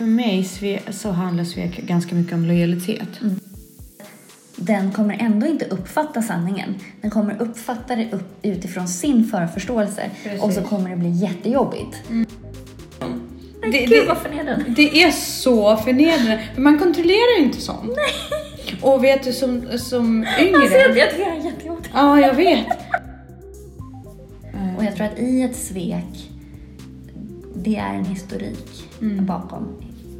för 0.00 0.06
mig 0.06 0.48
så 0.90 1.10
handlar 1.10 1.44
svek 1.44 1.76
ganska 1.86 2.14
mycket 2.14 2.32
om 2.34 2.44
lojalitet. 2.44 3.08
Den 4.56 4.92
kommer 4.92 5.16
ändå 5.20 5.46
inte 5.46 5.64
uppfatta 5.64 6.22
sanningen. 6.22 6.74
Den 7.00 7.10
kommer 7.10 7.42
uppfatta 7.42 7.96
det 7.96 8.12
upp 8.12 8.38
utifrån 8.42 8.88
sin 8.88 9.24
förförståelse. 9.24 10.10
Precis. 10.22 10.42
Och 10.42 10.52
så 10.52 10.60
kommer 10.62 10.90
det 10.90 10.96
bli 10.96 11.10
jättejobbigt. 11.10 11.96
Men 12.08 13.70
Det- 13.70 13.86
gud 13.86 14.08
vad 14.08 14.18
förnedrande. 14.18 14.64
Det 14.76 15.02
är 15.02 15.10
så 15.10 15.76
förnedrande. 15.76 16.40
För 16.54 16.62
man 16.62 16.78
kontrollerar 16.78 17.38
ju 17.38 17.44
inte 17.44 17.60
sånt. 17.60 17.90
Och 18.82 19.04
vet 19.04 19.24
du 19.24 19.32
som, 19.32 19.62
som 19.78 20.24
Alltså, 20.28 20.44
yngre. 20.44 20.60
jag 20.98 21.10
tycker 21.10 21.24
det 21.24 21.40
är 21.40 21.44
jättejobbigt. 21.44 21.90
Ja, 21.94 22.20
jag 22.20 22.34
vet. 22.34 22.66
Och 24.78 24.84
jag 24.84 24.96
tror 24.96 25.06
att 25.06 25.18
i 25.18 25.42
ett 25.42 25.56
svek, 25.56 26.30
det 27.56 27.76
är 27.76 27.94
en 27.94 28.04
historik 28.04 28.84
bakom. 29.00 29.68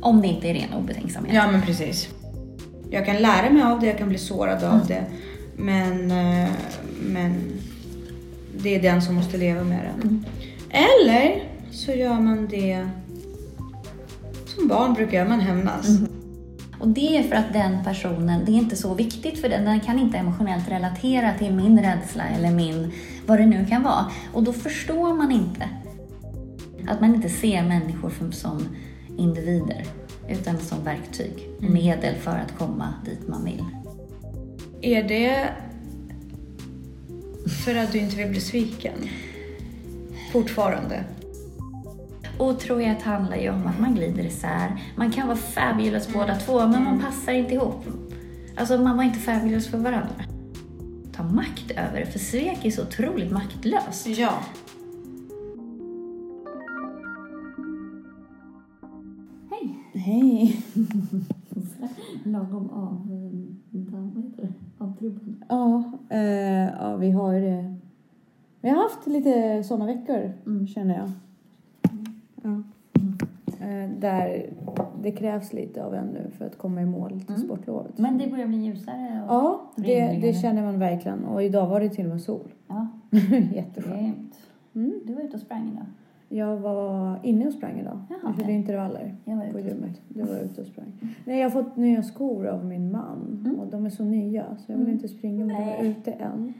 Om 0.00 0.22
det 0.22 0.28
inte 0.28 0.48
är 0.48 0.54
ren 0.54 0.74
obetänksamhet. 0.74 1.34
Ja, 1.34 1.50
men 1.52 1.62
precis. 1.62 2.08
Jag 2.90 3.06
kan 3.06 3.16
lära 3.16 3.50
mig 3.50 3.62
av 3.62 3.80
det, 3.80 3.86
jag 3.86 3.98
kan 3.98 4.08
bli 4.08 4.18
sårad 4.18 4.64
av 4.64 4.86
det. 4.86 5.04
Men, 5.56 6.10
eh, 6.10 6.50
men 7.02 7.34
det 8.62 8.74
är 8.74 8.82
den 8.82 9.02
som 9.02 9.14
måste 9.14 9.36
leva 9.36 9.64
med 9.64 9.78
det. 9.84 10.18
Eller 10.70 11.42
så 11.70 11.92
gör 11.92 12.20
man 12.20 12.48
det 12.50 12.88
som 14.46 14.68
barn 14.68 14.94
brukar 14.94 15.18
göra, 15.18 15.28
man 15.28 15.40
hämnas. 15.40 15.86
Och 16.80 16.88
det 16.88 17.16
är 17.16 17.22
för 17.22 17.36
att 17.36 17.52
den 17.52 17.84
personen, 17.84 18.44
det 18.44 18.52
är 18.52 18.56
inte 18.56 18.76
så 18.76 18.94
viktigt 18.94 19.40
för 19.40 19.48
den, 19.48 19.64
den 19.64 19.80
kan 19.80 19.98
inte 19.98 20.18
emotionellt 20.18 20.68
relatera 20.68 21.32
till 21.38 21.54
min 21.54 21.82
rädsla 21.82 22.24
eller 22.24 22.50
min, 22.50 22.92
vad 23.26 23.38
det 23.38 23.46
nu 23.46 23.66
kan 23.66 23.82
vara. 23.82 24.06
Och 24.32 24.42
då 24.42 24.52
förstår 24.52 25.14
man 25.14 25.32
inte 25.32 25.68
att 26.88 27.00
man 27.00 27.14
inte 27.14 27.28
ser 27.28 27.62
människor 27.62 28.10
som, 28.18 28.32
som 28.32 28.68
individer 29.20 29.84
utan 30.28 30.58
som 30.58 30.84
verktyg, 30.84 31.48
medel 31.58 32.14
för 32.14 32.36
att 32.36 32.58
komma 32.58 32.94
dit 33.04 33.28
man 33.28 33.44
vill. 33.44 33.64
Är 34.82 35.02
det 35.02 35.48
för 37.64 37.74
att 37.76 37.92
du 37.92 37.98
inte 37.98 38.16
vill 38.16 38.30
bli 38.30 38.40
sviken? 38.40 38.94
Fortfarande? 40.32 41.04
Otrohet 42.38 43.02
handlar 43.02 43.36
ju 43.36 43.50
om 43.50 43.66
att 43.66 43.80
man 43.80 43.94
glider 43.94 44.24
isär. 44.24 44.82
Man 44.96 45.12
kan 45.12 45.26
vara 45.26 45.36
fabulous 45.36 46.08
båda 46.12 46.36
två, 46.36 46.66
men 46.66 46.84
man 46.84 47.00
passar 47.00 47.32
inte 47.32 47.54
ihop. 47.54 47.84
Alltså, 48.56 48.78
man 48.78 48.96
var 48.96 49.04
inte 49.04 49.18
fabulous 49.18 49.68
för 49.68 49.78
varandra. 49.78 50.24
Ta 51.12 51.22
makt 51.22 51.70
över 51.70 52.00
det, 52.00 52.06
för 52.06 52.18
svek 52.18 52.64
är 52.64 52.70
så 52.70 52.82
otroligt 52.82 53.30
maktlöst. 53.30 54.06
Ja. 54.06 54.38
Hej! 60.04 60.56
Lagom 62.24 62.70
av... 62.70 63.06
Vad 63.70 64.24
heter 64.24 64.42
det? 64.42 64.52
Avtrubbad. 64.84 65.34
Ja, 65.48 65.82
eh, 66.08 66.68
ja, 66.80 66.96
vi 66.96 67.10
har 67.10 67.34
eh, 67.34 67.72
Vi 68.60 68.68
har 68.68 68.76
haft 68.82 69.06
lite 69.06 69.62
sådana 69.64 69.86
veckor, 69.86 70.32
Mm. 70.46 70.66
känner 70.66 70.96
jag. 70.98 71.10
Ja. 72.42 72.62
Eh, 73.66 73.90
där 73.98 74.50
det 75.02 75.12
krävs 75.12 75.52
lite 75.52 75.84
av 75.84 75.94
en 75.94 76.06
nu 76.06 76.30
för 76.38 76.44
att 76.46 76.58
komma 76.58 76.82
i 76.82 76.86
mål 76.86 77.10
till 77.20 77.34
Mm. 77.34 77.40
sportlovet. 77.46 77.98
Men 77.98 78.18
det 78.18 78.26
börjar 78.30 78.46
bli 78.46 78.58
ljusare. 78.58 79.22
Och... 79.28 79.34
Ja, 79.34 79.60
det, 79.76 80.18
det 80.22 80.32
känner 80.32 80.62
man 80.62 80.78
verkligen. 80.78 81.24
Och 81.24 81.42
idag 81.42 81.66
var 81.66 81.80
det 81.80 81.88
till 81.88 82.04
och 82.04 82.10
med 82.10 82.20
sol. 82.22 82.48
Ja, 82.68 82.86
Jätteskönt. 83.54 84.34
Mm. 84.74 84.92
Du 85.06 85.14
var 85.14 85.22
ute 85.22 85.34
och 85.36 85.40
sprang 85.42 85.68
idag. 85.72 85.86
Jag 86.32 86.56
var 86.56 87.18
inne 87.22 87.46
och 87.46 87.52
sprang 87.52 87.80
idag. 87.80 88.00
Jaha, 88.08 88.18
jag 88.24 88.36
körde 88.36 88.52
intervaller 88.52 89.14
Jag 89.24 89.36
var 89.36 89.46
på 89.52 89.60
gymmet. 89.60 90.00
Du 90.08 90.22
var 90.22 90.38
ute 90.38 90.60
och 90.60 90.66
sprang. 90.66 90.92
Nej, 91.24 91.38
jag 91.40 91.50
har 91.50 91.62
fått 91.62 91.76
nya 91.76 92.02
skor 92.02 92.46
av 92.46 92.64
min 92.64 92.92
man. 92.92 93.42
Mm. 93.44 93.60
Och 93.60 93.66
de 93.66 93.86
är 93.86 93.90
så 93.90 94.04
nya 94.04 94.44
så 94.56 94.72
jag 94.72 94.76
vill 94.76 94.86
Mm. 94.86 94.94
inte 94.96 95.08
springa 95.08 95.44
med 95.46 95.56
dem 95.78 95.86
ute 95.86 96.12
än. 96.12 96.54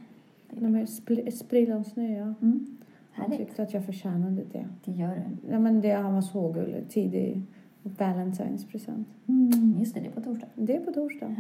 De 0.51 0.75
är 0.77 0.87
spl- 0.87 1.31
sprillans 1.31 1.97
nya. 1.97 2.35
Mm. 2.43 2.67
Han 3.13 3.31
tyckte 3.31 3.63
att 3.63 3.75
jag 3.75 3.85
förtjänade 3.85 4.43
det. 4.53 4.67
Det 4.85 4.93
gör 4.93 5.15
du. 5.15 5.53
Ja, 5.53 5.59
men 5.59 5.81
det, 5.81 5.91
han 5.93 6.15
var 6.15 6.21
så 6.21 6.53
gullig. 6.53 6.89
Tidig 6.89 7.43
Valentines 7.83 8.65
present. 8.69 9.09
Mm. 9.27 9.77
Just 9.79 9.95
det, 9.95 10.01
det 10.01 10.07
är 10.07 10.11
på 10.13 10.21
torsdag. 10.21 10.47
Det 10.55 10.77
är 10.77 10.81
på 10.81 10.93
torsdag. 10.93 11.37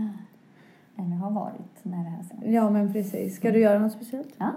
Eller 0.98 1.16
har 1.16 1.30
varit 1.30 1.78
när 1.84 2.04
det 2.04 2.10
här 2.10 2.22
sen. 2.22 2.52
Ja, 2.52 2.70
men 2.70 2.92
precis. 2.92 3.36
Ska 3.36 3.50
du 3.50 3.58
göra 3.60 3.78
något 3.78 3.92
speciellt? 3.92 4.34
Ja. 4.38 4.50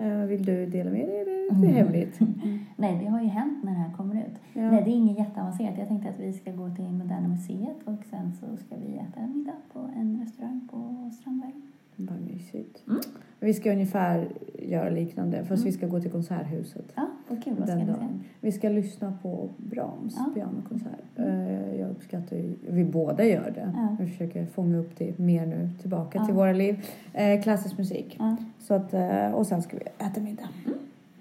Eh, 0.00 0.18
Vill 0.26 0.44
du 0.44 0.66
dela 0.66 0.90
med 0.90 1.08
dig 1.08 1.20
eller 1.20 1.32
är 1.32 1.60
det 1.60 1.66
hemligt? 1.66 2.18
Nej, 2.76 2.98
det 3.02 3.06
har 3.06 3.20
ju 3.20 3.26
hänt 3.28 3.64
när 3.64 3.72
det 3.72 3.78
här 3.78 3.92
kommer 3.92 4.14
ut. 4.14 4.40
Ja. 4.52 4.70
Nej, 4.70 4.82
det 4.84 4.90
är 4.90 4.94
inget 4.94 5.18
jätteavancerat. 5.18 5.78
Jag 5.78 5.88
tänkte 5.88 6.08
att 6.08 6.20
vi 6.20 6.32
ska 6.32 6.52
gå 6.52 6.70
till 6.70 6.90
Moderna 6.92 7.28
Museet 7.28 7.76
och 7.84 8.04
sen 8.10 8.32
så 8.32 8.56
ska 8.56 8.76
vi 8.76 8.96
äta 8.96 9.26
middag 9.26 9.56
på 9.72 9.78
en 9.96 10.20
restaurang 10.20 10.68
på 10.70 11.10
Strandvägen. 11.20 11.62
Vad 12.00 12.20
mysigt. 12.20 12.82
Mm. 12.86 13.00
Vi 13.40 13.54
ska 13.54 13.72
ungefär 13.72 14.28
göra 14.58 14.90
liknande 14.90 15.38
fast 15.44 15.50
Mm. 15.62 15.64
vi 15.64 15.72
ska 15.72 15.86
gå 15.86 16.00
till 16.00 16.10
Konserthuset. 16.10 16.92
Ja, 16.94 17.06
vad 17.28 17.44
kul. 17.44 17.54
Vad 17.58 17.68
ska 17.68 17.76
ni 17.78 17.86
se? 17.86 17.92
Vi 18.40 18.52
ska 18.52 18.68
lyssna 18.68 19.18
på 19.22 19.48
Brahms 19.56 20.14
Ja. 20.16 20.30
pianokonsert. 20.34 21.00
Eh, 21.16 21.74
Jag 21.80 21.90
uppskattar 21.90 22.36
ju, 22.36 22.54
vi 22.68 22.84
båda 22.84 23.24
gör 23.24 23.50
det. 23.54 23.72
Ja. 23.76 23.96
Vi 24.00 24.06
försöker 24.10 24.46
fånga 24.46 24.78
upp 24.78 24.96
det 24.98 25.18
mer 25.18 25.46
nu 25.46 25.70
tillbaka 25.80 26.18
Ja. 26.18 26.24
till 26.26 26.34
våra 26.34 26.52
liv. 26.52 26.86
Eh, 27.12 27.42
Klassisk 27.42 27.78
musik. 27.78 28.16
Ja, 28.18 28.36
Så 28.58 28.74
att, 28.74 28.94
eh, 28.94 29.30
och 29.34 29.46
sen 29.46 29.62
ska 29.62 29.76
vi 29.76 29.82
äta 30.06 30.20
middag. 30.20 30.48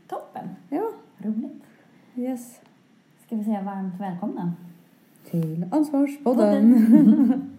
toppen. 0.08 0.48
Ja, 0.70 0.84
Roligt. 1.18 1.64
yes. 2.16 2.60
Ska 3.26 3.36
vi 3.36 3.44
säga 3.44 3.62
varmt 3.62 4.00
välkomna? 4.02 4.54
Till 5.32 5.66
Ansvarspodden. 5.72 6.74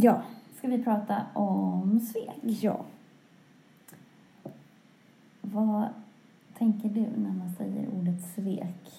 Ja, 0.00 0.22
ska 0.58 0.68
vi 0.68 0.82
prata 0.82 1.16
om 1.34 2.00
svek. 2.00 2.62
ja. 2.62 2.84
Vad 5.40 5.84
tänker 6.58 6.88
du 6.88 7.00
när 7.00 7.30
man 7.30 7.52
säger 7.58 7.86
ordet 7.98 8.22
svek? 8.34 8.92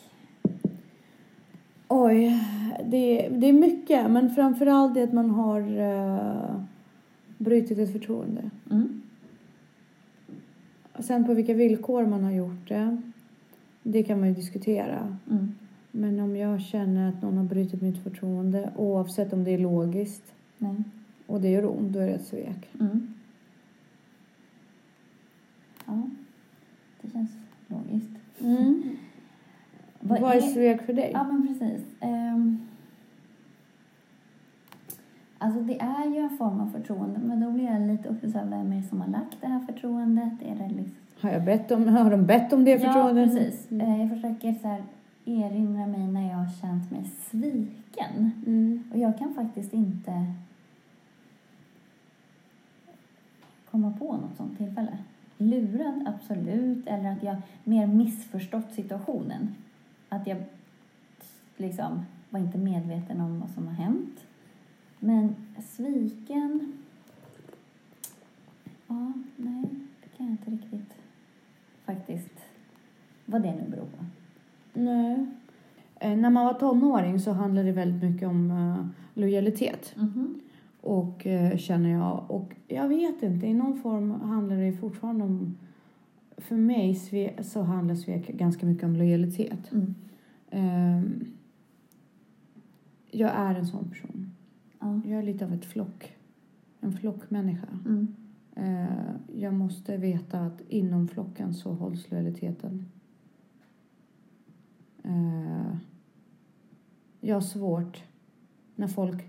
Oj, 1.88 2.44
det, 2.86 3.30
det 3.30 3.48
är 3.48 3.54
mycket. 3.54 4.12
Men 4.12 4.36
framförallt 4.36 4.94
det 4.94 5.04
att 5.04 5.14
man 5.14 5.30
har 5.30 5.62
uh, 5.62 6.62
brutit 7.38 7.78
ett 7.78 7.92
förtroende. 7.92 8.50
Mm. 8.72 9.02
Sen 11.00 11.26
på 11.26 11.34
vilka 11.34 11.54
villkor 11.54 12.06
man 12.06 12.24
har 12.24 12.32
gjort 12.32 12.68
det, 12.68 13.02
det 13.84 14.04
kan 14.04 14.20
man 14.20 14.30
ju 14.30 14.36
diskutera. 14.36 15.18
Mm. 15.30 15.56
Men 15.92 16.20
om 16.20 16.36
jag 16.36 16.62
känner 16.62 17.10
att 17.10 17.22
någon 17.22 17.38
har 17.38 17.44
brutit 17.44 17.82
mitt 17.82 18.04
förtroende, 18.04 18.70
oavsett 18.76 19.34
om 19.34 19.44
det 19.44 19.52
är 19.52 19.58
logiskt 19.58 20.34
Nej. 20.60 20.76
och 21.28 21.42
det 21.42 21.50
gör 21.50 21.66
ont, 21.66 21.94
då 21.94 22.00
är 22.00 22.06
det 22.08 22.14
ett 22.14 22.26
svek. 22.28 22.70
Mm. 22.80 23.14
Ja, 25.86 26.02
det 27.02 27.12
känns 27.12 27.32
logiskt. 27.68 28.10
Vad, 30.00 30.36
är 30.36 30.42
svek 30.42 30.82
för 30.82 30.94
dig? 30.94 31.12
Ja, 31.14 31.24
men 31.24 31.48
precis. 31.48 31.86
Ehm, 32.00 32.60
alltså 35.38 35.62
det 35.62 35.80
är 35.82 36.06
ju 36.14 36.18
en 36.18 36.38
form 36.38 36.60
av 36.62 36.68
förtroende, 36.68 37.20
men 37.20 37.40
då 37.40 37.52
blir 37.52 37.64
jag 37.66 37.82
lite 37.82 38.10
här, 38.38 38.46
vem 38.46 38.72
är 38.74 38.82
det 38.82 38.88
som 38.88 39.02
har 39.02 39.08
lagt 39.08 39.42
det 39.42 39.48
här 39.48 39.60
förtroendet? 39.60 40.34
Är 40.46 40.56
det 40.56 40.68
liksom... 40.76 40.96
Har, 41.22 41.30
jag 41.30 41.44
bett 41.46 41.72
om, 41.72 41.88
har 41.88 42.12
de 42.12 42.26
bett 42.26 42.54
om 42.54 42.64
det 42.66 42.72
Ja, 42.72 42.80
förtroendet? 42.80 43.36
precis. 43.36 43.72
Mm. 43.72 43.88
Eh, 43.92 44.02
Jag 44.02 44.10
försöker 44.10 44.54
så 44.54 44.68
här, 44.68 44.84
erinra 45.26 45.88
mig 45.88 46.08
när 46.08 46.30
jag 46.30 46.38
har 46.38 46.50
känt 46.62 46.92
mig 46.92 47.04
sviken. 47.22 48.32
Mm. 48.48 48.84
Och 48.94 48.98
jag 49.00 49.18
kan 49.18 49.34
faktiskt 49.34 49.74
inte 49.74 50.26
komma 53.72 53.94
på 54.00 54.18
något 54.18 54.38
sånt 54.38 54.58
tillfälle. 54.58 54.98
Lurad, 55.38 56.08
absolut. 56.08 56.88
Eller 56.88 57.12
att 57.12 57.24
jag 57.24 57.36
mer 57.64 57.88
missförstått 57.88 58.74
situationen. 58.74 59.56
Att 60.10 60.28
jag 60.28 60.44
liksom 61.58 62.06
var 62.30 62.40
inte 62.40 62.58
medveten 62.58 63.22
om 63.22 63.40
vad 63.40 63.50
som 63.50 63.68
har 63.68 63.74
hänt. 63.74 64.26
Men 65.00 65.36
sviken... 65.70 66.74
Ja, 68.88 69.14
nej, 69.36 69.64
det 70.04 70.18
kan 70.18 70.26
jag 70.26 70.34
inte 70.34 70.52
riktigt 70.52 70.94
faktiskt 71.86 72.40
vad 73.26 73.42
det 73.42 73.56
nu 73.56 73.70
beror 73.70 73.86
på. 73.86 74.06
Nej. 74.74 75.26
Eh, 76.00 76.18
när 76.18 76.30
man 76.30 76.46
var 76.46 76.54
tonåring 76.54 77.20
så 77.20 77.32
handlade 77.32 77.68
det 77.68 77.74
väldigt 77.74 78.12
mycket 78.12 78.28
om 78.28 78.52
eh, 78.52 78.86
lojalitet. 79.22 79.96
Mhm. 79.96 80.42
Och 80.82 81.28
eh, 81.28 81.58
känner 81.58 81.90
jag. 81.90 82.32
Och 82.32 82.56
jag 82.68 82.88
vet 82.88 83.24
inte, 83.24 83.48
i 83.48 83.54
någon 83.54 83.82
form 83.82 84.12
handlar 84.12 84.58
det 84.58 84.74
fortfarande 84.74 85.24
om... 85.24 85.58
För 86.38 86.56
mig 86.56 86.96
sve, 86.96 87.44
så 87.44 87.62
handlar 87.62 87.96
svek 87.96 88.28
ganska 88.28 88.66
mycket 88.66 88.84
om 88.84 88.96
lojalitet. 88.96 89.72
Mm. 89.72 89.96
Ehm, 90.50 91.26
jag 93.12 93.32
är 93.32 93.56
en 93.56 93.68
sån 93.68 93.90
person. 93.90 94.32
Ja. 94.80 95.02
Jag 95.06 95.20
är 95.20 95.24
lite 95.24 95.46
av 95.46 95.54
ett 95.54 95.66
flock. 95.66 96.18
En 96.80 96.94
flockmänniska. 96.94 97.68
Mm. 97.86 98.16
Eh, 98.56 99.16
jag 99.36 99.54
måste 99.54 99.98
veta 99.98 100.40
att 100.40 100.62
inom 100.68 101.08
flocken 101.08 101.54
så 101.54 101.74
hålls 101.74 102.12
lojaliteten. 102.12 102.86
Eh, 105.04 105.76
jag 107.20 107.36
har 107.36 107.42
svårt 107.42 108.04
när 108.76 108.88
folk, 108.88 109.29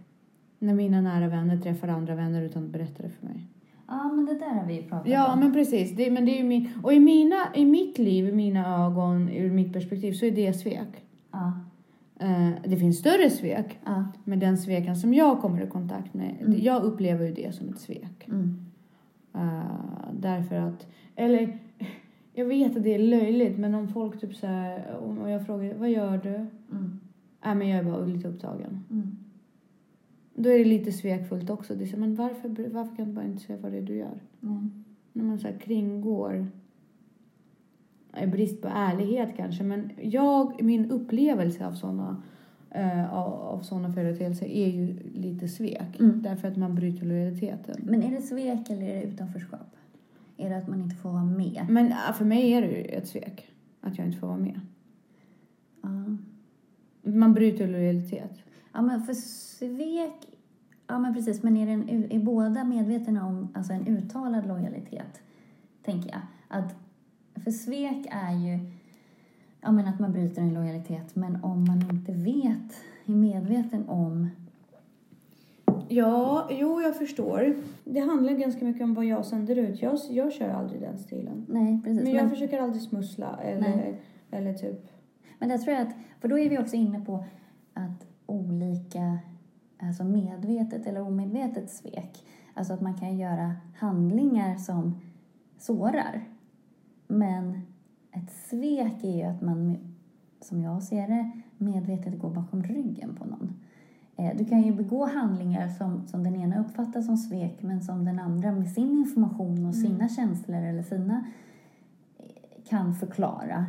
när 0.63 0.75
mina 0.75 1.01
nära 1.01 1.29
vänner 1.29 1.57
träffar 1.57 1.89
andra 1.89 2.15
vänner 2.15 2.43
utan 2.43 2.65
att 2.65 2.71
berätta 2.71 3.03
det 3.03 3.09
för 3.11 3.27
mig. 3.27 3.47
ja, 3.89 4.13
men 4.13 4.27
det 4.27 4.35
där 4.39 4.55
har 4.55 4.67
vi 4.67 4.75
ju 4.75 4.83
pratat 4.83 5.09
Ja, 5.09 5.33
om. 5.33 5.41
men 5.41 5.53
precis. 5.53 5.97
Det, 5.97 6.11
men 6.11 6.25
det 6.27 6.41
är 6.41 6.45
min, 6.45 6.69
och 6.83 6.93
i, 6.93 7.01
mina, 7.01 7.37
i 7.55 7.65
mitt 7.65 7.99
liv, 7.99 8.29
i 8.29 8.33
mina 8.33 8.87
ögon, 8.87 9.29
ur 9.29 9.51
mitt 9.51 9.73
perspektiv 9.73 10.13
så 10.13 10.27
är 10.27 10.31
det 10.31 10.53
svek. 10.53 11.05
Ja, 11.33 11.53
Eh, 12.23 12.51
det 12.65 12.77
finns 12.77 12.99
större 12.99 13.31
svek, 13.31 13.79
ja. 13.85 14.05
men 14.25 14.39
den 14.39 14.59
sveken 14.59 14.97
som 14.97 15.15
jag 15.15 15.41
kommer 15.41 15.63
i 15.63 15.67
kontakt 15.67 16.15
med, 16.15 16.35
Mm. 16.41 16.61
jag 16.61 16.83
upplever 16.83 17.27
ju 17.27 17.33
det 17.35 17.55
som 17.55 17.69
ett 17.69 17.79
svek. 17.79 18.29
Mm. 18.29 18.57
Uh, 19.35 19.61
därför 20.13 20.57
att, 20.57 20.87
eller 21.17 21.59
jag 22.35 22.45
vet 22.45 22.77
att 22.77 22.83
det 22.83 22.95
är 22.95 22.99
löjligt 22.99 23.59
men 23.59 23.75
om 23.75 23.89
folk 23.89 24.21
typ 24.21 24.35
så 24.37 24.47
här, 24.47 24.97
om 25.03 25.29
jag 25.29 25.47
frågar 25.47 25.75
vad 25.75 25.91
gör 25.91 26.19
du? 26.19 26.35
Mm. 26.77 27.01
Nej 27.45 27.55
men 27.55 27.69
jag 27.69 27.79
är 27.79 27.85
bara 27.85 28.05
lite 28.05 28.29
upptagen. 28.29 28.85
Mm. 28.91 29.17
Då 30.43 30.49
är 30.49 30.59
det 30.59 30.65
lite 30.65 30.93
svekfullt 30.93 31.51
också. 31.51 31.75
Det 31.75 31.85
är 31.85 31.87
så, 31.87 31.97
men 31.97 32.15
varför, 32.15 32.69
varför 32.69 32.97
kan 32.97 33.07
du 33.07 33.13
bara 33.13 33.25
inte 33.25 33.43
säga 33.43 33.59
vad 33.59 33.73
det 33.73 33.79
är 33.79 33.83
du 33.83 33.97
gör? 33.97 34.21
Mm. 34.43 34.85
När 35.13 35.25
man 35.25 35.39
så 35.39 35.47
här 35.47 35.59
kringgår, 35.59 36.47
brist 38.27 38.63
på 38.63 38.69
ärlighet 38.69 39.37
kanske, 39.37 39.65
men 39.65 39.91
jag, 40.03 40.63
min 40.63 40.91
upplevelse 40.91 41.67
av 41.67 41.73
sådana 41.73 42.23
uh, 42.77 43.15
av, 43.15 43.63
av 43.71 43.93
företeelser 43.95 44.47
är 44.47 44.69
ju 44.69 44.99
lite 45.15 45.49
svek. 45.49 46.01
Mm. 46.01 46.23
Därför 46.23 46.49
att 46.49 46.57
man 46.57 46.75
bryter 46.75 47.07
lojaliteten. 47.07 47.77
Men 47.83 48.03
är 48.03 48.11
det 48.11 48.23
svek 48.23 48.71
eller 48.71 48.83
är 48.83 48.95
det 48.95 49.03
utanförskap? 49.03 49.77
Är 50.37 50.51
det 50.51 50.57
att 50.57 50.69
man 50.69 50.81
inte 50.81 50.97
får 50.97 51.11
vara 51.11 51.25
med? 51.25 51.67
Men 51.69 51.95
för 52.15 52.25
mig 52.25 52.53
är 52.53 52.63
det 52.63 52.69
ju 52.69 52.85
ett 52.85 53.09
svek 53.09 53.47
att 53.81 53.99
jag 53.99 54.07
inte 54.07 54.19
får 54.19 54.27
vara 54.27 54.39
med. 54.39 54.61
Ja. 55.83 56.17
Man 57.03 57.35
bryter 57.35 57.69
lojalitet. 57.69 58.43
Ja, 58.73 58.83
men 58.83 59.03
för 59.03 59.15
svek... 59.15 60.30
Ja, 60.91 60.99
men 60.99 61.15
precis. 61.15 61.43
Men 61.43 61.57
är, 61.57 61.67
det 61.67 61.73
en, 61.73 62.13
är 62.13 62.19
båda 62.19 62.65
medvetna 62.65 63.27
om 63.27 63.49
alltså 63.55 63.73
en 63.73 63.87
uttalad 63.87 64.47
lojalitet? 64.47 65.23
Tänker 65.85 66.11
jag. 66.11 66.21
Att, 66.49 66.75
för 67.45 67.51
svek 67.51 68.07
är 68.11 68.33
ju 68.33 68.59
ja, 69.61 69.73
men 69.73 69.89
att 69.89 69.99
man 69.99 70.13
bryter 70.13 70.43
en 70.43 70.55
lojalitet. 70.55 71.17
Men 71.17 71.45
om 71.45 71.65
man 71.65 71.91
inte 71.91 72.13
vet, 72.13 72.83
är 73.07 73.13
medveten 73.13 73.89
om... 73.89 74.31
Ja, 75.89 76.49
jo, 76.51 76.81
jag 76.81 76.97
förstår. 76.97 77.57
Det 77.85 78.01
handlar 78.01 78.33
ganska 78.33 78.65
mycket 78.65 78.83
om 78.83 78.95
vad 78.95 79.05
jag 79.05 79.27
sänder 79.27 79.57
ut. 79.57 79.83
Jag, 79.83 79.99
jag 80.11 80.33
kör 80.33 80.49
aldrig 80.49 80.81
den 80.81 80.99
stilen. 80.99 81.47
Nej, 81.49 81.81
precis. 81.85 82.03
Men 82.03 82.13
jag 82.13 82.23
Men, 82.23 82.31
försöker 82.31 82.61
aldrig 82.61 82.83
smussla 82.83 83.39
eller, 83.43 83.77
Nej. 83.77 84.01
eller 84.31 84.55
typ... 84.55 84.91
men 85.39 85.49
där 85.49 85.59
tror 85.59 85.77
jag 85.77 85.87
att... 85.87 85.95
För 86.21 86.29
då 86.29 86.39
är 86.39 86.51
vi 86.51 86.59
också 86.59 86.77
inne 86.77 87.01
på 87.01 87.25
att 87.75 88.07
olika... 88.27 89.19
Alltså 89.83 90.05
medvetet 90.05 90.87
eller 90.87 91.01
omedvetet 91.01 91.71
svek. 91.71 92.25
Alltså 92.55 92.73
att 92.73 92.81
man 92.81 92.95
kan 92.95 93.19
göra 93.19 93.57
handlingar 93.77 94.57
som 94.57 95.01
sårar. 95.59 96.25
Men 97.07 97.61
ett 98.13 98.31
svek 98.51 99.05
är 99.05 99.17
ju 99.17 99.23
att 99.23 99.41
man, 99.41 99.77
som 100.41 100.63
jag 100.63 100.83
ser 100.83 101.09
det, 101.09 101.31
medvetet 101.59 102.19
går 102.19 102.31
bakom 102.31 102.63
ryggen 102.63 103.15
på 103.15 103.25
någon. 103.25 103.55
Eh, 104.17 104.37
Du 104.37 104.45
kan 104.45 104.63
ju 104.63 104.75
begå 104.75 105.07
handlingar 105.07 105.69
som, 105.69 106.07
som 106.07 106.25
den 106.25 106.37
ena 106.37 106.61
uppfattar 106.61 107.03
som 107.03 107.17
svek 107.17 107.63
men 107.63 107.83
som 107.83 108.05
den 108.05 108.19
andra 108.19 108.53
med 108.53 108.71
sin 108.71 108.91
information 108.91 109.67
och 109.67 109.75
sina 109.75 110.09
känslor 110.09 110.63
eller 110.63 110.83
sina 110.83 111.25
eh, 112.19 112.65
kan 112.69 112.95
förklara. 112.95 113.67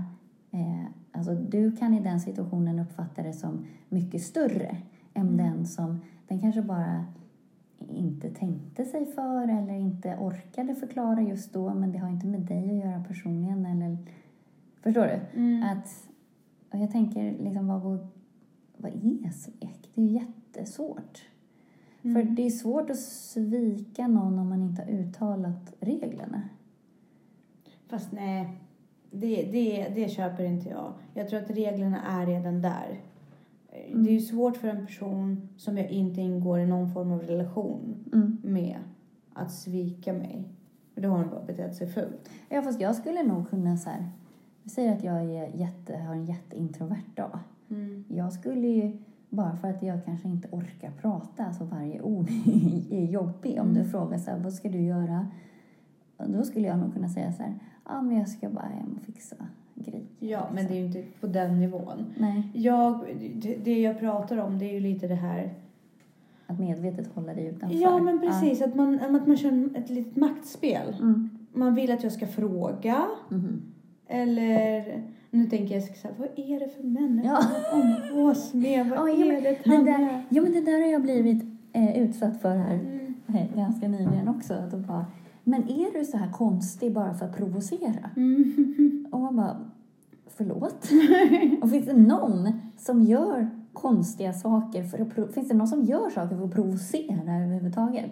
Eh, 0.52 0.86
Alltså 1.14 1.36
du 1.36 1.72
kan 1.72 1.94
i 1.94 2.00
den 2.00 2.20
situationen 2.20 2.80
uppfatta 2.80 3.24
det 3.24 3.34
som 3.34 3.66
mycket 3.90 4.22
större 4.22 4.78
än 5.14 5.38
den 5.38 5.66
som 5.66 6.02
den 6.28 6.40
kanske 6.40 6.62
bara 6.62 7.06
inte 7.90 8.30
tänkte 8.30 8.86
sig 8.86 9.06
för 9.06 9.44
eller 9.44 9.74
inte 9.74 10.18
orkade 10.20 10.76
förklara 10.76 11.22
just 11.22 11.54
då 11.54 11.74
men 11.74 11.92
det 11.92 11.98
har 11.98 12.10
inte 12.10 12.28
med 12.28 12.42
dig 12.42 12.70
att 12.70 12.86
göra 12.86 13.04
personligen 13.08 13.66
eller 13.66 13.98
förstår 14.82 15.04
du? 15.06 15.40
Mm. 15.40 15.64
Att, 15.64 16.10
och 16.72 16.80
jag 16.80 16.92
tänker 16.92 17.32
liksom 17.44 17.68
vad, 17.68 17.82
vad, 17.82 18.08
vad 18.78 18.92
är 18.92 19.30
svek? 19.30 19.90
Det 19.96 20.02
är 20.02 20.06
ju 20.06 20.12
jättesvårt. 20.12 21.26
Mm. 22.02 22.16
För 22.16 22.36
det 22.36 22.46
är 22.46 22.50
svårt 22.50 22.90
att 22.90 23.00
svika 23.00 24.08
någon 24.08 24.40
om 24.40 24.50
man 24.50 24.62
inte 24.62 24.82
har 24.82 24.90
uttalat 24.90 25.74
reglerna. 25.80 26.42
Fast 27.88 28.12
nej, 28.12 28.58
det, 29.12 29.44
det, 29.52 29.90
det 29.96 30.10
köper 30.10 30.44
inte 30.44 30.70
jag. 30.70 30.94
Jag 31.14 31.30
tror 31.30 31.40
att 31.40 31.50
reglerna 31.50 32.02
är 32.22 32.26
redan 32.26 32.62
där. 32.62 33.00
Det 33.94 34.10
är 34.10 34.14
ju 34.14 34.20
svårt 34.20 34.58
för 34.58 34.68
en 34.68 34.86
person 34.86 35.50
som 35.58 35.78
jag 35.78 35.90
inte 35.90 36.22
ingår 36.22 36.60
i 36.60 36.66
någon 36.66 36.94
form 36.94 37.12
av 37.12 37.22
relation 37.22 37.96
Mm. 38.14 38.38
med 38.44 38.78
att 39.34 39.52
svika 39.52 40.14
mig. 40.14 40.44
För 40.94 41.02
då 41.02 41.10
har 41.10 41.18
hon 41.18 41.30
bara 41.30 41.44
betett 41.46 41.76
sig 41.76 41.88
fult. 41.88 42.30
Ja, 42.50 42.62
fast 42.62 42.82
jag 42.82 42.96
skulle 42.96 43.24
nog 43.24 43.50
kunna 43.50 43.78
så 43.78 43.90
här, 43.90 44.10
vi 44.64 44.70
säger 44.70 44.94
att 44.96 45.04
jag 45.04 45.22
är 45.24 45.48
jätte, 45.56 45.98
har 45.98 46.14
en 46.14 46.26
jätteintrovert 46.26 47.16
dag. 47.16 47.40
Mm. 47.70 48.04
Jag 48.08 48.34
skulle 48.34 48.68
ju, 48.68 48.98
bara 49.30 49.56
för 49.56 49.68
att 49.68 49.84
jag 49.84 50.06
kanske 50.06 50.28
inte 50.28 50.48
orkar 50.52 50.92
prata, 50.92 51.46
alltså 51.46 51.64
varje 51.64 52.02
ord 52.02 52.30
är 52.90 53.06
jobbig. 53.06 53.62
Om 53.62 53.74
du 53.74 53.86
frågar 53.86 54.18
så 54.18 54.32
här, 54.32 54.40
vad 54.40 54.54
ska 54.54 54.70
du 54.70 54.82
göra? 54.82 55.28
Då 56.28 56.44
skulle 56.44 56.68
jag 56.68 56.80
nog 56.80 56.94
kunna 56.94 57.10
säga 57.10 57.34
så 57.34 57.44
här, 57.44 57.60
ja 57.86 58.02
men 58.02 58.18
jag 58.18 58.30
ska 58.30 58.50
bara 58.50 58.66
hem 58.66 58.94
och 58.98 59.04
fixa 59.06 59.36
grejer. 59.82 60.06
Ja, 60.20 60.48
men 60.54 60.68
det 60.68 60.74
är 60.74 60.78
ju 60.80 60.86
inte 60.86 61.04
på 61.22 61.28
den 61.28 61.60
nivån. 61.60 62.06
Nej, 62.18 62.44
Jag, 62.54 63.00
det, 63.64 63.80
jag 63.82 64.00
pratar 64.00 64.38
om 64.38 64.60
det 64.60 64.66
är 64.66 64.74
ju 64.74 64.80
lite 64.80 65.08
det 65.08 65.16
här. 65.16 65.54
att 66.48 66.60
medvetet 66.60 67.08
hålla 67.14 67.34
dig 67.34 67.46
utanför. 67.46 67.78
Ja, 67.78 67.98
men 67.98 68.20
precis. 68.20 68.62
Att, 68.62 68.76
man, 68.76 69.00
att 69.00 69.28
man 69.28 69.38
kör 69.38 69.70
ett 69.78 69.90
litet 69.90 70.16
maktspel. 70.16 70.88
Ja. 71.00 71.04
Mm. 71.04 71.30
Man 71.54 71.76
vill 71.76 71.92
att 71.92 72.04
jag 72.04 72.12
ska 72.12 72.28
fråga. 72.28 73.06
Mhm. 73.30 73.62
Eller, 74.08 75.02
nu 75.32 75.46
tänker 75.46 75.76
jag 75.76 75.84
så 75.84 76.08
här, 76.08 76.16
vad 76.18 76.28
är 76.36 76.60
det 76.60 76.68
för 76.70 76.84
människor 76.84 77.32
Ja. 77.32 77.42
som 77.72 77.82
umgås 77.82 78.54
med? 78.54 78.90
Vad 78.90 79.00
Ja, 79.10 79.10
ja, 79.10 79.26
är 79.26 79.70
men 79.70 79.86
det 79.86 79.92
där, 79.92 80.24
ja, 80.30 80.42
men 80.42 80.52
det 80.52 80.62
där 80.62 80.82
har 80.82 80.92
jag 80.92 81.02
blivit 81.02 81.44
eh, 81.74 81.98
utsatt 82.02 82.42
för 82.42 82.56
här 82.56 82.74
Mm. 82.74 83.16
eh, 83.28 83.56
ganska 83.58 83.88
nyligen 83.88 84.28
också. 84.28 84.54
Att 84.54 84.72
bara, 84.88 85.06
men 85.52 85.70
är 85.70 86.00
du 86.00 86.06
så 86.06 86.18
här 86.18 86.32
konstig 86.32 86.94
bara 86.94 87.14
för 87.14 87.26
att 87.26 87.38
provocera? 87.38 88.10
Mm. 88.16 89.06
Och 89.12 89.20
man 89.20 89.36
bara, 89.36 89.58
förlåt? 90.28 90.90
och 91.62 91.70
finns 91.70 91.86
det 91.86 91.98
någon 91.98 92.52
som 92.78 93.04
gör 93.04 93.50
konstiga 93.74 94.34
saker 94.34 94.84
för 94.84 95.22
att 95.24 95.34
finns 95.34 95.48
det 95.48 95.54
någon 95.54 95.68
som 95.68 95.84
gör 95.84 96.10
saker 96.10 96.38
för 96.38 96.46
att 96.46 96.54
provocera 96.54 97.36
överhuvudtaget? 97.44 98.12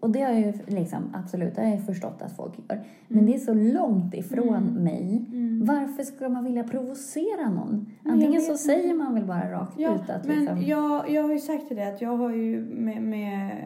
Och 0.00 0.10
det 0.10 0.22
har 0.22 0.32
jag 0.32 0.40
ju 0.40 0.52
liksom, 0.66 1.02
absolut, 1.14 1.54
det 1.54 1.62
har 1.62 1.68
jag 1.68 1.86
förstått 1.86 2.22
att 2.22 2.36
folk 2.36 2.52
gör. 2.68 2.84
Men 3.08 3.26
det 3.26 3.34
är 3.34 3.38
så 3.38 3.54
långt 3.54 4.14
ifrån 4.14 4.64
mig. 4.64 5.26
Mm. 5.28 5.64
Varför 5.64 6.02
skulle 6.02 6.30
man 6.30 6.44
vilja 6.44 6.64
provocera 6.64 7.50
någon? 7.50 7.86
Antingen 8.04 8.42
så 8.42 8.56
säger 8.56 8.94
man 8.94 9.14
väl 9.14 9.24
bara 9.24 9.52
rakt 9.52 9.78
Ja, 9.78 9.94
ut 9.94 10.10
att 10.10 10.26
men 10.26 10.38
liksom... 10.38 10.62
jag, 10.62 11.10
jag 11.10 11.22
har 11.22 11.32
ju 11.32 11.38
sagt 11.38 11.68
till 11.68 11.76
dig 11.76 11.94
att 11.94 12.02
jag 12.02 12.16
har 12.16 12.30
ju 12.30 12.60
med, 12.60 13.02
med 13.02 13.56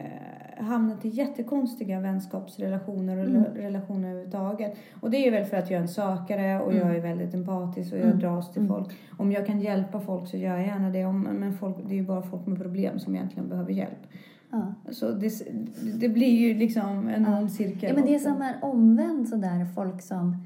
hamnat 0.57 1.05
i 1.05 1.09
jättekonstiga 1.09 1.99
vänskapsrelationer 1.99 3.17
och 3.17 3.25
Mm. 3.25 3.43
relationer 3.55 4.09
överhuvudtaget. 4.09 4.77
Och 5.01 5.09
det 5.11 5.27
är 5.27 5.31
väl 5.31 5.45
för 5.45 5.57
att 5.57 5.69
jag 5.71 5.77
är 5.77 5.81
en 5.81 5.87
sökare 5.87 6.59
och 6.61 6.73
jag 6.73 6.95
är 6.95 7.01
väldigt 7.01 7.33
empatisk 7.33 7.93
och 7.93 7.97
jag 7.99 8.05
Mm. 8.05 8.19
dras 8.19 8.51
till 8.53 8.61
Mm. 8.61 8.73
folk. 8.75 8.87
Om 9.17 9.31
jag 9.31 9.45
kan 9.47 9.59
hjälpa 9.59 9.99
folk 9.99 10.27
så 10.27 10.37
gör 10.37 10.57
jag 10.57 10.65
gärna 10.67 10.89
det. 10.89 11.05
Om, 11.05 11.21
men 11.21 11.53
folk, 11.53 11.75
det 11.87 11.93
är 11.93 11.97
ju 11.97 12.05
bara 12.05 12.21
folk 12.21 12.45
med 12.45 12.57
problem 12.59 12.99
som 12.99 13.15
egentligen 13.15 13.49
behöver 13.49 13.71
hjälp. 13.71 14.07
Ja. 14.51 14.73
Så 14.91 15.11
det, 15.11 15.31
det 15.99 16.09
blir 16.09 16.39
ju 16.47 16.53
liksom 16.53 17.07
en 17.07 17.23
Ja. 17.23 17.47
cirkel. 17.47 17.89
ja, 17.89 17.95
men 17.95 18.05
det 18.05 18.15
är 18.15 18.19
som 18.19 18.41
är 18.41 18.55
omvänt 18.61 19.29
sådär, 19.29 19.65
folk 19.75 20.01
som 20.01 20.37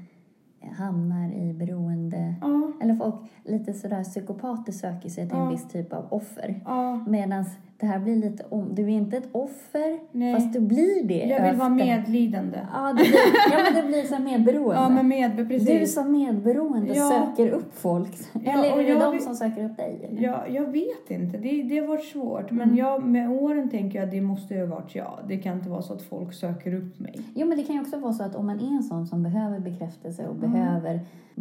hamnar 0.76 1.32
i 1.32 1.52
beroende... 1.52 2.34
Ja, 2.40 2.72
Eller 2.82 2.94
folk 2.94 3.14
lite 3.44 3.72
sådär 3.74 4.04
psykopater 4.04 4.72
söker 4.72 5.08
sig 5.08 5.28
till 5.28 5.38
en 5.38 5.48
viss 5.48 5.68
typ 5.68 5.92
av 5.92 6.06
offer. 6.10 6.60
ja. 6.64 7.04
Medan 7.08 7.44
det 7.80 7.86
här 7.86 7.98
blir 7.98 8.16
lite 8.16 8.44
om... 8.48 8.74
Du 8.74 8.82
är 8.82 8.88
inte 8.88 9.16
ett 9.16 9.28
offer, 9.32 9.98
Nej. 10.12 10.34
fast 10.34 10.52
du 10.52 10.60
blir 10.60 11.04
det. 11.04 11.14
Jag 11.26 11.42
vill 11.50 11.58
vara 11.58 11.72
efter- 11.72 11.86
medlidande. 11.86 12.58
Ja, 12.74 12.88
det 12.88 12.94
blir, 12.94 13.14
ja, 13.52 13.58
men 13.64 13.74
det 13.82 13.88
blir 13.88 14.02
så 14.02 14.18
medberoende. 14.22 14.74
Ja, 14.80 14.88
men 14.88 15.08
med, 15.08 15.48
precis. 15.48 15.68
Du 15.80 15.86
som 15.86 16.12
medberoende 16.12 16.94
Ja. 16.94 17.08
söker 17.36 17.50
upp 17.50 17.74
folk. 17.78 18.10
Ja, 18.44 18.52
eller 18.52 18.78
är 18.82 18.94
det 18.94 19.00
de 19.00 19.12
vill- 19.12 19.22
som 19.24 19.34
söker 19.34 19.64
upp 19.64 19.76
dig? 19.76 20.08
Eller? 20.10 20.22
Ja, 20.22 20.44
jag 20.48 20.66
vet 20.66 21.10
inte. 21.10 21.38
Det, 21.38 21.62
det 21.62 21.78
har 21.78 21.86
varit 21.86 22.04
svårt. 22.04 22.50
Mm. 22.50 22.68
Men 22.68 22.76
jag, 22.76 23.02
med 23.06 23.30
åren 23.30 23.70
tänker 23.70 23.98
jag 23.98 24.06
att 24.06 24.12
det 24.12 24.20
måste 24.20 24.54
ju 24.54 24.60
ha 24.66 24.74
varit 24.76 24.94
jag. 24.94 25.18
Det 25.28 25.36
kan 25.38 25.56
inte 25.56 25.68
vara 25.70 25.82
så 25.82 25.92
att 25.94 26.02
folk 26.02 26.32
söker 26.34 26.74
upp 26.74 26.98
mig. 26.98 27.20
Jo, 27.34 27.46
men 27.46 27.58
det 27.58 27.64
kan 27.64 27.74
ju 27.74 27.80
också 27.82 27.98
vara 27.98 28.12
så 28.12 28.22
att 28.24 28.36
om 28.36 28.46
man 28.46 28.60
är 28.60 28.76
en 28.76 28.82
sån 28.82 29.06
som 29.06 29.22
behöver 29.22 29.58
bekräftelse 29.58 30.26
och 30.26 30.34
behöver 30.36 31.00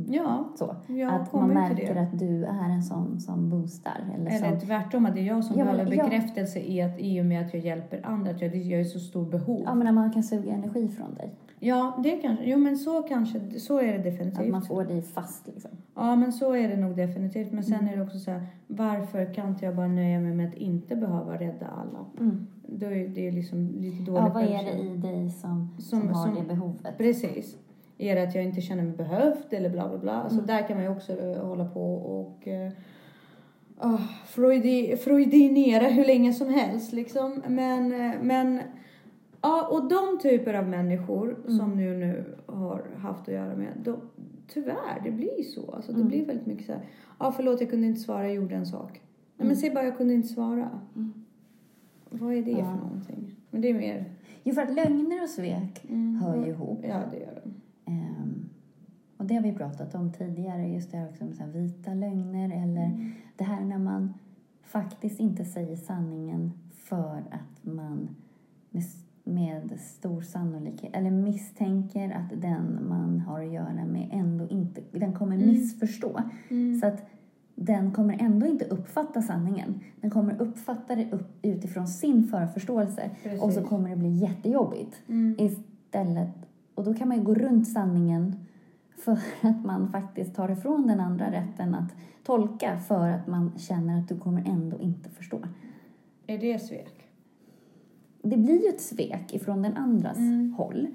Ja, 0.09 0.49
så, 0.55 0.65
att 1.11 1.33
man 1.33 1.49
märker 1.49 1.95
att 1.95 2.19
du 2.19 2.43
är 2.45 2.69
en 2.69 2.83
sån 2.83 3.19
som 3.19 3.49
boostar. 3.49 3.97
Eller, 4.15 4.29
Eller 4.31 4.49
som, 4.49 4.59
tvärtom, 4.67 5.05
att 5.05 5.13
det 5.15 5.19
är 5.21 5.23
jag 5.25 5.43
som 5.43 5.59
Ja, 5.59 5.65
behöver 5.65 5.93
ja. 5.95 6.03
Bekräftelse 6.27 6.59
i, 6.59 6.81
att, 6.81 6.99
i 6.99 7.21
och 7.21 7.25
med 7.25 7.45
att 7.45 7.53
jag 7.53 7.63
hjälper 7.63 7.99
andra. 8.03 8.31
Att 8.31 8.41
jag, 8.41 8.55
jag 8.55 8.79
är 8.79 8.83
så 8.83 8.99
stor 8.99 9.25
behov. 9.25 9.61
ja, 9.65 9.75
men 9.75 9.85
när 9.85 9.91
man 9.91 10.11
kan 10.13 10.23
suga 10.23 10.51
energi 10.53 10.87
från 10.87 11.13
dig. 11.15 11.31
Ja, 11.59 11.99
det 12.03 12.11
kanske. 12.11 12.45
Jo, 12.49 12.57
men 12.57 12.77
så 12.77 13.01
kanske. 13.03 13.59
Så 13.59 13.79
är 13.79 13.87
det 13.91 13.97
Att 13.97 14.03
definitivt. 14.03 14.51
man 14.51 14.61
får 14.61 14.83
dig 14.83 15.01
fast 15.01 15.47
liksom. 15.47 15.71
Ja, 15.95 16.15
men 16.15 16.33
så 16.33 16.53
är 16.55 16.67
det 16.69 16.77
nog 16.77 16.95
definitivt. 16.95 17.51
Men 17.51 17.63
Mm. 17.63 17.79
sen 17.79 17.87
är 17.87 17.95
det 17.97 18.03
också 18.03 18.19
så 18.19 18.31
här, 18.31 18.41
varför 18.67 19.33
kan 19.33 19.49
inte 19.49 19.65
jag 19.65 19.75
bara 19.75 19.87
nöja 19.87 20.19
mig 20.19 20.33
med 20.33 20.47
att 20.49 20.55
inte 20.55 20.95
behöva 20.95 21.33
rädda 21.39 21.65
alla? 21.67 22.05
Mm. 22.19 22.47
Då 22.67 22.85
är 22.85 23.07
det 23.07 23.31
liksom 23.31 23.67
lite 23.77 24.03
dåligt. 24.03 24.23
Ja, 24.23 24.31
vad 24.33 24.43
är 24.43 24.63
det 24.63 24.79
i 24.79 24.97
dig 24.97 25.29
som, 25.29 25.75
som, 25.79 25.99
Som- 26.01 26.09
har 26.09 26.25
som- 26.25 26.35
det 26.35 26.41
behovet? 26.55 26.97
Precis. 26.97 27.57
Är 27.97 28.15
det 28.15 28.23
att 28.23 28.35
jag 28.35 28.43
inte 28.43 28.61
känner 28.61 28.83
mig 28.83 28.97
behövd 28.97 29.45
eller 29.49 29.69
bla 29.69 29.89
bla 29.89 29.97
bla. 29.97 30.19
Mm. 30.21 30.29
Så 30.29 30.41
där 30.41 30.67
kan 30.67 30.77
man 30.77 30.83
ju 30.85 30.91
också 30.91 31.13
eh, 31.19 31.45
hålla 31.47 31.65
på 31.65 31.93
och 31.95 32.47
uh, 33.85 34.01
freudi, 34.25 34.97
freudinera 34.97 35.87
hur 35.87 36.05
länge 36.05 36.33
som 36.33 36.49
helst 36.49 36.93
liksom. 36.93 37.41
Men, 37.47 37.89
men 38.21 38.59
ja, 39.41 39.67
och 39.71 39.89
de 39.89 40.19
typer 40.21 40.53
av 40.53 40.67
människor 40.69 41.35
Mm. 41.45 41.57
som 41.57 41.75
nu, 41.75 41.97
nu 41.97 42.35
har 42.45 42.85
haft 42.97 43.21
att 43.27 43.33
göra 43.33 43.55
med, 43.55 43.67
de, 43.83 43.97
tyvärr, 44.47 45.01
det 45.03 45.11
blir 45.11 45.43
så. 45.43 45.71
Alltså, 45.71 45.91
det 45.91 45.97
Mm. 45.97 46.07
blir 46.07 46.25
väldigt 46.25 46.45
mycket 46.45 46.65
så 46.65 46.71
här, 46.71 46.81
ja 47.19 47.31
förlåt 47.31 47.61
jag 47.61 47.69
kunde 47.69 47.87
inte 47.87 47.99
svara, 47.99 48.23
jag 48.23 48.33
gjorde 48.35 48.55
en 48.55 48.65
sak. 48.65 48.91
Nej 48.91 49.01
Mm. 49.39 49.47
men 49.47 49.57
säg 49.57 49.71
bara 49.71 49.83
jag 49.85 49.97
kunde 49.97 50.13
inte 50.13 50.27
svara. 50.27 50.69
Vad 52.09 52.33
är 52.33 52.41
det 52.41 52.51
Ja. 52.51 52.57
för 52.65 52.85
någonting? 52.85 53.35
Men 53.49 53.61
det 53.61 53.69
är 53.69 53.73
mer... 53.73 54.05
Jo, 54.43 54.53
för 54.53 54.61
att 54.61 54.73
lögner 54.73 55.23
och 55.23 55.29
svek 55.29 55.85
Mm. 55.89 56.15
hör 56.15 56.45
ju 56.45 56.51
ihop. 56.51 56.79
Ja, 56.87 57.01
det 57.11 57.17
gör 57.19 57.41
det. 57.43 57.51
Ehm, 57.91 58.36
och 59.17 59.25
det 59.25 59.35
har 59.35 59.41
vi 59.41 59.53
pratat 59.53 59.95
om 59.95 60.11
tidigare, 60.11 60.67
just 60.67 60.91
det 60.91 60.97
här 60.97 61.09
också 61.09 61.23
med 61.23 61.53
vita 61.53 61.93
lögner 61.93 62.63
eller 62.63 62.85
Mm. 62.85 63.11
det 63.37 63.43
här 63.43 63.65
när 63.65 63.77
man 63.77 64.13
faktiskt 64.63 65.19
inte 65.19 65.45
säger 65.45 65.75
sanningen 65.75 66.51
för 66.73 67.23
att 67.31 67.63
man 67.73 68.09
med, 68.69 68.83
med 69.23 69.79
stor 69.79 70.21
sannolikhet, 70.21 70.95
eller 70.95 71.11
misstänker 71.11 72.11
att 72.11 72.41
den 72.41 72.79
man 72.89 73.19
har 73.19 73.41
att 73.45 73.51
göra 73.51 73.85
med 73.85 74.09
ändå 74.11 74.47
inte, 74.47 74.81
den 74.91 75.13
kommer 75.13 75.35
Mm. 75.35 75.47
missförstå. 75.47 76.21
Så 76.81 76.87
att 76.87 77.05
den 77.55 77.91
kommer 77.91 78.17
ändå 78.21 78.45
inte 78.47 78.65
uppfatta 78.65 79.21
sanningen. 79.21 79.79
Den 80.01 80.11
kommer 80.11 80.41
uppfatta 80.41 80.95
det 80.95 81.11
upp, 81.11 81.37
utifrån 81.41 81.87
sin 81.87 82.23
förförståelse 82.27 83.09
Precis. 83.23 83.41
och 83.41 83.53
så 83.53 83.61
kommer 83.63 83.89
det 83.89 83.95
bli 83.95 84.09
jättejobbigt 84.09 84.95
Mm. 85.07 85.35
istället. 85.39 86.35
Och 86.75 86.83
då 86.83 86.93
kan 86.93 87.07
man 87.07 87.17
ju 87.17 87.23
gå 87.23 87.33
runt 87.35 87.67
sanningen 87.67 88.35
för 88.97 89.19
att 89.41 89.65
man 89.65 89.91
faktiskt 89.91 90.35
tar 90.35 90.51
ifrån 90.51 90.87
den 90.87 90.99
andra 90.99 91.31
rätten 91.31 91.75
att 91.75 91.95
tolka 92.23 92.79
för 92.79 93.09
att 93.09 93.27
man 93.27 93.51
känner 93.57 93.99
att 93.99 94.09
du 94.09 94.19
kommer 94.19 94.43
ändå 94.49 94.79
inte 94.79 95.09
förstå. 95.09 95.39
Är 96.27 96.37
det 96.37 96.59
svek? 96.59 97.09
Det 98.21 98.37
blir 98.37 98.63
ju 98.63 98.69
ett 98.69 98.81
svek 98.81 99.33
ifrån 99.33 99.61
den 99.61 99.77
andras 99.77 100.17
Mm. 100.17 100.53
håll. 100.53 100.87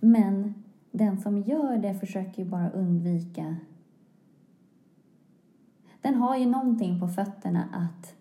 Men 0.00 0.54
den 0.90 1.18
som 1.20 1.38
gör 1.38 1.78
det 1.78 1.94
försöker 1.94 2.42
ju 2.42 2.48
bara 2.48 2.70
undvika... 2.70 3.56
Den 6.00 6.14
har 6.14 6.36
ju 6.36 6.46
någonting 6.46 7.00
på 7.00 7.08
fötterna 7.08 7.68
att 7.72 8.14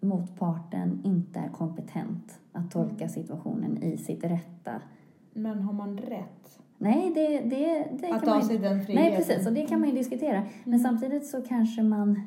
motparten 0.00 1.00
inte 1.04 1.38
är 1.40 1.48
kompetent 1.48 2.40
att 2.52 2.70
tolka 2.70 3.08
situationen 3.08 3.82
i 3.82 3.96
sitt 3.96 4.24
rätta 4.24 4.80
Men 5.32 5.62
har 5.62 5.72
man 5.72 5.98
rätt? 5.98 6.58
Nej, 6.82 7.12
det, 7.14 7.38
det, 7.38 7.88
det 8.00 8.06
Att 8.06 8.10
kan 8.12 8.20
ta 8.20 8.30
man 8.34 8.42
sig 8.42 8.58
den 8.58 8.84
friheten? 8.84 8.94
Nej, 9.12 9.16
precis. 9.16 9.46
Och 9.46 9.52
det 9.52 9.66
kan 9.66 9.80
man 9.80 9.88
ju 9.88 9.94
diskutera. 9.94 10.42
Men 10.64 10.80
samtidigt 10.80 11.26
så 11.26 11.42
kanske 11.42 11.82
man 11.82 12.20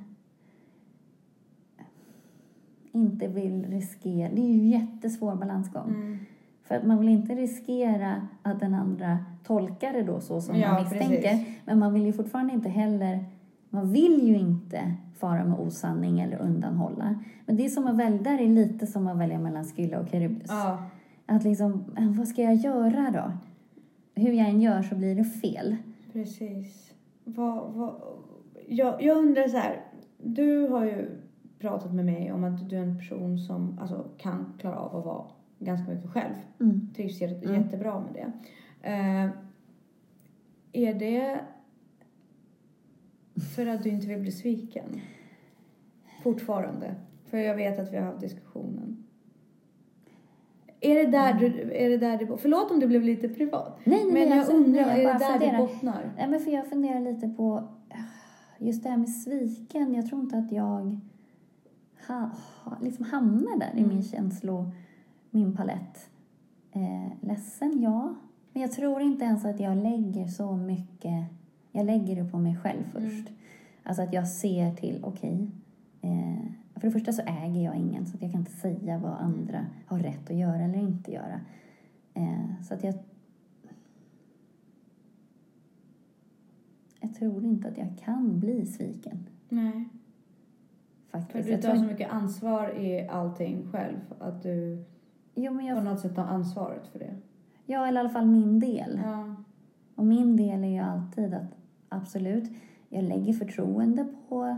inte 2.92 3.28
vill 3.28 3.66
riskera... 3.66 4.30
Det 4.30 4.42
är 4.42 4.48
ju 4.48 4.60
en 4.60 4.68
jättesvår 4.70 5.36
balansgång. 5.36 5.90
Mm. 5.90 6.18
För 6.64 6.76
att 6.76 6.86
man 6.88 7.00
vill 7.00 7.10
inte 7.10 7.36
riskera 7.36 8.28
att 8.42 8.60
den 8.60 8.74
andra 8.74 9.18
tolkar 9.44 9.94
det 9.94 10.04
då 10.04 10.20
så 10.20 10.42
som 10.42 10.56
Ja, 10.56 10.74
man 10.74 10.84
misstänker. 10.84 11.22
precis. 11.22 11.48
Men 11.66 11.80
man 11.80 11.94
vill 11.94 12.06
ju 12.06 12.14
fortfarande 12.14 12.54
inte 12.54 12.70
heller... 12.70 13.26
Man 13.70 13.92
vill 13.92 14.28
ju 14.28 14.36
inte 14.38 14.94
fara 15.18 15.46
med 15.46 15.60
osanning 15.60 16.20
eller 16.20 16.38
undanhålla. 16.38 17.20
Men 17.46 17.56
det 17.58 17.66
är 17.66 17.70
som 17.70 17.88
att 17.88 17.98
välja, 17.98 18.22
där 18.22 18.42
är 18.42 18.48
lite 18.48 18.88
som 18.88 19.08
att 19.08 19.18
välja 19.18 19.40
mellan 19.40 19.66
Skylla 19.66 20.00
och 20.00 20.10
Charybdis. 20.10 20.48
Ja, 20.50 20.84
Att 21.26 21.44
liksom, 21.44 21.84
vad 22.18 22.28
ska 22.28 22.42
jag 22.42 22.56
göra 22.56 23.12
då? 23.12 23.32
Hur 24.16 24.34
jag 24.34 24.50
än 24.50 24.62
gör 24.62 24.82
så 24.82 24.96
blir 24.96 25.16
det 25.16 25.24
fel. 25.24 25.76
precis. 26.14 26.94
Vad, 27.24 27.74
vad, 27.74 28.02
jag, 28.68 29.04
jag 29.04 29.18
undrar 29.18 29.48
så 29.48 29.58
här. 29.58 29.82
Du 30.18 30.68
har 30.68 30.86
ju 30.86 31.10
pratat 31.60 31.94
med 31.94 32.06
mig 32.06 32.32
om 32.32 32.44
att 32.44 32.70
du 32.70 32.78
är 32.78 32.82
en 32.84 32.98
person 32.98 33.40
som 33.40 33.80
alltså, 33.80 34.06
kan 34.18 34.54
klara 34.60 34.76
av 34.76 34.96
att 34.96 35.06
vara 35.06 35.26
ganska 35.60 35.92
mycket 35.94 36.10
själv. 36.12 36.34
Mm. 36.60 36.90
Trivs 36.96 37.22
jätte- 37.22 37.54
jättebra 37.54 38.00
med 38.00 38.14
det. 38.14 38.32
Eh, 38.90 39.30
är 40.72 40.94
det 40.94 41.40
för 43.56 43.68
att 43.68 43.84
du 43.84 43.90
inte 43.90 44.08
vill 44.08 44.20
bli 44.22 44.32
sviken? 44.32 45.02
Fortfarande. 46.24 46.96
För 47.26 47.38
jag 47.38 47.56
vet 47.56 47.80
att 47.80 47.94
vi 47.94 47.98
har 47.98 48.06
haft 48.06 48.20
diskussionen. 48.22 49.05
Är 50.86 50.96
det 50.96 51.12
där 51.12 51.34
du, 51.34 51.46
är 51.74 51.90
det 51.90 51.98
där 51.98 52.18
det, 52.18 52.38
förlåt 52.38 52.72
om 52.72 52.80
det 52.80 52.88
blev 52.88 53.02
lite 53.04 53.30
privat. 53.30 53.80
Nej, 53.84 54.04
nej, 54.04 54.14
men 54.14 54.30
jag 54.30 54.38
alltså, 54.40 54.54
undrar, 54.54 54.86
nej, 54.86 55.02
jag 55.02 55.10
är 55.10 55.20
det 55.20 55.26
där 55.26 55.32
funderar. 55.32 55.52
det 55.52 55.58
bottnar? 55.58 56.14
Nej, 56.18 56.28
men 56.30 56.40
för 56.40 56.52
jag 56.52 56.68
funderar 56.68 57.00
lite 57.00 57.28
på 57.30 57.64
just 58.60 58.84
det 58.84 58.90
här 58.90 58.98
med 58.98 59.10
sviken. 59.10 59.94
Jag 59.94 60.08
tror 60.10 60.22
inte 60.22 60.38
att 60.38 60.52
jag 60.52 61.00
ha, 62.08 62.30
ha, 62.64 62.78
liksom 62.82 63.06
hamnar 63.06 63.58
där 63.60 63.72
i 63.76 63.80
Mm. 63.80 63.90
min 63.90 64.04
känslo, 64.04 64.72
min 65.30 65.56
palett. 65.56 66.10
Eh, 66.72 67.28
ledsen, 67.28 67.82
ja. 67.82 68.16
Men 68.54 68.62
jag 68.62 68.72
tror 68.72 69.02
inte 69.02 69.26
ens 69.26 69.46
att 69.46 69.60
jag 69.60 69.78
lägger 69.78 70.28
så 70.28 70.56
mycket. 70.56 71.24
Jag 71.72 71.86
lägger 71.86 72.24
det 72.24 72.32
på 72.32 72.38
mig 72.38 72.58
själv 72.64 72.84
Mm. 72.96 73.10
först. 73.10 73.28
Alltså 73.84 74.02
att 74.04 74.14
jag 74.14 74.28
ser 74.28 74.76
till, 74.76 75.00
okej. 75.04 75.48
eh, 76.02 76.46
för 76.80 76.88
det 76.88 76.92
första 76.92 77.12
så 77.12 77.22
äger 77.22 77.64
jag 77.64 77.76
ingen 77.76 78.06
så 78.06 78.16
att 78.16 78.22
jag 78.22 78.32
kan 78.32 78.40
inte 78.40 78.52
säga 78.52 78.98
vad 78.98 79.12
andra 79.12 79.66
har 79.86 80.00
rätt 80.00 80.30
att 80.30 80.36
göra 80.38 80.60
eller 80.62 80.80
inte 80.80 81.12
göra. 81.12 81.42
Eh, 82.14 82.62
så 82.64 82.74
att 82.74 82.84
jag 82.84 82.94
jag 87.00 87.14
tror 87.14 87.44
inte 87.44 87.68
att 87.68 87.78
jag 87.78 87.98
kan 88.06 88.40
bli 88.40 88.66
sviken. 88.66 89.30
Nej. 89.50 89.90
För 91.12 91.20
Faktiskt. 91.20 91.46
du 91.46 91.52
Jag 91.52 91.62
tar 91.62 91.70
tror 91.70 91.80
så 91.80 91.92
mycket 91.92 92.12
ansvar 92.12 92.80
i 92.80 93.08
allting 93.08 93.68
själv. 93.72 94.00
Att 94.20 94.44
du 94.44 94.84
jo, 95.36 95.54
men 95.54 95.66
på 95.66 95.70
jag, 95.70 95.84
något 95.84 96.00
sätt 96.00 96.16
tar 96.16 96.26
ansvaret 96.26 96.88
för 96.88 97.00
det. 97.00 97.16
ja, 97.66 97.88
eller 97.88 98.00
i 98.00 98.02
alla 98.02 98.10
fall 98.10 98.26
min 98.28 98.60
del. 98.60 99.00
Ja. 99.04 99.36
Och 99.96 100.06
min 100.06 100.38
del 100.38 100.64
är 100.64 100.68
ju 100.68 100.80
alltid 100.80 101.34
att 101.34 101.56
absolut, 101.90 102.52
jag 102.90 103.04
lägger 103.04 103.34
förtroende 103.34 104.08
på 104.30 104.58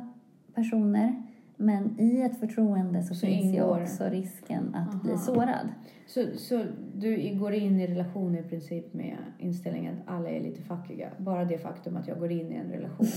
personer. 0.53 1.23
Men 1.57 1.99
i 1.99 2.21
ett 2.21 2.39
förtroende 2.39 3.03
så, 3.03 3.15
Så 3.15 3.25
finns 3.25 3.55
ju 3.55 3.63
också 3.63 4.03
risken 4.03 4.75
att 4.75 4.93
Aha. 4.93 4.99
bli 5.03 5.17
sårad. 5.17 5.69
Så, 6.07 6.21
så 6.37 6.63
du 6.95 7.35
går 7.39 7.53
in 7.53 7.79
i 7.79 7.87
relationer 7.87 8.39
i 8.39 8.43
princip 8.43 8.93
med 8.93 9.17
inställningen 9.39 9.95
att 10.05 10.13
alla 10.15 10.29
är 10.29 10.41
lite 10.41 10.61
fackiga. 10.61 11.09
Bara 11.17 11.45
det 11.45 11.57
faktum 11.57 11.97
att 11.97 12.07
jag 12.07 12.19
går 12.19 12.31
in 12.31 12.51
i 12.51 12.55
en 12.55 12.71
relation. 12.71 13.07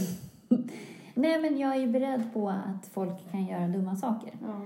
Nej, 1.14 1.40
men 1.42 1.58
jag 1.58 1.76
är 1.76 1.80
ju 1.80 1.86
beredd 1.86 2.22
på 2.32 2.48
att 2.48 2.86
folk 2.86 3.30
kan 3.30 3.46
göra 3.46 3.68
dumma 3.68 3.96
saker. 3.96 4.30
Ja. 4.42 4.62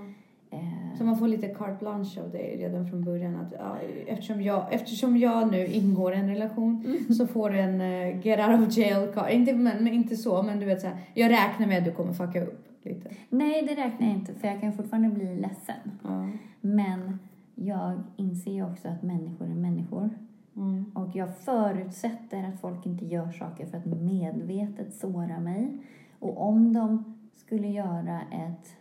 Eh, 0.57 0.97
Så 0.97 1.03
man 1.03 1.17
får 1.17 1.27
lite 1.27 1.47
carte 1.47 1.77
blanche 1.79 2.21
av 2.23 2.31
dig 2.31 2.57
redan 2.59 2.89
från 2.89 3.03
början. 3.03 3.35
Att, 3.35 3.53
ja, 3.59 3.77
eftersom, 4.07 4.41
jag, 4.41 4.73
eftersom 4.73 5.17
jag 5.17 5.51
nu 5.51 5.67
ingår 5.67 6.13
i 6.13 6.17
en 6.17 6.29
relation 6.29 6.97
så 7.17 7.27
får 7.27 7.49
du 7.49 7.59
en 7.59 7.81
uh, 7.81 8.25
get 8.27 8.49
out 8.49 8.67
of 8.67 8.77
jail 8.77 9.07
card. 9.13 9.31
Inte, 9.31 9.53
men 9.53 9.87
inte 9.87 10.15
så, 10.15 10.43
men 10.43 10.59
du 10.59 10.65
vet 10.65 10.81
så 10.81 10.87
här, 10.87 10.97
jag 11.13 11.31
räknar 11.31 11.67
med 11.67 11.77
att 11.77 11.85
du 11.85 11.91
kommer 11.91 12.13
fucka 12.13 12.43
upp 12.43 12.64
lite. 12.85 13.09
nej, 13.29 13.65
det 13.65 13.75
räknar 13.75 14.07
jag 14.07 14.15
inte, 14.15 14.33
för 14.33 14.47
jag 14.47 14.61
kan 14.61 14.73
fortfarande 14.73 15.09
bli 15.09 15.35
ledsen. 15.35 15.91
Ja. 16.03 16.29
Men 16.61 17.19
jag 17.55 18.03
inser 18.15 18.51
ju 18.51 18.65
också 18.65 18.87
att 18.87 19.03
människor 19.03 19.45
är 19.45 19.55
människor. 19.55 20.09
Mm. 20.55 20.91
Och 20.93 21.15
jag 21.15 21.37
förutsätter 21.37 22.43
att 22.43 22.61
folk 22.61 22.85
inte 22.85 23.05
gör 23.05 23.31
saker 23.31 23.65
för 23.65 23.77
att 23.77 23.85
medvetet 23.85 24.93
såra 24.93 25.39
mig. 25.39 25.77
Och 26.19 26.41
om 26.41 26.73
de 26.73 27.17
skulle 27.35 27.67
göra 27.67 28.21
ett, 28.21 28.77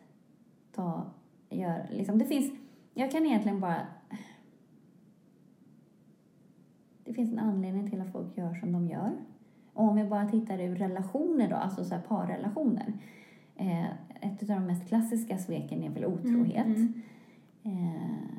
ta 0.74 1.04
gör, 1.50 1.86
liksom, 1.90 2.18
det 2.18 2.24
finns, 2.24 2.52
jag 2.94 3.10
kan 3.10 3.26
egentligen 3.26 3.60
bara 3.60 3.86
det 7.04 7.14
finns 7.14 7.32
en 7.32 7.38
anledning 7.38 7.90
till 7.90 8.00
att 8.00 8.12
folk 8.12 8.36
gör 8.36 8.54
som 8.54 8.72
de 8.72 8.88
gör. 8.88 9.12
Och 9.72 9.84
om 9.84 9.96
vi 9.96 10.04
bara 10.04 10.28
tittar 10.28 10.58
ur 10.58 10.76
relationer 10.76 11.50
då, 11.50 11.56
alltså 11.56 11.84
så 11.84 11.94
här 11.94 12.02
parrelationer. 12.02 12.92
Eh, 13.56 13.86
ett 14.20 14.42
av 14.42 14.48
de 14.48 14.66
mest 14.66 14.88
klassiska 14.88 15.38
sveken 15.38 15.82
är 15.82 15.90
väl 15.90 16.04
otrohet. 16.04 16.66
Mm, 16.66 17.02
Eh, 17.64 18.36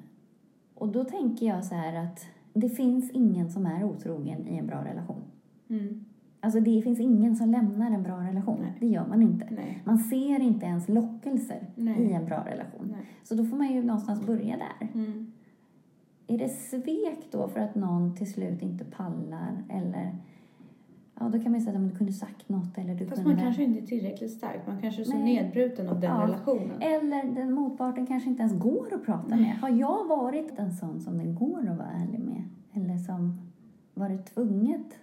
och 0.75 0.87
då 0.87 1.03
tänker 1.03 1.45
jag 1.45 1.65
så 1.65 1.75
här 1.75 2.05
att 2.05 2.25
det 2.53 2.69
finns 2.69 3.11
ingen 3.11 3.51
som 3.51 3.65
är 3.65 3.83
otrogen 3.83 4.47
i 4.47 4.57
en 4.57 4.67
bra 4.67 4.85
relation. 4.85 5.23
Mm. 5.69 6.05
Alltså 6.39 6.59
det 6.59 6.81
finns 6.81 6.99
ingen 6.99 7.35
som 7.35 7.49
lämnar 7.49 7.91
en 7.91 8.03
bra 8.03 8.21
relation. 8.21 8.57
Nej. 8.61 8.73
Det 8.79 8.87
gör 8.87 9.07
man 9.07 9.21
inte. 9.21 9.47
Nej. 9.51 9.81
Man 9.85 9.97
ser 9.97 10.39
inte 10.39 10.65
ens 10.65 10.89
lockelser 10.89 11.67
Nej. 11.75 12.01
i 12.01 12.11
en 12.11 12.25
bra 12.25 12.45
relation. 12.45 12.95
Så 13.23 13.35
då 13.35 13.45
får 13.45 13.57
man 13.57 13.73
ju 13.73 13.83
någonstans 13.83 14.25
börja 14.25 14.57
där. 14.57 14.89
Mm. 14.93 15.31
Är 16.27 16.37
det 16.37 16.49
svek 16.49 17.27
då 17.31 17.47
för 17.47 17.59
att 17.59 17.75
någon 17.75 18.15
till 18.15 18.33
slut 18.33 18.61
inte 18.61 18.85
pallar? 18.85 19.63
Eller 19.69 20.15
ja, 21.19 21.29
då 21.29 21.39
kan 21.39 21.51
man 21.51 21.59
ju 21.59 21.65
säga 21.65 21.79
att 21.79 21.89
du 21.91 21.95
kunde 21.97 22.13
sagt 22.13 22.49
något 22.49 22.77
eller 22.77 22.95
du 22.95 23.05
Fast 23.05 23.15
kunde... 23.23 23.35
man 23.35 23.43
kanske 23.43 23.63
inte 23.63 23.79
är 23.79 23.85
tillräckligt 23.85 24.31
stark. 24.31 24.67
Man 24.67 24.81
kanske 24.81 25.01
är 25.01 25.05
så 25.05 25.13
Nej. 25.17 25.23
nedbruten 25.23 25.89
av 25.89 25.99
den 25.99 26.11
Ja. 26.11 26.23
relationen. 26.23 26.81
Eller 26.81 27.23
den 27.35 27.53
motparten 27.53 28.05
kanske 28.07 28.29
inte 28.29 28.41
ens 28.43 28.59
går 28.59 28.93
att 28.93 29.05
prata 29.05 29.27
Nej. 29.35 29.39
med. 29.41 29.57
Har 29.57 29.69
jag 29.69 30.07
varit 30.07 30.53
en 30.59 30.73
sån 30.73 30.99
som 31.01 31.17
den 31.17 31.35
går 31.35 31.69
att 31.69 31.77
vara 31.77 31.89
ärlig 31.91 32.19
med? 32.19 32.43
Eller 32.73 32.97
som 32.97 33.41
varit 33.93 34.25
tvunget 34.25 34.99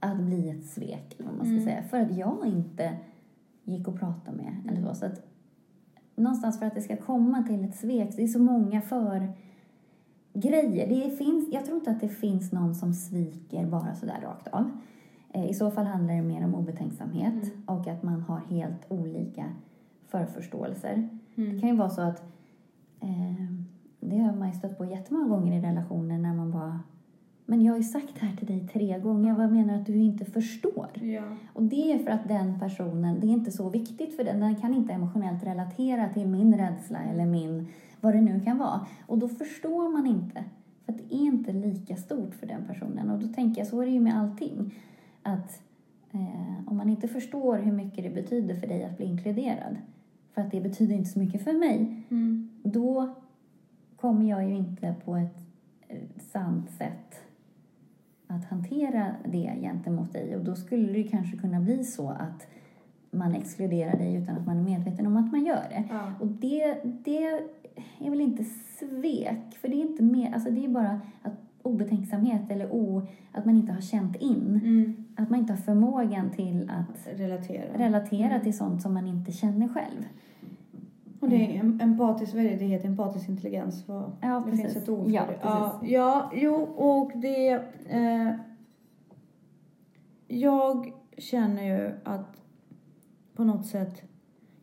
att 0.00 0.20
bli 0.20 0.50
ett 0.50 0.66
svek, 0.66 1.14
eller 1.18 1.28
vad 1.28 1.36
man 1.36 1.46
ska 1.46 1.52
Mm. 1.54 1.64
säga, 1.64 1.82
för 1.82 2.00
att 2.00 2.16
jag 2.16 2.46
inte 2.46 2.96
gick 3.64 3.88
och 3.88 3.98
pratade 3.98 4.36
med. 4.36 4.54
Eller 4.72 4.88
så. 4.88 4.94
så 4.94 5.06
att, 5.06 5.26
någonstans 6.16 6.58
för 6.58 6.66
att 6.66 6.74
det 6.74 6.80
ska 6.82 6.96
komma 6.96 7.42
till 7.42 7.64
ett 7.64 7.76
svek, 7.76 8.16
det 8.16 8.22
är 8.22 8.26
så 8.28 8.38
många 8.38 8.80
för 8.80 9.32
grejer. 10.34 10.88
Det 10.88 11.10
finns, 11.16 11.48
jag 11.52 11.64
tror 11.64 11.78
inte 11.78 11.90
att 11.90 12.00
det 12.00 12.08
finns 12.08 12.52
någon 12.52 12.74
som 12.74 12.94
sviker 12.94 13.66
bara 13.66 13.94
sådär 13.94 14.20
rakt 14.22 14.48
av. 14.48 14.70
Eh, 15.32 15.50
I 15.50 15.54
så 15.54 15.70
fall 15.70 15.86
handlar 15.86 16.14
det 16.14 16.22
mer 16.22 16.44
om 16.44 16.54
obetänksamhet 16.54 17.32
Mm. 17.44 17.62
och 17.66 17.86
att 17.88 18.02
man 18.02 18.20
har 18.20 18.38
helt 18.48 18.86
olika 18.88 19.44
förförståelser. 20.08 21.08
Det 21.34 21.42
Mm. 21.42 21.60
kan 21.60 21.68
ju 21.68 21.76
vara 21.76 21.90
så 21.90 22.00
att 22.02 22.22
eh, 23.00 23.44
det 24.00 24.18
har 24.18 24.32
man 24.36 24.48
ju 24.48 24.54
stött 24.54 24.78
på 24.78 24.84
jättemånga 24.84 25.28
gånger 25.28 25.58
i 25.58 25.60
relationer 25.62 26.18
när 26.18 26.34
man 26.34 26.50
bara 26.50 26.80
men 27.50 27.62
jag 27.62 27.72
har 27.72 27.78
ju 27.78 27.82
sagt 27.84 28.20
det 28.20 28.26
här 28.26 28.36
till 28.36 28.46
dig 28.46 28.68
tre 28.72 28.98
gånger, 28.98 29.34
vad 29.34 29.52
menar 29.52 29.74
du 29.74 29.80
att 29.80 29.86
du 29.86 29.96
inte 29.96 30.24
förstår? 30.24 30.86
Ja. 31.02 31.22
Och 31.52 31.62
det 31.62 31.92
är 31.92 31.98
för 31.98 32.10
att 32.10 32.28
den 32.28 32.60
personen, 32.60 33.20
det 33.20 33.26
är 33.26 33.30
inte 33.30 33.50
så 33.52 33.68
viktigt 33.68 34.16
för 34.16 34.24
den, 34.24 34.40
den 34.40 34.56
kan 34.56 34.74
inte 34.74 34.92
emotionellt 34.92 35.44
relatera 35.44 36.08
till 36.08 36.28
min 36.28 36.54
rädsla 36.58 36.98
eller 36.98 37.26
min, 37.26 37.66
vad 38.00 38.14
det 38.14 38.20
nu 38.20 38.40
kan 38.40 38.58
vara. 38.58 38.86
Och 39.06 39.18
då 39.18 39.28
förstår 39.28 39.88
man 39.92 40.06
inte, 40.06 40.44
för 40.84 40.92
att 40.92 40.98
det 40.98 41.14
är 41.14 41.18
inte 41.20 41.52
lika 41.52 41.96
stort 41.96 42.34
för 42.34 42.46
den 42.46 42.64
personen. 42.66 43.10
Och 43.10 43.18
då 43.18 43.28
tänker 43.28 43.60
jag, 43.60 43.68
så 43.68 43.80
är 43.80 43.86
det 43.86 43.92
ju 43.92 44.00
med 44.00 44.18
allting. 44.18 44.74
Att 45.28 45.62
eh, 46.12 46.68
om 46.68 46.76
man 46.76 46.88
inte 46.88 47.08
förstår 47.08 47.58
hur 47.58 47.72
mycket 47.72 48.04
det 48.04 48.10
betyder 48.10 48.54
för 48.54 48.66
dig 48.66 48.84
att 48.84 48.96
bli 48.96 49.06
inkluderad, 49.06 49.76
för 50.34 50.42
att 50.42 50.50
det 50.50 50.60
betyder 50.60 50.94
inte 50.94 51.10
så 51.10 51.18
mycket 51.18 51.44
för 51.44 51.52
mig, 51.52 52.02
Mm. 52.10 52.50
då 52.62 53.14
kommer 53.96 54.30
jag 54.30 54.48
ju 54.48 54.56
inte 54.56 54.94
på 55.04 55.16
ett 55.16 55.38
eh, 55.88 55.96
sant 56.32 56.70
sätt 56.70 57.14
att 58.26 58.44
hantera 58.44 59.14
det 59.24 59.52
gentemot 59.60 60.12
dig. 60.12 60.36
Och 60.36 60.44
då 60.44 60.54
skulle 60.54 60.92
det 60.92 61.02
kanske 61.02 61.36
kunna 61.36 61.60
bli 61.60 61.84
så 61.84 62.08
att 62.10 62.46
man 63.10 63.34
exkluderar 63.34 63.98
dig 63.98 64.14
utan 64.14 64.36
att 64.36 64.46
man 64.46 64.58
är 64.58 64.62
medveten 64.62 65.06
om 65.06 65.16
att 65.16 65.32
man 65.32 65.44
gör 65.44 65.66
det. 65.70 65.84
Ja. 65.90 66.12
Och 66.20 66.26
det, 66.26 66.76
det 67.04 67.24
är 68.00 68.10
väl 68.10 68.20
inte 68.20 68.44
svek, 68.78 69.54
för 69.60 69.68
det 69.68 69.74
är 69.74 69.80
inte 69.90 70.02
mer, 70.02 70.32
alltså 70.34 70.50
det 70.50 70.64
är 70.64 70.68
bara 70.68 71.00
att 71.22 71.32
obetänksamhet 71.62 72.42
eller 72.50 72.72
o, 72.72 73.02
att 73.32 73.44
man 73.44 73.56
inte 73.56 73.72
har 73.72 73.80
känt 73.80 74.16
in. 74.16 74.60
Mm. 74.64 75.04
Att 75.18 75.30
man 75.30 75.38
inte 75.38 75.52
har 75.52 75.58
förmågan 75.58 76.30
till 76.30 76.70
att 76.70 77.18
Relatera. 77.18 77.78
relatera 77.78 78.40
till 78.40 78.56
sånt 78.56 78.82
som 78.82 78.94
man 78.94 79.06
inte 79.06 79.32
känner 79.32 79.68
själv. 79.68 80.04
Och 81.20 81.28
det 81.28 81.36
är 81.36 81.62
em- 81.62 81.82
empatisk, 81.82 82.34
vad 82.34 82.44
är 82.44 82.48
det 82.50 82.56
det 82.56 82.64
heter? 82.64 82.88
Empatisk 82.88 83.28
intelligens? 83.28 83.88
Vad? 83.88 84.12
Ja, 84.20 84.42
det 84.46 84.50
precis. 84.50 84.60
finns 84.72 84.76
ett 84.76 84.88
ord 84.88 85.04
för 85.06 85.12
Ja, 85.14 85.26
det. 85.26 85.38
Ja, 85.42 85.80
ja, 85.82 86.30
jo, 86.34 86.54
och 86.76 87.12
det... 87.14 87.48
Eh, 87.88 88.30
jag 90.28 90.92
känner 91.18 91.62
ju 91.62 91.90
att 92.04 92.42
på 93.34 93.44
något 93.44 93.66
sätt... 93.66 94.02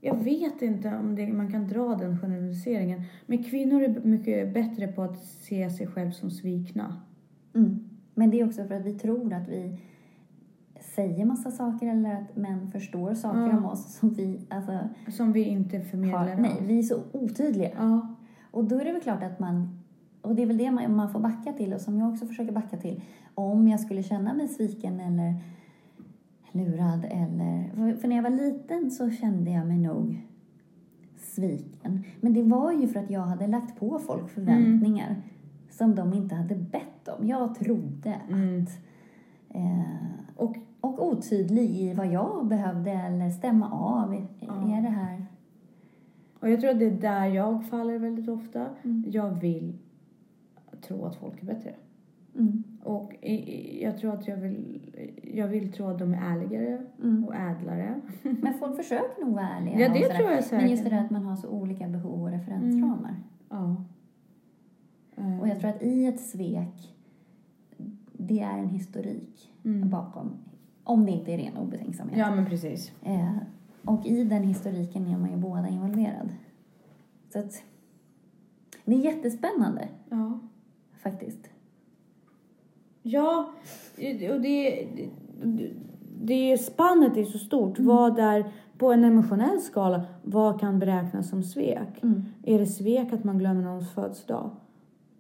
Jag 0.02 0.16
vet 0.16 0.62
inte 0.62 0.96
om 0.96 1.16
det, 1.16 1.28
man 1.34 1.52
kan 1.52 1.68
dra 1.68 1.96
den 1.96 2.20
generaliseringen. 2.20 3.02
Men 3.26 3.44
kvinnor 3.44 3.82
är 3.84 4.00
mycket 4.04 4.54
bättre 4.54 4.88
på 4.88 5.02
att 5.02 5.18
se 5.26 5.70
sig 5.70 5.88
själv 5.88 6.12
som 6.12 6.32
svikna. 6.32 7.02
Mm. 7.56 7.90
Men 8.14 8.30
det 8.30 8.40
är 8.40 8.48
också 8.48 8.64
för 8.66 8.76
att 8.76 8.86
vi 8.86 8.94
tror 8.94 9.34
att 9.34 9.48
vi 9.48 9.80
säger 10.82 11.26
massa 11.26 11.52
saker 11.52 11.88
eller 11.88 12.14
att 12.16 12.36
män 12.36 12.72
förstår 12.72 13.14
saker 13.14 13.40
Ja. 13.52 13.58
om 13.58 13.66
oss 13.66 13.94
som 14.00 14.10
vi 14.14 14.40
alltså, 14.50 14.80
Som 15.12 15.32
vi 15.32 15.44
inte 15.44 15.82
förmedlar. 15.82 16.28
har. 16.28 16.36
Nej, 16.42 16.56
vi 16.62 16.80
är 16.80 16.84
så 16.84 17.00
otydliga. 17.12 17.70
Ja. 17.78 18.16
Och 18.52 18.64
då 18.66 18.80
är 18.80 18.86
det 18.86 18.92
väl 18.94 19.02
klart 19.02 19.24
att 19.24 19.40
man, 19.40 19.80
och 20.22 20.36
det 20.36 20.42
är 20.42 20.46
väl 20.46 20.58
det 20.58 20.72
man, 20.72 20.96
man 20.96 21.10
får 21.12 21.20
backa 21.20 21.54
till 21.54 21.74
och 21.74 21.82
som 21.82 21.98
jag 21.98 22.10
också 22.14 22.26
försöker 22.28 22.52
backa 22.52 22.78
till. 22.78 23.02
Om 23.36 23.68
jag 23.68 23.80
skulle 23.80 24.04
känna 24.04 24.34
mig 24.34 24.48
sviken 24.48 25.00
eller 25.00 25.34
lurad 26.52 27.06
eller... 27.10 27.72
För, 27.76 27.94
för 28.02 28.08
när 28.08 28.16
jag 28.16 28.24
var 28.24 28.30
liten 28.30 28.92
så 28.92 29.10
kände 29.10 29.52
jag 29.52 29.68
mig 29.68 29.78
nog 29.78 30.22
sviken. 31.18 32.04
Men 32.22 32.34
det 32.34 32.44
var 32.44 32.72
ju 32.72 32.88
för 32.88 33.00
att 33.00 33.10
jag 33.10 33.22
hade 33.22 33.48
lagt 33.48 33.80
på 33.80 34.00
folk 34.00 34.30
förväntningar 34.30 35.16
som 35.70 35.96
de 35.96 36.14
inte 36.14 36.36
hade 36.36 36.56
bett 36.56 37.08
om. 37.20 37.28
Jag 37.28 37.56
trodde 37.56 38.16
Mm. 38.30 38.64
att... 38.64 38.70
Eh, 39.56 39.82
Och 40.36 40.56
och 40.82 41.08
otydlig 41.08 41.70
i 41.70 41.94
vad 41.94 42.08
jag 42.08 42.46
behövde 42.48 42.92
eller 42.92 43.30
stämma 43.30 43.72
av. 43.72 44.26
Ja. 44.40 44.78
är 44.78 44.82
det 44.82 44.90
här... 44.90 45.26
Och 46.40 46.50
jag 46.50 46.62
tror 46.62 46.72
att 46.72 46.80
det 46.80 46.86
är 46.86 46.92
där 46.92 47.26
jag 47.26 47.66
faller 47.66 48.00
väldigt 48.00 48.30
ofta. 48.30 48.66
Mm. 48.84 49.04
Jag 49.08 49.30
vill 49.32 49.74
tro 50.82 51.06
att 51.06 51.16
folk 51.16 51.42
är 51.42 51.46
bättre. 51.46 51.74
Mm. 52.36 52.64
Och 52.84 53.16
jag 53.82 53.98
tror 53.98 54.14
att 54.14 54.28
jag 54.28 54.38
vill, 54.38 54.80
jag 55.34 55.48
vill 55.48 55.72
tro 55.74 55.86
att 55.88 56.00
de 56.00 56.14
är 56.14 56.22
ärligare 56.36 56.82
Mm. 57.04 57.24
och 57.26 57.36
ädlare. 57.36 58.02
Men 58.42 58.54
folk 58.54 58.76
försöker 58.76 59.26
nog 59.26 59.34
vara 59.34 59.50
ärliga. 59.50 59.80
Ja, 59.80 59.94
det 59.94 60.14
tror 60.18 60.32
jag 60.32 60.44
säkert. 60.44 60.62
Men 60.62 60.70
just 60.72 60.84
det 60.84 60.90
där 60.90 61.04
att 61.06 61.12
man 61.12 61.26
har 61.26 61.36
så 61.36 61.50
olika 61.50 61.88
behov 61.88 62.24
och 62.24 62.30
referensramar. 62.32 63.16
Ja. 63.50 63.76
Och 65.42 65.48
jag 65.48 65.60
tror 65.60 65.70
att 65.70 65.82
i 65.84 66.06
ett 66.06 66.20
svek, 66.20 66.95
det 68.28 68.40
är 68.40 68.58
en 68.58 68.70
historik 68.70 69.52
Mm. 69.66 69.90
bakom. 69.90 70.32
Om 70.84 71.06
det 71.06 71.12
inte 71.12 71.34
är 71.34 71.38
ren 71.38 71.58
obetänksamhet. 71.58 72.18
Ja, 72.20 72.36
men 72.36 72.46
precis. 72.46 72.92
Eh, 73.04 73.36
och 73.86 74.06
i 74.06 74.24
den 74.24 74.44
historiken 74.44 75.08
är 75.08 75.18
man 75.18 75.32
ju 75.32 75.38
båda 75.38 75.68
involverad. 75.68 76.30
Så 77.34 77.40
att 77.40 77.64
det 78.86 78.94
är 78.96 79.00
jättespännande 79.00 79.88
Ja. 80.10 80.40
faktiskt. 80.98 81.50
Ja, 83.02 83.50
och 84.34 84.42
det, 84.42 84.88
det, 84.96 85.70
det 86.22 86.58
spannet 86.58 87.18
är 87.18 87.24
så 87.24 87.38
stort. 87.38 87.80
Vad 87.80 88.20
är, 88.20 88.46
på 88.78 88.92
en 88.94 89.04
emotionell 89.04 89.60
skala, 89.62 90.02
vad 90.24 90.60
kan 90.60 90.80
beräknas 90.80 91.30
som 91.30 91.44
svek? 91.44 92.04
Mm. 92.04 92.24
Är 92.44 92.60
det 92.60 92.66
svek 92.66 93.14
att 93.14 93.24
man 93.24 93.38
glömmer 93.38 93.62
någons 93.62 93.92
födelsedag? 93.94 94.50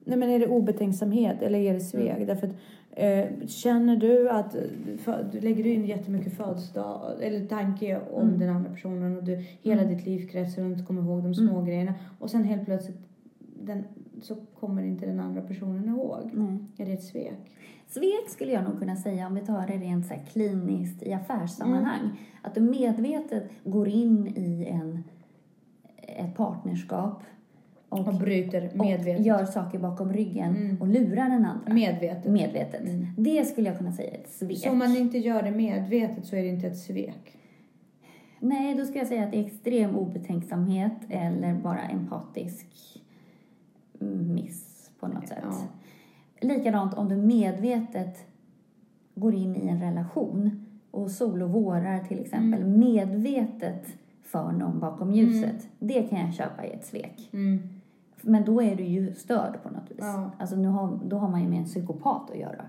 Nej, 0.06 0.18
men 0.18 0.30
är 0.30 0.40
det 0.40 0.48
obetänksamhet 0.48 1.42
eller 1.42 1.60
är 1.60 1.74
det 1.74 1.80
svek? 1.80 2.16
Mm. 2.16 2.28
Därför 2.28 2.48
att, 2.48 2.54
känner 3.48 3.96
du 3.96 4.30
att 4.30 4.56
du 5.32 5.40
lägger 5.40 5.64
du 5.64 5.70
in 5.74 5.86
jättemycket 5.86 6.34
födelsedag 6.34 7.24
eller 7.24 7.46
tanke 7.46 8.02
om 8.14 8.28
Mm. 8.28 8.40
den 8.40 8.50
andra 8.50 8.70
personen 8.70 9.18
och 9.18 9.24
du, 9.24 9.36
hela 9.62 9.82
Mm. 9.82 9.96
ditt 9.96 10.06
liv 10.06 10.28
kretsar 10.28 10.62
runt 10.62 10.80
att 10.82 10.88
komma 10.88 11.02
ihåg 11.02 11.24
de 11.24 11.36
små 11.36 11.52
Mm. 11.54 11.66
grejerna 11.66 11.94
och 12.20 12.30
sen 12.30 12.44
helt 12.44 12.66
plötsligt 12.66 12.98
den, 13.64 13.84
så 14.22 14.36
kommer 14.60 14.84
inte 14.84 15.06
den 15.06 15.20
andra 15.20 15.42
personen 15.42 15.90
ihåg. 15.90 16.30
Nej. 16.34 16.58
Är 16.78 16.86
det 16.86 16.94
ett 16.94 17.04
svek? 17.04 17.52
Svek 17.88 18.30
skulle 18.30 18.52
jag 18.52 18.64
nog 18.64 18.80
kunna 18.80 18.96
säga, 18.96 19.28
om 19.28 19.36
vi 19.36 19.42
tar 19.42 19.68
det 19.68 19.74
rent 19.78 20.06
så 20.08 20.14
här 20.14 20.24
kliniskt 20.26 21.04
i 21.04 21.14
affärssammanhang, 21.14 22.10
att 22.42 22.56
du 22.56 22.62
medvetet 22.62 23.44
går 23.64 23.88
in 23.88 24.28
i 24.28 24.66
en, 24.72 25.04
ett 25.98 26.36
partnerskap 26.36 27.24
och, 28.02 28.08
Och 28.08 28.14
bryter 28.20 28.70
och 28.74 28.86
medvetet. 28.86 29.26
gör 29.26 29.46
saker 29.46 29.80
bakom 29.80 30.14
ryggen 30.14 30.56
Mm. 30.56 30.82
och 30.82 30.88
lurar 30.88 31.30
den 31.30 31.46
andra. 31.46 31.74
Medvetet. 31.74 32.32
Medvetet. 32.32 32.82
Mm. 32.82 33.06
Det 33.18 33.46
skulle 33.46 33.68
jag 33.70 33.78
kunna 33.78 33.92
säga 33.92 34.12
är 34.12 34.18
ett 34.20 34.30
svek. 34.32 34.58
Så 34.58 34.70
om 34.72 34.78
man 34.78 34.98
inte 34.98 35.18
gör 35.18 35.42
det 35.44 35.52
medvetet 35.52 36.26
så 36.26 36.36
är 36.36 36.42
det 36.42 36.48
inte 36.50 36.68
ett 36.68 36.78
svek? 36.80 37.38
Nej, 38.40 38.76
då 38.76 38.84
skulle 38.86 39.00
jag 39.00 39.08
säga 39.08 39.24
att 39.24 39.32
det 39.32 39.38
är 39.40 39.46
extrem 39.46 39.96
obetänksamhet 39.96 40.94
eller 41.10 41.54
bara 41.54 41.82
empatisk 41.82 42.68
miss 44.28 44.92
på 45.00 45.08
något 45.08 45.28
sätt. 45.28 45.38
Ja. 45.44 45.58
Likadant 46.48 46.94
om 46.94 47.10
du 47.10 47.16
medvetet 47.16 48.26
går 49.16 49.34
in 49.36 49.56
i 49.56 49.68
en 49.68 49.82
relation 49.82 50.66
och 50.92 51.12
solovårar 51.12 52.00
till 52.04 52.20
exempel, 52.20 52.62
Mm. 52.62 52.80
medvetet 52.80 53.88
för 54.24 54.52
någon 54.52 54.80
bakom 54.80 55.12
ljuset. 55.14 55.70
Det 55.80 56.04
kan 56.04 56.20
jag 56.20 56.34
köpa 56.34 56.66
i 56.66 56.70
ett 56.72 56.86
svek. 56.86 57.30
Mm. 57.34 57.60
Men 58.22 58.46
då 58.46 58.62
är 58.62 58.76
du 58.76 58.84
ju 58.84 59.14
störd 59.14 59.64
på 59.64 59.70
något 59.70 59.92
vis. 59.92 59.98
Ja. 60.00 60.32
Alltså 60.40 60.56
nu 60.56 60.68
har, 60.68 61.00
då 61.06 61.18
har 61.18 61.30
man 61.30 61.42
ju 61.42 61.48
med 61.50 61.60
en 61.60 61.66
psykopat 61.66 62.32
att 62.32 62.38
göra. 62.40 62.66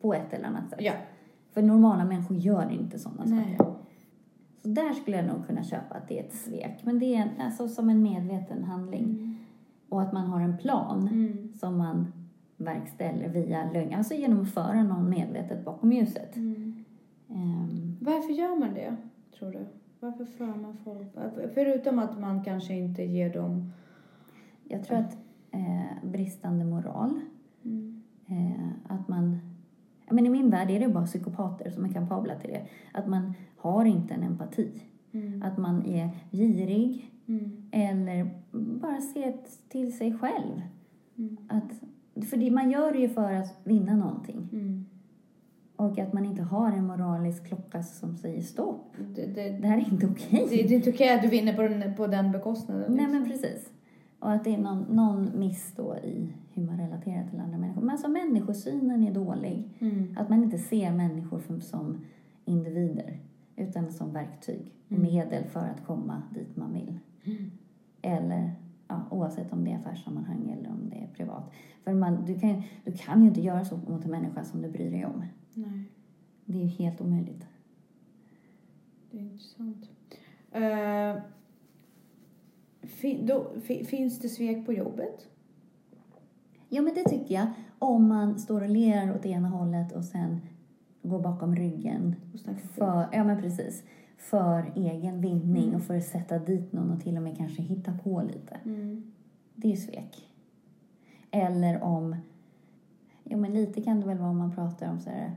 På 0.00 0.14
ett 0.14 0.32
eller 0.32 0.44
annat 0.44 0.70
sätt. 0.70 0.80
Ja. 0.82 0.92
För 1.52 1.62
normala 1.62 2.04
människor 2.04 2.36
gör 2.36 2.70
inte 2.70 2.98
sådana 2.98 3.26
saker. 3.26 3.56
Så 4.62 4.68
där 4.68 4.92
skulle 4.92 5.16
jag 5.16 5.26
nog 5.26 5.46
kunna 5.46 5.64
köpa 5.64 5.94
att 5.94 6.08
det 6.08 6.18
är 6.20 6.24
ett 6.24 6.34
svek. 6.34 6.80
Men 6.84 6.98
det 6.98 7.14
är 7.14 7.22
en, 7.22 7.46
alltså 7.46 7.68
som 7.68 7.88
en 7.90 8.02
medveten 8.02 8.64
handling. 8.64 9.38
Och 9.88 10.02
att 10.02 10.12
man 10.12 10.26
har 10.26 10.40
en 10.40 10.58
plan 10.58 11.08
Mm. 11.08 11.52
som 11.52 11.78
man 11.78 12.12
verkställer 12.56 13.28
via 13.28 13.70
lögn. 13.72 13.94
Alltså 13.94 14.14
genom 14.14 14.40
att 14.42 14.50
föra 14.50 14.82
någon 14.82 15.10
medvetet 15.10 15.64
bakom 15.64 15.92
ljuset. 15.92 16.36
Mm. 16.36 16.84
Ehm, 17.30 17.96
Varför 18.00 18.32
gör 18.32 18.56
man 18.60 18.74
det, 18.74 18.96
tror 19.38 19.50
du? 19.50 19.66
Varför 20.00 20.24
för 20.24 20.46
man 20.46 20.76
folk? 20.84 21.06
Förutom 21.54 21.98
att 21.98 22.20
man 22.20 22.44
kanske 22.44 22.74
inte 22.74 23.02
ger 23.02 23.32
dem... 23.34 23.72
jag 24.68 24.84
tror 24.84 24.98
att 24.98 25.16
eh, 25.50 26.08
bristande 26.10 26.64
moral, 26.64 27.20
Mm. 27.64 28.02
eh, 28.26 28.68
att 28.94 29.08
man... 29.08 29.38
Men 30.10 30.26
I 30.26 30.28
min 30.28 30.50
värld 30.50 30.70
är 30.70 30.80
det 30.80 30.88
bara 30.88 31.06
psykopater 31.06 31.70
som 31.70 31.84
är 31.84 31.88
kapabla 31.88 32.34
till 32.34 32.50
det. 32.50 32.66
Att 32.92 33.06
man 33.06 33.34
har 33.56 33.84
inte 33.84 34.14
en 34.14 34.22
empati. 34.22 34.82
Mm. 35.12 35.42
Att 35.42 35.58
man 35.58 35.86
är 35.86 36.10
girig 36.30 37.10
Mm. 37.26 37.62
eller 37.70 38.30
bara 38.80 39.00
ser 39.00 39.34
till 39.68 39.96
sig 39.98 40.18
själv. 40.18 40.62
Mm. 41.18 41.36
Att, 41.48 41.72
för 42.28 42.36
det, 42.36 42.50
man 42.50 42.70
gör 42.70 42.92
det 42.92 42.98
ju 42.98 43.08
för 43.08 43.32
att 43.32 43.58
vinna 43.64 43.96
någonting. 43.96 44.48
Mm. 44.52 44.84
Och 45.76 45.98
att 45.98 46.12
man 46.12 46.24
inte 46.24 46.42
har 46.42 46.72
en 46.72 46.86
moralisk 46.86 47.46
klocka 47.46 47.82
som 47.82 48.16
säger 48.16 48.42
stopp. 48.42 48.92
Det, 49.14 49.26
det, 49.26 49.50
Det 49.50 49.66
här 49.68 49.76
är 49.78 49.92
inte 49.92 50.06
okej. 50.06 50.46
det, 50.50 50.56
det 50.56 50.74
är 50.74 50.76
inte 50.76 50.90
okej 50.90 51.14
att 51.14 51.22
du 51.22 51.28
vinner 51.28 51.52
på 51.56 51.62
den, 51.62 51.94
på 51.96 52.06
den 52.06 52.32
bekostnaden. 52.32 52.84
Nej 52.92 52.96
liksom. 53.06 53.12
men 53.20 53.30
precis. 53.30 53.70
Och 54.24 54.32
att 54.32 54.44
det 54.44 54.54
är 54.54 54.58
någon, 54.58 54.82
någon 54.82 55.38
miss 55.38 55.72
då 55.76 55.96
i 55.96 56.32
hur 56.52 56.62
man 56.66 56.78
relaterar 56.78 57.28
till 57.30 57.40
andra 57.40 57.58
människor. 57.58 57.80
Men 57.80 57.90
alltså 57.90 58.08
människosynen 58.08 59.02
är 59.02 59.14
dålig. 59.14 59.68
Mm. 59.78 60.16
Att 60.18 60.28
man 60.28 60.44
inte 60.44 60.58
ser 60.58 60.92
människor 60.92 61.40
som, 61.40 61.60
som 61.60 62.04
individer 62.44 63.18
utan 63.56 63.92
som 63.92 64.12
verktyg 64.12 64.72
och 64.86 64.92
Mm. 64.92 65.02
medel 65.02 65.44
för 65.44 65.60
att 65.60 65.86
komma 65.86 66.22
dit 66.34 66.56
man 66.56 66.72
vill. 66.72 66.98
Mm. 67.24 67.50
Eller 68.02 68.52
ja, 68.88 69.00
oavsett 69.10 69.52
om 69.52 69.64
det 69.64 69.70
är 69.70 69.76
affärssammanhang 69.76 70.50
eller 70.58 70.70
om 70.70 70.90
det 70.90 70.96
är 70.96 71.06
privat. 71.06 71.52
För 71.84 71.92
man, 71.94 72.24
du, 72.26 72.38
kan, 72.40 72.62
du 72.84 72.92
kan 72.92 73.22
ju 73.22 73.28
inte 73.28 73.40
göra 73.40 73.64
så 73.64 73.76
mot 73.76 74.04
en 74.04 74.10
människa 74.10 74.44
som 74.44 74.62
du 74.62 74.70
bryr 74.70 74.90
dig 74.90 75.06
om. 75.06 75.24
Nej, 75.54 75.84
Det 76.44 76.58
är 76.58 76.62
ju 76.62 76.68
helt 76.68 77.00
omöjligt. 77.00 77.46
det 79.10 79.16
är 79.18 79.22
intressant. 79.22 79.88
Uh, 80.56 81.22
fin, 82.86 83.26
då, 83.26 83.46
fi, 83.62 83.84
finns 83.84 84.18
det 84.18 84.28
svek 84.28 84.66
på 84.66 84.72
jobbet? 84.72 85.28
Ja, 86.68 86.82
men 86.82 86.94
det 86.94 87.04
tycker 87.04 87.34
jag. 87.34 87.46
Om 87.78 88.08
man 88.08 88.38
står 88.38 88.60
och 88.62 88.68
ler 88.68 89.14
åt 89.16 89.26
ena 89.26 89.48
hållet 89.48 89.92
och 89.92 90.04
sen 90.04 90.40
går 91.02 91.20
bakom 91.20 91.56
ryggen. 91.56 92.14
För, 92.74 93.08
ja, 93.12 93.24
men 93.24 93.42
precis. 93.42 93.82
För 94.16 94.72
egen 94.74 95.20
vinning 95.20 95.62
Mm. 95.64 95.74
och 95.74 95.82
för 95.82 95.96
att 95.96 96.04
sätta 96.04 96.38
dit 96.38 96.72
någon 96.72 96.90
och 96.90 97.00
till 97.00 97.16
och 97.16 97.22
med 97.22 97.36
kanske 97.36 97.62
hitta 97.62 97.92
på 98.04 98.22
lite. 98.22 98.56
Mm. 98.64 99.12
Det 99.54 99.66
är 99.68 99.70
ju 99.70 99.76
svek. 99.76 100.28
Eller 101.30 101.82
om... 101.82 102.16
Ja, 103.24 103.36
men 103.36 103.54
lite 103.54 103.82
kan 103.82 104.00
det 104.00 104.06
väl 104.06 104.18
vara 104.18 104.30
om 104.30 104.38
man 104.38 104.54
pratar 104.54 104.90
om 104.90 105.00
så 105.00 105.10
här 105.10 105.32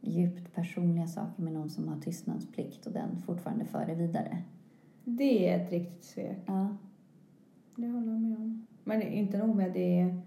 djupt 0.00 0.54
personliga 0.54 1.06
saker 1.06 1.42
med 1.42 1.52
någon 1.52 1.70
som 1.70 1.88
har 1.88 2.00
tystnadsplikt 2.00 2.86
och 2.86 2.92
den 2.92 3.22
fortfarande 3.26 3.64
för 3.64 3.86
det 3.86 3.94
vidare. 3.94 4.38
Det 5.16 5.48
är 5.48 5.56
ett 5.60 5.70
riktigt 5.72 6.04
svek. 6.04 6.38
Ja, 6.46 6.76
Det 7.76 7.86
håller 7.88 8.12
jag 8.12 8.20
med 8.20 8.36
om. 8.38 8.66
Men 8.84 9.02
inte 9.02 9.38
nog 9.38 9.56
med 9.56 9.72
det 9.72 10.00
är 10.00 10.20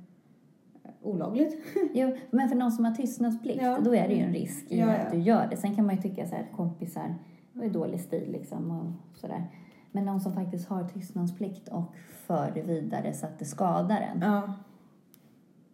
olagligt. 1.02 1.58
jo, 1.94 2.16
men 2.32 2.50
för 2.50 2.56
någon 2.56 2.72
som 2.72 2.86
har 2.86 2.96
tystnadsplikt, 2.96 3.62
Ja. 3.62 3.80
då 3.84 3.96
är 3.96 4.08
det 4.08 4.14
ju 4.14 4.22
en 4.22 4.34
risk 4.34 4.72
i 4.72 4.80
Ja, 4.80 4.96
att 4.96 5.12
du 5.12 5.18
gör 5.18 5.48
det. 5.48 5.58
Sen 5.58 5.76
kan 5.76 5.86
man 5.86 5.96
ju 5.96 6.02
tycka 6.02 6.28
så 6.28 6.36
här, 6.36 6.48
kompisar, 6.56 7.16
det 7.54 7.66
är 7.66 7.70
dålig 7.70 8.00
stil 8.00 8.32
liksom 8.32 8.72
och 8.72 9.18
sådär. 9.18 9.44
Men 9.92 10.06
någon 10.06 10.22
som 10.22 10.34
faktiskt 10.34 10.68
har 10.68 10.88
tystnadsplikt 10.88 11.68
och 11.68 11.94
för 12.12 12.52
det 12.56 12.62
vidare 12.62 13.14
så 13.14 13.26
att 13.26 13.40
det 13.40 13.46
skadar 13.46 14.02
en, 14.02 14.22
Ja. 14.22 14.54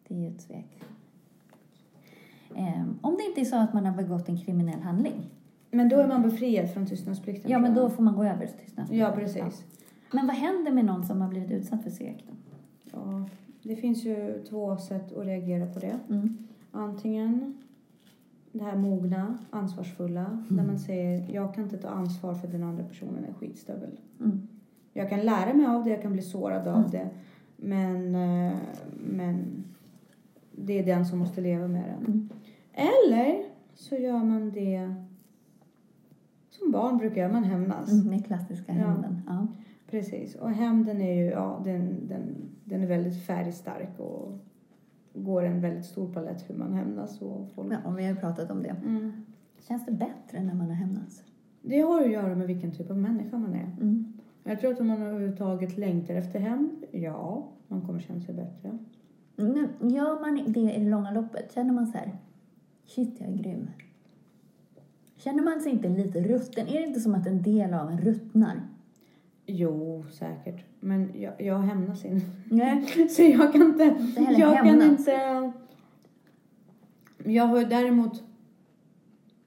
det 0.07 0.15
är 0.15 0.19
ju 0.19 0.27
ett 0.27 0.41
svek. 0.41 0.79
Ehm, 2.55 2.99
om 3.01 3.15
det 3.17 3.23
inte 3.23 3.41
är 3.41 3.45
så 3.45 3.55
att 3.55 3.73
man 3.73 3.85
har 3.85 3.95
begått 3.95 4.29
en 4.29 4.37
kriminell 4.37 4.79
handling, 4.81 5.29
Men 5.71 5.89
då 5.89 5.95
är 5.99 6.07
man 6.07 6.21
befriad 6.21 6.69
från 6.73 6.85
tystnadsplikten. 6.85 7.51
ja 7.51 7.59
men 7.59 7.73
då 7.73 7.89
får 7.89 8.03
man 8.03 8.15
gå 8.15 8.23
över 8.23 8.45
till 8.47 8.57
tystnadsplikt. 8.57 9.01
Ja, 9.01 9.11
precis. 9.15 9.63
Men 10.13 10.27
vad 10.27 10.35
händer 10.35 10.71
med 10.71 10.85
någon 10.85 11.03
som 11.03 11.21
har 11.21 11.29
blivit 11.29 11.51
utsatt 11.51 11.83
för 11.83 11.89
svek 11.89 12.25
då? 12.27 12.33
Ja, 12.93 13.29
det 13.63 13.75
finns 13.75 14.03
ju 14.05 14.43
två 14.49 14.77
sätt 14.77 15.17
att 15.17 15.25
reagera 15.25 15.65
på 15.65 15.79
det. 15.79 15.99
Mm. 16.09 16.37
Antingen 16.71 17.57
det 18.51 18.63
här 18.63 18.75
mogna, 18.75 19.37
ansvarsfulla, 19.49 20.43
där 20.49 20.63
man 20.63 20.79
säger 20.79 21.33
jag 21.33 21.53
kan 21.55 21.63
inte 21.63 21.77
ta 21.77 21.87
ansvar 21.87 22.33
för 22.33 22.47
den 22.47 22.63
andra 22.63 22.83
personen 22.83 23.25
är 23.29 23.33
skitstövel. 23.33 23.99
Mm. 24.19 24.47
Jag 24.93 25.09
kan 25.09 25.19
lära 25.19 25.53
mig 25.53 25.65
av 25.65 25.83
det, 25.83 25.89
jag 25.89 26.01
kan 26.01 26.13
bli 26.13 26.21
sårad 26.21 26.67
av 26.67 26.77
Mm. 26.77 26.91
det. 26.91 27.09
Men, 27.55 28.15
eh, 28.15 28.57
men 29.05 29.63
det 30.51 30.79
är 30.79 30.85
den 30.85 31.05
som 31.05 31.19
måste 31.19 31.41
leva 31.41 31.67
med 31.67 31.83
den. 31.83 32.05
Mm. 32.05 32.29
Eller 32.73 33.43
så 33.75 33.95
gör 33.95 34.23
man 34.23 34.51
det 34.51 34.95
som 36.59 36.71
barn 36.71 36.97
brukar 36.97 37.31
man 37.31 37.43
hämnas. 37.43 37.91
Mm, 37.91 38.07
den 38.07 38.23
klassiska 38.23 38.73
Ja. 38.75 38.77
hämnden. 38.79 39.21
Ja. 39.27 39.47
Precis. 39.89 40.35
Och 40.35 40.49
hämnden 40.51 41.01
är 41.01 41.13
ju, 41.13 41.25
ja, 41.29 41.61
den, 41.65 42.07
den, 42.07 42.35
den 42.65 42.81
är 42.83 42.87
väldigt 42.87 43.23
färgstark 43.25 43.99
och 43.99 44.39
går 45.13 45.43
en 45.43 45.61
väldigt 45.61 45.85
stor 45.85 46.13
palett 46.13 46.49
hur 46.49 46.55
man 46.55 46.73
hämnas 46.73 47.21
och 47.21 47.47
folk. 47.55 47.73
ja, 47.73 47.77
och 47.89 47.99
vi 47.99 48.03
har 48.03 48.09
ju 48.11 48.15
pratat 48.19 48.51
om 48.51 48.63
det. 48.63 48.75
Mm. 48.85 49.11
Känns 49.67 49.85
det 49.85 49.91
bättre 49.91 50.43
när 50.43 50.53
man 50.53 50.67
har 50.67 50.75
hämnats? 50.75 51.23
Det 51.61 51.81
har 51.81 52.01
att 52.01 52.11
göra 52.11 52.35
med 52.35 52.47
vilken 52.47 52.71
typ 52.71 52.89
av 52.91 52.97
människa 52.97 53.37
man 53.37 53.53
är. 53.53 53.71
Mm. 53.81 54.13
Jag 54.43 54.59
tror 54.59 54.71
att 54.73 54.79
om 54.79 54.87
man 54.87 55.01
överhuvudtaget 55.01 55.77
längtar 55.77 56.13
efter 56.13 56.39
hämnd, 56.39 56.83
ja, 56.91 57.47
man 57.67 57.81
kommer 57.81 57.99
känna 57.99 58.21
sig 58.21 58.35
bättre. 58.35 58.77
Nu, 59.35 59.67
gör 59.81 60.21
man 60.21 60.35
det 60.53 60.59
i 60.59 60.65
det 60.79 60.89
långa 60.89 61.11
loppet, 61.11 61.51
känner 61.53 61.73
man 61.73 61.87
så 61.87 61.97
här, 61.97 62.17
shit 62.85 63.15
jag 63.19 63.29
är 63.29 63.33
grym. 63.35 63.67
Känner 65.23 65.43
man 65.43 65.61
sig 65.61 65.71
inte 65.71 65.89
lite 65.89 66.21
rutten? 66.21 66.67
Är 66.67 66.73
det 66.73 66.87
inte 66.87 66.99
som 66.99 67.15
att 67.15 67.27
en 67.27 67.41
del 67.41 67.73
av 67.73 67.89
en 67.91 68.01
ruttnar? 68.01 68.61
Jo, 69.45 70.05
säkert. 70.11 70.65
Men 70.79 71.11
jag, 71.21 71.41
jag 71.41 71.59
hämnas 71.59 72.05
inte. 72.05 72.25
Nej. 72.45 73.07
Så 73.09 73.21
jag 73.21 73.51
kan 73.53 73.61
inte... 73.61 73.83
Inte 74.17 74.31
jag 74.37 74.57
kan 74.57 74.65
hämnas. 74.67 74.99
inte... 74.99 75.51
Jag 77.23 77.43
har 77.43 77.65
däremot... 77.65 78.23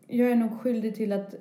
Jag 0.06 0.30
är 0.30 0.36
nog 0.36 0.60
skyldig 0.60 0.94
till 0.94 1.12
att 1.12 1.34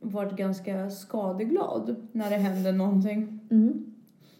varit 0.00 0.36
ganska 0.36 0.90
skadeglad 0.90 2.08
när 2.12 2.30
det 2.30 2.36
händer 2.36 2.72
någonting. 2.72 3.40
Mm. 3.50 3.94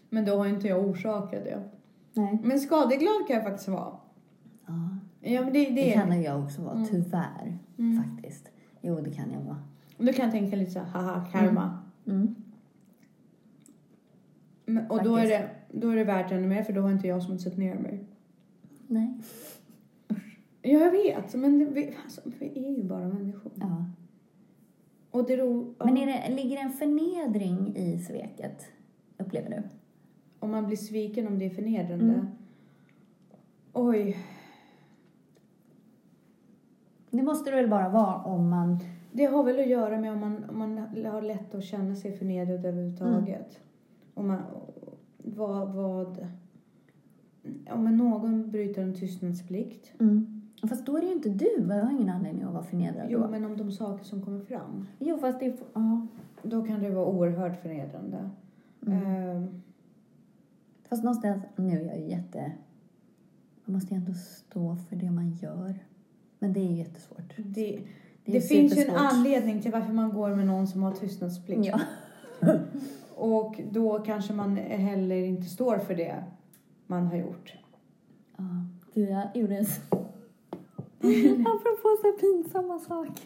Men 0.09 0.25
då 0.25 0.35
har 0.37 0.45
inte 0.47 0.67
jag 0.67 0.85
orsakat 0.87 1.43
det. 1.43 1.63
Nej. 2.13 2.39
Men 2.43 2.59
skadeglad 2.59 3.27
kan 3.27 3.35
jag 3.35 3.45
faktiskt 3.45 3.67
vara. 3.67 3.93
Ja, 4.65 4.73
Ja, 5.21 5.41
men 5.41 5.53
det, 5.53 5.65
det, 5.65 5.75
det 5.75 5.91
kan 5.91 6.21
jag 6.21 6.43
också 6.43 6.61
vara, 6.61 6.73
Mm. 6.75 6.87
tyvärr. 6.87 7.57
Mm. 7.77 8.03
Faktiskt. 8.03 8.48
Jo, 8.81 8.99
det 9.01 9.11
kan 9.11 9.31
jag 9.31 9.39
vara. 9.39 9.57
Då 9.97 10.13
kan 10.13 10.31
tänka 10.31 10.55
lite 10.55 10.71
så 10.71 10.79
här, 10.79 10.85
haha, 10.85 11.25
karma. 11.31 11.79
Mm. 12.05 12.35
Men, 14.65 14.91
och 14.91 15.03
då 15.03 15.15
är, 15.15 15.27
det, 15.27 15.49
då 15.71 15.89
är 15.89 15.95
det 15.95 16.03
värt 16.03 16.31
ännu 16.31 16.47
mer 16.47 16.63
för 16.63 16.73
då 16.73 16.81
har 16.81 16.91
inte 16.91 17.07
jag 17.07 17.23
smutsat 17.23 17.57
ner 17.57 17.75
mig. 17.75 18.03
Nej. 18.87 19.13
Ja, 20.61 20.79
jag 20.79 20.91
vet. 20.91 21.35
Men 21.35 21.59
det, 21.59 21.65
vi, 21.65 21.95
alltså, 22.03 22.21
vi 22.39 22.65
är 22.65 22.77
ju 22.77 22.83
bara 22.83 23.07
människor. 23.07 23.51
Ja. 23.55 23.85
Och 25.11 25.27
det 25.27 25.37
ro, 25.37 25.75
Men 25.77 25.97
är 25.97 26.05
det, 26.05 26.35
ligger 26.35 26.55
det 26.55 26.61
en 26.61 26.73
förnedring 26.73 27.75
i 27.75 27.99
sveket, 27.99 28.65
upplever 29.17 29.49
du? 29.49 29.63
Om 30.39 30.51
man 30.51 30.67
blir 30.67 30.77
sviken 30.77 31.27
om 31.27 31.39
det 31.39 31.45
är 31.45 31.49
förnedrande. 31.49 32.13
Mm. 32.13 32.25
Oj. 33.73 34.17
Det 37.11 37.23
måste 37.23 37.49
det 37.49 37.55
väl 37.55 37.69
bara 37.69 37.89
vara 37.89 38.15
om 38.15 38.49
man... 38.49 38.79
Det 39.11 39.25
har 39.25 39.43
väl 39.43 39.59
att 39.59 39.67
göra 39.67 39.97
med 39.99 40.13
om 40.13 40.19
man, 40.19 40.49
om 40.49 40.59
man 40.59 40.77
har 41.05 41.21
lätt 41.21 41.55
att 41.55 41.63
känna 41.63 41.95
sig 41.95 42.17
förnedrad 42.17 42.65
överhuvudtaget. 42.65 43.59
Om 44.13 44.27
man, 44.27 44.41
vad, 45.17 45.73
vad... 45.73 46.27
Om 47.69 47.97
någon 47.97 48.51
bryter 48.51 48.81
en 48.81 48.95
tystnadsplikt. 48.95 49.93
Mm. 49.99 50.41
Fast 50.69 50.85
då 50.85 50.97
är 50.97 51.01
det 51.01 51.07
ju 51.07 51.13
inte 51.13 51.29
du. 51.29 51.65
Jag 51.69 51.83
har 51.83 51.91
ingen 51.91 52.09
anledning 52.09 52.43
att 52.43 52.53
vara 52.53 52.63
förnedrad 52.63 53.05
Jo, 53.09 53.19
då. 53.19 53.27
men 53.27 53.45
om 53.45 53.57
de 53.57 53.71
saker 53.71 54.03
som 54.05 54.21
kommer 54.21 54.39
fram. 54.39 54.87
Jo, 54.99 55.17
fast 55.17 55.39
det. 55.39 55.57
Ja. 55.73 56.07
Då 56.43 56.63
kan 56.65 56.79
det 56.81 56.89
vara 56.89 57.05
oerhört 57.05 57.61
förnedrande. 57.61 58.29
Mm. 58.87 59.05
Ehm, 59.05 59.61
Fast 60.89 61.03
någonstans, 61.03 61.43
nu 61.55 61.79
är 61.79 61.85
jag 61.85 61.99
ju 61.99 62.07
jätte... 62.09 62.51
Man 63.65 63.73
måste 63.73 63.93
ju 63.93 63.97
ändå 63.97 64.13
stå 64.13 64.75
för 64.75 64.95
det 64.95 65.11
man 65.11 65.31
gör. 65.31 65.79
Men 66.39 66.53
det 66.53 66.59
är 66.59 66.71
jättesvårt. 66.73 67.33
det 67.37 67.43
Det, 68.25 68.31
det, 68.31 68.41
finns 68.41 68.77
ju 68.77 68.81
en 68.83 68.95
anledning 68.95 69.61
till 69.61 69.71
varför 69.71 69.93
man 69.93 70.13
går 70.13 70.35
med 70.35 70.45
någon 70.47 70.67
som 70.67 70.83
har 70.83 70.91
tystnadsplikt. 70.91 71.65
Ja. 71.65 71.79
Och 73.15 73.61
då 73.71 73.99
kanske 73.99 74.33
man 74.33 74.57
heller 74.57 75.15
inte 75.23 75.49
står 75.49 75.77
för 75.77 75.95
det 75.95 76.23
man 76.87 77.07
har 77.07 77.15
gjort. 77.17 77.53
Ja, 78.37 78.43
du, 78.93 79.01
jag 79.01 79.27
gjorde 79.33 79.55
en... 79.55 79.61
s- 79.61 79.81
Apropå 81.45 81.97
så 82.01 82.11
pinsamma 82.19 82.79
saker. 82.79 83.25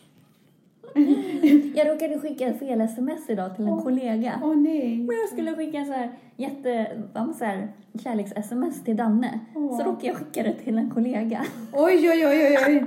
Jag 1.75 1.87
råkade 1.87 2.19
skicka 2.19 2.53
fel 2.53 2.81
sms 2.81 3.29
idag 3.29 3.55
till 3.55 3.67
en 3.67 3.77
kollega. 3.81 4.33
Åh 4.43 4.55
nej. 4.55 4.97
Men 4.97 5.15
jag 5.15 5.29
skulle 5.29 5.55
skicka 5.55 5.85
så 5.85 5.91
här 5.91 6.11
jätte, 6.37 6.87
så 7.39 7.45
här, 7.45 7.67
kärleks-sms 7.93 8.83
till 8.83 8.95
Danne. 8.97 9.39
Åh. 9.55 9.77
Så 9.77 9.83
råkade 9.83 10.07
jag 10.07 10.15
skicka 10.15 10.43
det 10.43 10.53
till 10.53 10.77
en 10.77 10.89
kollega. 10.89 11.41
Oj, 11.73 12.09
oj, 12.09 12.27
oj, 12.27 12.57
oj. 12.67 12.85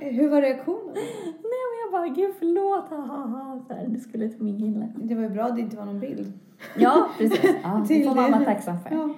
Hur 0.10 0.28
var 0.28 0.42
reaktionen? 0.42 0.92
Nej 0.94 1.62
men 1.70 1.78
jag 1.84 1.92
bara, 1.92 2.08
gud 2.08 2.34
förlåt, 2.38 2.88
ha, 2.88 2.96
ha, 2.96 3.26
ha. 3.26 3.64
Så 3.68 3.74
här, 3.74 3.86
det 3.88 4.00
skulle 4.00 4.28
till 4.28 4.42
min 4.42 4.58
kille. 4.58 4.88
Det 4.96 5.14
var 5.14 5.22
ju 5.22 5.28
bra 5.28 5.44
att 5.44 5.54
det 5.56 5.60
inte 5.62 5.76
var 5.76 5.84
någon 5.84 6.00
bild. 6.00 6.32
Ja, 6.78 7.06
precis. 7.18 7.50
Ja, 7.62 7.84
det 7.88 8.04
får 8.04 8.14
vara 8.14 8.44
tacksam 8.44 8.76
för. 8.80 8.94
Ja. 8.94 9.14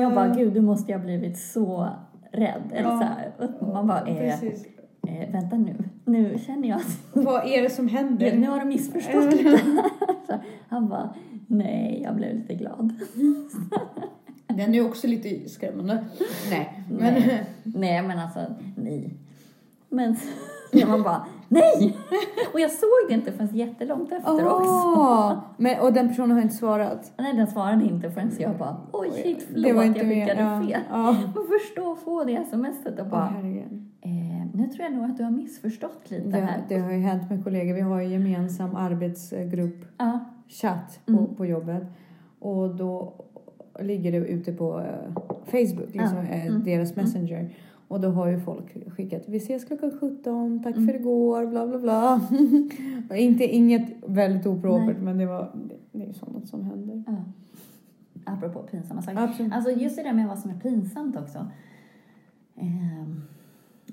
Jag 0.00 0.14
bara, 0.14 0.26
Eh, 0.26 0.36
gud 0.36 0.52
du 0.52 0.60
måste 0.60 0.92
ju 0.92 0.98
ha 0.98 1.04
blivit 1.04 1.38
så 1.38 1.88
rädd. 2.32 2.62
Eller 2.72 2.90
Ja. 2.90 2.98
så 2.98 3.04
här. 3.04 3.32
Man 3.72 3.86
bara, 3.86 4.00
eh, 4.06 4.16
Precis. 4.16 4.66
Eh, 5.08 5.32
vänta 5.32 5.56
nu. 5.56 5.74
Nu 6.04 6.38
känner 6.46 6.68
jag 6.68 6.76
att 6.76 6.98
Vad 7.12 7.46
är 7.46 7.62
det 7.62 7.70
som 7.70 7.88
händer? 7.88 8.36
nu 8.36 8.48
har 8.48 8.58
du 8.60 8.64
missförstått 8.64 9.32
lite. 9.34 9.58
så 10.26 10.32
han 10.68 10.88
bara, 10.88 11.14
nej, 11.46 12.00
jag 12.04 12.16
blev 12.16 12.34
lite 12.34 12.54
glad. 12.54 12.92
Den 14.48 14.74
är 14.74 14.86
också 14.86 15.06
lite 15.06 15.48
skrämmande. 15.48 16.04
Nej, 16.50 16.82
men... 16.90 16.98
Nej. 17.14 17.44
Nej, 17.62 18.02
men 18.02 18.18
alltså, 18.18 18.40
nej. 18.76 19.14
Men 19.88 20.16
så 20.16 20.86
man 20.88 21.02
bara, 21.02 21.26
nej! 21.48 21.96
Och 22.52 22.60
jag 22.60 22.70
såg 22.70 22.88
det 23.08 23.14
inte 23.14 23.32
förrän 23.32 23.56
jättelångt 23.56 24.12
efter 24.12 24.46
också. 24.46 24.70
Åh! 24.70 25.32
Men, 25.56 25.80
och 25.80 25.92
den 25.92 26.08
personen 26.08 26.30
har 26.30 26.42
inte 26.42 26.54
svarat? 26.54 27.12
Nej, 27.18 27.32
den 27.36 27.46
svarade 27.46 27.84
inte 27.84 28.10
förrän 28.10 28.30
jag 28.38 28.56
bara, 28.58 28.76
oj 28.92 29.10
shit, 29.22 29.42
förlåt, 29.48 29.62
Det 29.64 29.72
var 29.72 29.84
inte 29.84 29.98
jag 30.00 30.08
skickade 30.08 30.40
Ja. 30.42 30.60
fel. 30.68 30.80
Ja. 30.90 31.12
Men 31.34 31.44
förstå 31.60 31.92
att 31.92 31.98
få 31.98 32.24
det 32.24 32.44
smset 32.48 33.00
och 33.00 33.06
bara, 33.06 33.24
herregud. 33.36 33.83
Nu 34.54 34.66
tror 34.68 34.84
jag 34.84 34.92
nog 34.92 35.04
att 35.04 35.16
du 35.16 35.22
har 35.24 35.30
missförstått 35.30 36.10
lite 36.10 36.28
Det, 36.28 36.40
här. 36.40 36.62
det 36.68 36.78
har 36.78 36.92
ju 36.92 36.98
hänt 36.98 37.30
med 37.30 37.44
kollegor. 37.44 37.74
Vi 37.74 37.80
har 37.80 38.00
ju 38.00 38.08
gemensam 38.08 38.76
arbetsgrupp, 38.76 39.84
Ja, 39.98 40.20
chatt 40.48 41.00
på, 41.06 41.12
Mm. 41.12 41.34
på 41.34 41.46
jobbet. 41.46 41.82
Och 42.38 42.74
då 42.76 43.12
ligger 43.80 44.12
det 44.12 44.18
ute 44.18 44.52
på 44.52 44.80
eh, 44.80 45.12
Facebook, 45.44 45.94
liksom, 45.94 46.16
Ja. 46.18 46.22
eh, 46.34 46.46
Mm. 46.46 46.64
deras 46.64 46.96
messenger. 46.96 47.54
Och 47.88 48.00
då 48.00 48.08
har 48.08 48.26
ju 48.28 48.40
folk 48.40 48.92
skickat 48.96 49.22
vi 49.26 49.36
ses 49.36 49.64
klockan 49.64 49.90
17, 50.00 50.62
tack 50.62 50.76
Mm. 50.76 50.88
för 50.88 50.94
igår, 50.94 51.46
bla 51.46 51.66
bla 51.66 51.78
bla. 51.78 52.20
Inte 53.16 53.44
inget 53.44 53.88
väldigt 54.06 54.46
opropert 54.46 54.96
men 55.00 55.18
det 55.18 55.26
var 55.26 55.50
det, 55.68 55.98
det 55.98 56.04
är 56.08 56.12
sånt 56.12 56.48
som 56.48 56.64
händer. 56.64 57.02
ja. 57.06 57.14
Apropå 58.26 58.62
pinsamma 58.62 59.02
saker. 59.02 59.18
Absolut. 59.18 59.52
Alltså 59.52 59.70
just 59.70 59.96
det 59.96 60.02
där 60.02 60.12
med 60.12 60.28
vad 60.28 60.38
som 60.38 60.50
är 60.50 60.54
pinsamt 60.54 61.16
också. 61.16 61.46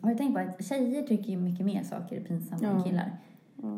Har 0.01 0.09
jag 0.09 0.17
tänkt 0.17 0.33
på 0.33 0.39
att 0.39 0.65
tjejer 0.65 1.01
tycker 1.01 1.29
ju 1.31 1.37
mycket 1.37 1.65
mer 1.65 1.83
saker 1.83 2.15
är 2.15 2.21
pinsamma 2.21 2.67
än 2.67 2.83
killar. 2.83 3.11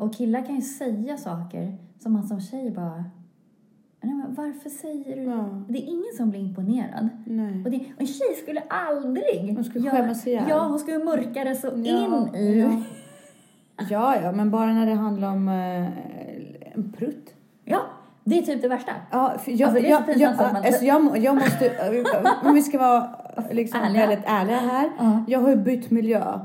Och 0.00 0.14
killar 0.14 0.46
kan 0.46 0.54
ju 0.54 0.62
säga 0.62 1.16
saker 1.16 1.76
som 1.98 2.12
man 2.12 2.22
som 2.28 2.40
tjej 2.40 2.70
bara... 2.70 3.04
Nej, 4.00 4.14
men 4.14 4.34
varför 4.34 4.70
säger 4.70 5.16
du 5.16 5.22
Ja. 5.22 5.62
Det 5.68 5.78
är 5.78 5.86
ingen 5.86 6.12
som 6.16 6.30
blir 6.30 6.40
imponerad. 6.40 7.08
Nej. 7.26 7.64
Och, 7.64 7.70
det, 7.70 7.76
och 7.76 8.00
en 8.00 8.06
tjej 8.06 8.34
skulle 8.42 8.60
aldrig... 8.60 9.54
Hon 9.54 9.64
skulle 9.64 9.90
skämmas 9.90 10.26
ihjäl. 10.26 10.44
Ja, 10.48 10.66
hon 10.68 10.78
skulle 10.78 10.98
mörka 11.04 11.44
det 11.44 11.54
så 11.54 11.66
Ja, 11.66 11.72
in 12.28 12.34
i... 12.34 12.60
Ja. 12.60 12.82
ja, 13.90 14.16
ja, 14.22 14.32
men 14.32 14.50
bara 14.50 14.72
när 14.72 14.86
det 14.86 14.94
handlar 14.94 15.28
om 15.30 15.48
eh, 15.48 16.72
en 16.74 16.92
prutt. 16.96 17.34
Ja, 17.64 17.80
det 18.24 18.38
är 18.38 18.42
typ 18.42 18.62
det 18.62 18.68
värsta. 18.68 18.92
Ja, 19.10 19.36
jag, 19.46 19.62
Alltså, 19.68 19.82
det 19.82 19.88
är 19.88 19.90
jag, 19.90 20.16
jag, 20.16 20.40
alltså, 20.40 20.84
jag, 20.84 21.04
må- 21.04 21.16
jag 21.16 21.34
måste, 21.34 21.72
om 22.44 22.54
vi 22.54 22.62
ska 22.62 22.78
vara 22.78 23.16
liksom 23.50 23.80
Ärliga. 23.80 24.06
väldigt 24.06 24.24
ärliga 24.28 24.56
här. 24.58 24.90
Ja. 24.98 25.24
Jag 25.28 25.40
har 25.40 25.48
ju 25.50 25.56
bytt 25.56 25.90
miljö 25.90 26.38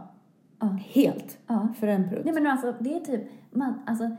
Ja. 0.60 0.78
helt 0.94 1.38
för 1.80 1.88
en 1.88 2.10
prutt. 2.10 2.26
Nej 2.26 2.34
men 2.34 2.48
alltså 2.48 2.74
det 2.80 2.94
är 2.96 3.00
typ, 3.00 3.22
man, 3.52 3.74
alltså 3.88 4.10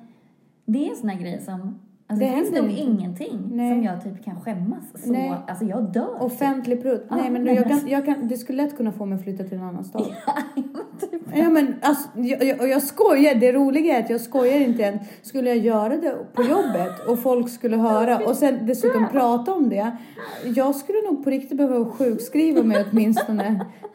det 0.64 0.86
är 0.86 0.90
en 0.90 0.96
sån 0.96 1.08
här 1.08 1.18
grej 1.20 1.40
som, 1.40 1.60
alltså 2.06 2.24
Det 2.26 2.30
det, 2.30 2.36
finns 2.36 2.52
nog 2.52 2.70
ingenting 2.70 3.38
Nej. 3.52 3.74
som 3.74 3.82
jag 3.82 4.02
typ 4.04 4.24
kan 4.24 4.40
skämmas 4.40 4.84
så, 5.04 5.12
Nej. 5.12 5.32
alltså 5.48 5.64
jag 5.64 5.92
dör. 5.92 6.16
Offentlig 6.22 6.82
prutt. 6.82 7.06
Ja, 7.10 7.16
Nej 7.16 7.30
men 7.30 7.44
nej, 7.44 7.54
jag 7.54 7.68
men- 7.68 7.78
kan, 7.80 7.88
jag 7.88 8.04
kan, 8.04 8.28
det 8.28 8.36
skulle 8.36 8.62
lätt 8.62 8.76
kunna 8.76 8.92
få 8.92 9.06
mig 9.06 9.16
att 9.16 9.22
flytta 9.24 9.44
till 9.44 9.58
en 9.58 9.64
annan 9.64 9.84
stad. 9.84 10.04
typ. 10.54 10.64
Ja 11.34 11.50
men 11.50 11.74
alltså, 11.82 12.08
jag, 12.14 12.60
och 12.60 12.68
jag 12.68 12.82
skojar, 12.82 13.34
det 13.34 13.52
roliga 13.52 13.96
är 13.96 14.02
att 14.04 14.10
jag 14.10 14.20
skojar 14.20 14.60
inte 14.60 14.84
än. 14.84 14.98
Skulle 15.22 15.48
jag 15.48 15.58
göra 15.58 15.96
det 15.96 16.14
på 16.32 16.42
jobbet 16.42 17.06
och 17.06 17.22
folk 17.22 17.48
skulle 17.50 17.76
höra 17.76 18.18
och 18.18 18.36
sen 18.36 18.66
dessutom 18.66 19.08
prata 19.12 19.52
om 19.52 19.68
det. 19.68 19.90
Jag 20.56 20.74
skulle 20.74 21.02
nog 21.02 21.24
på 21.24 21.30
riktigt 21.30 21.56
behöva 21.58 21.90
sjukskriva 21.90 22.62
mig 22.62 22.84
åtminstone. 22.92 23.66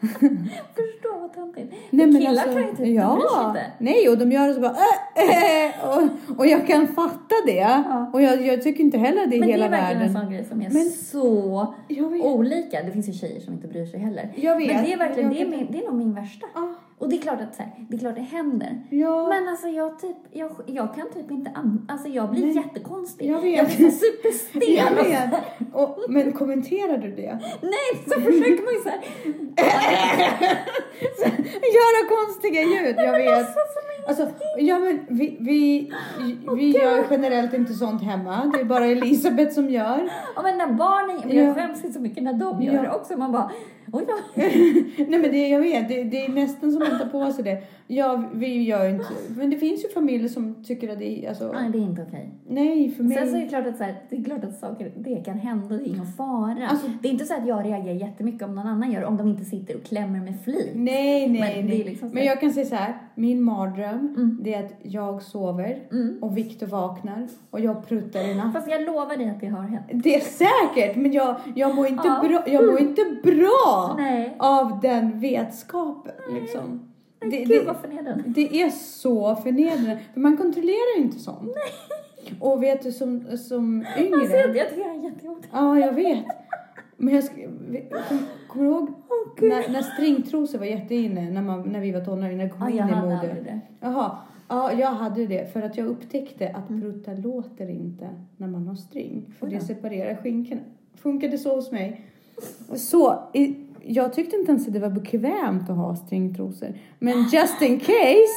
Förstå 0.74 1.18
vad 1.20 1.34
töntigt. 1.34 1.72
Nej, 1.90 2.06
men 2.06 2.16
Killar 2.20 2.30
alltså, 2.30 2.52
kan 2.52 2.62
ju 2.62 2.76
typ, 2.76 2.86
ja, 2.86 3.18
de 3.42 3.48
inte. 3.48 3.66
Nej, 3.78 4.08
och 4.08 4.18
de 4.18 4.32
gör 4.32 4.48
det 4.48 4.54
så 4.54 4.60
bara 4.60 4.76
äh, 5.16 5.64
äh, 5.66 5.98
och, 5.98 6.38
och 6.38 6.46
jag 6.46 6.66
kan 6.66 6.86
fatta 6.86 7.34
det. 7.46 7.82
Och 8.12 8.22
jag, 8.22 8.46
jag 8.46 8.62
tycker 8.62 8.84
inte 8.84 8.98
heller 8.98 9.26
det 9.26 9.36
är 9.36 9.40
Men 9.40 9.48
det 9.48 9.54
hela 9.54 9.66
är 9.66 9.70
verkligen 9.70 9.98
världen. 9.98 10.16
en 10.16 10.22
sån 10.22 10.32
grej 10.32 10.44
som 10.44 10.60
är 10.62 10.70
Men- 10.70 10.90
så 10.90 11.74
olika. 12.22 12.82
Det 12.82 12.90
finns 12.92 13.08
ju 13.08 13.12
tjejer 13.12 13.40
som 13.40 13.54
inte 13.54 13.68
bryr 13.68 13.86
sig 13.86 14.00
heller. 14.00 14.32
Jag 14.36 14.56
vet, 14.56 14.74
Men 14.74 14.84
det 14.84 14.92
är 14.92 14.98
verkligen, 14.98 15.30
det 15.30 15.42
är, 15.42 15.46
min, 15.48 15.66
det 15.72 15.78
är 15.78 15.84
nog 15.88 15.94
min 15.98 16.14
värsta. 16.14 16.46
Ah, 16.54 16.60
Och 16.98 17.08
det 17.08 17.16
är 17.16 17.20
klart 17.20 17.40
att 17.40 17.54
så 17.54 17.62
här, 17.62 17.72
det 17.88 17.96
är 17.96 17.98
klart 17.98 18.14
det 18.14 18.20
händer. 18.20 18.82
ja. 18.90 19.28
Men 19.28 19.48
alltså 19.48 19.68
jag 19.68 20.00
typ, 20.00 20.16
jag, 20.32 20.50
jag 20.66 20.94
kan 20.94 21.10
typ 21.10 21.30
inte 21.30 21.50
an, 21.50 21.86
alltså 21.88 22.08
jag 22.08 22.30
blir 22.30 22.46
Nej. 22.46 22.56
jättekonstig. 22.56 23.30
Jag 23.30 23.40
vet. 23.40 23.56
Jag 23.56 23.66
blir 23.66 23.90
så 23.90 23.96
superstel. 23.98 24.62
jag 24.74 24.90
vet. 25.04 25.30
Och, 25.72 25.98
men 26.08 26.32
kommenterar 26.32 26.98
du 26.98 27.10
det? 27.16 27.38
Nej, 27.62 28.02
så 28.04 28.20
försöker 28.20 28.64
man 28.64 28.74
ju 28.74 28.80
såhär. 28.80 29.00
Göra 31.76 32.08
konstiga 32.08 32.62
ljud, 32.62 32.96
jag 32.98 33.12
vet. 33.12 33.46
Alltså, 34.08 34.28
ja 34.58 34.78
men 34.78 35.00
vi, 35.08 35.36
vi, 35.40 35.90
vi 36.56 36.70
gör 36.70 37.04
generellt 37.10 37.54
inte 37.54 37.72
sånt 37.74 38.02
hemma. 38.02 38.52
Det 38.54 38.60
är 38.60 38.64
bara 38.64 38.86
Elisabeth 38.86 39.54
som 39.54 39.70
gör. 39.70 40.08
Ja 40.36 40.42
men 40.42 40.58
när 40.58 40.66
barnen, 40.72 41.20
men 41.26 41.36
Ja. 41.36 41.42
jag 41.44 41.54
skäms 41.56 41.94
så 41.94 42.00
mycket 42.00 42.22
när 42.22 42.32
de 42.32 42.62
gör 42.62 42.74
Ja. 42.74 42.82
det 42.82 42.90
också. 42.90 43.16
Man 43.16 43.32
bara, 43.32 43.50
oj 43.92 44.04
då. 44.08 44.42
Nej 45.08 45.18
men 45.20 45.22
det, 45.22 45.48
jag 45.48 45.60
vet, 45.60 45.88
det, 45.88 46.04
det 46.04 46.24
är 46.24 46.28
nästan 46.28 46.72
som 46.72 46.82
att 46.82 47.00
ta 47.00 47.06
på 47.08 47.32
sig 47.32 47.44
det. 47.44 47.62
Ja, 47.86 48.24
vi 48.34 48.62
gör 48.62 48.88
inte, 48.88 49.04
men 49.36 49.50
det 49.50 49.56
finns 49.56 49.84
ju 49.84 49.88
familjer 49.88 50.28
som 50.28 50.64
tycker 50.64 50.88
att 50.92 50.98
det 50.98 51.24
är, 51.24 51.28
alltså, 51.28 51.52
Nej, 51.52 51.70
det 51.70 51.78
är 51.78 51.82
inte 51.82 52.02
okej. 52.08 52.30
nej 52.48 52.90
för 52.90 53.02
mig. 53.04 53.16
Sen 53.16 53.30
så 53.30 53.36
är 53.36 53.40
det 53.40 53.48
klart 53.48 53.66
att, 53.66 53.76
så 53.76 53.84
här, 53.84 53.94
det, 54.10 54.16
är 54.16 54.24
klart 54.24 54.44
att 54.44 54.58
saker 54.58 54.92
det 54.96 55.16
kan 55.24 55.38
hända, 55.38 55.68
det 55.76 55.82
är 55.84 55.88
ingen 55.88 56.06
fara. 56.06 56.68
Alltså- 56.68 56.90
det 57.02 57.08
är 57.08 57.12
inte 57.12 57.24
så 57.24 57.34
att 57.34 57.46
jag 57.46 57.64
reagerar 57.66 57.94
jättemycket 57.94 58.42
om 58.42 58.54
någon 58.54 58.66
annan 58.66 58.92
gör 58.92 59.04
om 59.04 59.16
de 59.16 59.28
inte 59.28 59.44
sitter 59.44 59.76
och 59.76 59.82
klämmer 59.84 60.20
med 60.20 60.34
flit. 60.44 60.70
Nej, 60.74 61.28
nej, 61.28 61.56
Men 61.56 61.66
nej. 61.66 61.84
liksom 61.84 62.08
men 62.08 62.24
jag 62.24 62.40
kan 62.40 62.52
säga 62.52 62.66
så 62.66 62.74
här. 62.74 62.94
Min 63.18 63.42
mardröm, 63.42 63.98
Mm. 64.16 64.38
det 64.42 64.54
är 64.54 64.64
att 64.64 64.72
jag 64.82 65.22
sover 65.22 65.78
Mm. 65.92 66.18
och 66.22 66.36
Viktor 66.36 66.66
vaknar 66.66 67.28
och 67.50 67.60
jag 67.60 67.88
pruttar 67.88 68.20
i 68.20 68.34
natt. 68.34 68.52
Fast 68.52 68.70
jag 68.70 68.82
lovar 68.82 69.16
dig 69.16 69.30
att 69.30 69.40
det 69.40 69.46
har 69.46 69.62
hänt. 69.62 69.84
Det 69.92 70.14
är 70.14 70.20
säkert, 70.20 70.96
men 70.96 71.12
jag, 71.12 71.36
jag, 71.54 71.74
mår 71.74 71.86
inte 71.86 72.02
Ja. 72.08 72.28
bra, 72.28 72.42
jag 72.46 72.66
mår 72.66 72.80
inte 72.80 73.02
bra 73.22 73.94
Nej. 73.98 74.36
av 74.38 74.80
den 74.80 75.20
vetskapen. 75.20 76.12
Liksom. 76.40 76.88
Det, 77.18 77.26
Gud 77.44 77.48
det, 77.48 77.66
vad 77.66 77.76
förnedrande. 77.76 78.24
det 78.26 78.62
är 78.62 78.70
så 78.70 79.36
förnedrande, 79.36 79.98
för 80.14 80.20
man 80.20 80.36
kontrollerar 80.36 80.96
ju 80.96 81.02
inte 81.02 81.18
sånt. 81.18 81.56
Och 82.40 82.62
vet 82.62 82.82
du, 82.82 82.92
som, 82.92 83.20
som 83.38 83.84
yngre... 83.98 84.16
Alltså, 84.20 84.36
jag 84.36 84.56
jag 84.56 84.68
tycker 84.70 84.84
det 84.84 84.98
är 85.06 85.10
jättejobbigt. 85.10 85.48
Ja, 85.52 85.78
jag 85.78 85.92
vet. 85.92 86.24
Men 86.96 87.14
jag 87.14 87.24
sk- 87.24 87.88
kom, 88.08 88.18
kommer 88.48 88.64
du 88.64 88.70
ihåg 88.70 88.88
när, 89.40 89.68
när 89.72 89.82
stringtrosor 89.82 90.58
var 90.58 90.66
jätteinne 90.66 91.30
när, 91.30 91.42
man, 91.42 91.62
när 91.68 91.80
vi 91.80 91.92
var 91.92 92.00
tonåringar, 92.00 92.36
när 92.36 92.44
det 92.44 92.50
kom 92.50 92.60
Ja, 92.62 92.70
in 92.70 92.76
jag 92.76 92.88
i 92.88 92.92
hade 92.92 93.06
mode? 93.28 93.40
det. 93.44 93.60
Jaha. 93.80 94.18
Ja, 94.48 94.72
jag 94.72 94.90
hade 94.90 95.26
det 95.26 95.52
för 95.52 95.62
att 95.62 95.76
jag 95.76 95.86
upptäckte 95.86 96.48
att 96.48 96.68
Mm. 96.70 96.80
prutta 96.82 97.12
låter 97.12 97.70
inte 97.70 98.08
när 98.36 98.46
man 98.48 98.68
har 98.68 98.74
string. 98.74 99.34
För 99.38 99.46
det 99.46 99.60
separerar 99.60 100.14
skinkorna. 100.22 100.60
Funkade 100.94 101.38
så 101.38 101.54
hos 101.54 101.72
mig. 101.72 102.00
Så, 102.74 103.18
i, 103.32 103.54
jag 103.82 104.12
tyckte 104.12 104.36
inte 104.36 104.50
ens 104.52 104.66
att 104.66 104.72
det 104.72 104.78
var 104.80 104.90
bekvämt 104.90 105.70
att 105.70 105.76
ha 105.76 105.96
stringtrosor. 105.96 106.68
Men 106.98 107.18
just 107.32 107.62
in 107.62 107.78
case 107.78 108.36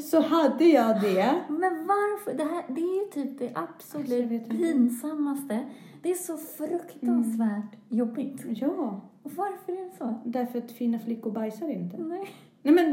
så 0.00 0.20
hade 0.20 0.64
jag 0.64 1.00
det. 1.00 1.34
Men 1.48 1.86
varför? 1.86 2.34
Det, 2.34 2.44
här, 2.44 2.64
det 2.68 2.80
är 2.80 3.04
ju 3.04 3.10
typ 3.10 3.38
det 3.38 3.50
absolut 3.54 4.48
pinsammaste. 4.50 5.64
Det 6.02 6.10
är 6.10 6.14
så 6.14 6.36
fruktansvärt 6.36 7.76
jobbigt. 7.88 8.42
Ja, 8.48 9.00
Och 9.22 9.32
varför 9.32 9.72
är 9.72 9.84
det 9.84 9.96
så? 9.98 10.14
därför 10.24 10.58
att 10.58 10.72
fina 10.72 10.98
flickor 10.98 11.30
bajsar 11.30 11.68
inte. 11.68 11.96
Nej. 11.96 12.28
Nej 12.62 12.74
men 12.74 12.92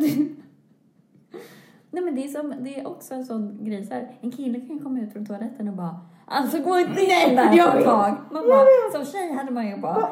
Nej 1.91 2.03
men 2.03 2.15
det 2.15 2.23
är, 2.23 2.27
som, 2.27 2.53
det 2.59 2.79
är 2.79 2.87
också 2.87 3.13
en 3.13 3.25
sån 3.25 3.65
grej 3.65 3.85
så 3.85 3.93
här, 3.93 4.17
en 4.21 4.31
kille 4.31 4.59
kan 4.59 4.79
komma 4.79 4.99
ut 4.99 5.13
från 5.13 5.25
toaletten 5.25 5.67
och 5.67 5.73
bara 5.75 5.99
Alltså 6.25 6.57
gå 6.59 6.79
inte 6.79 7.01
in 7.01 7.35
där 7.35 7.71
på 7.71 7.77
ett 7.77 7.85
tag. 7.85 8.15
Man 8.31 8.43
bara, 8.47 8.91
som 8.91 9.05
tjej 9.11 9.31
hade 9.33 9.51
man 9.51 9.67
ju 9.67 9.77
bara 9.77 10.07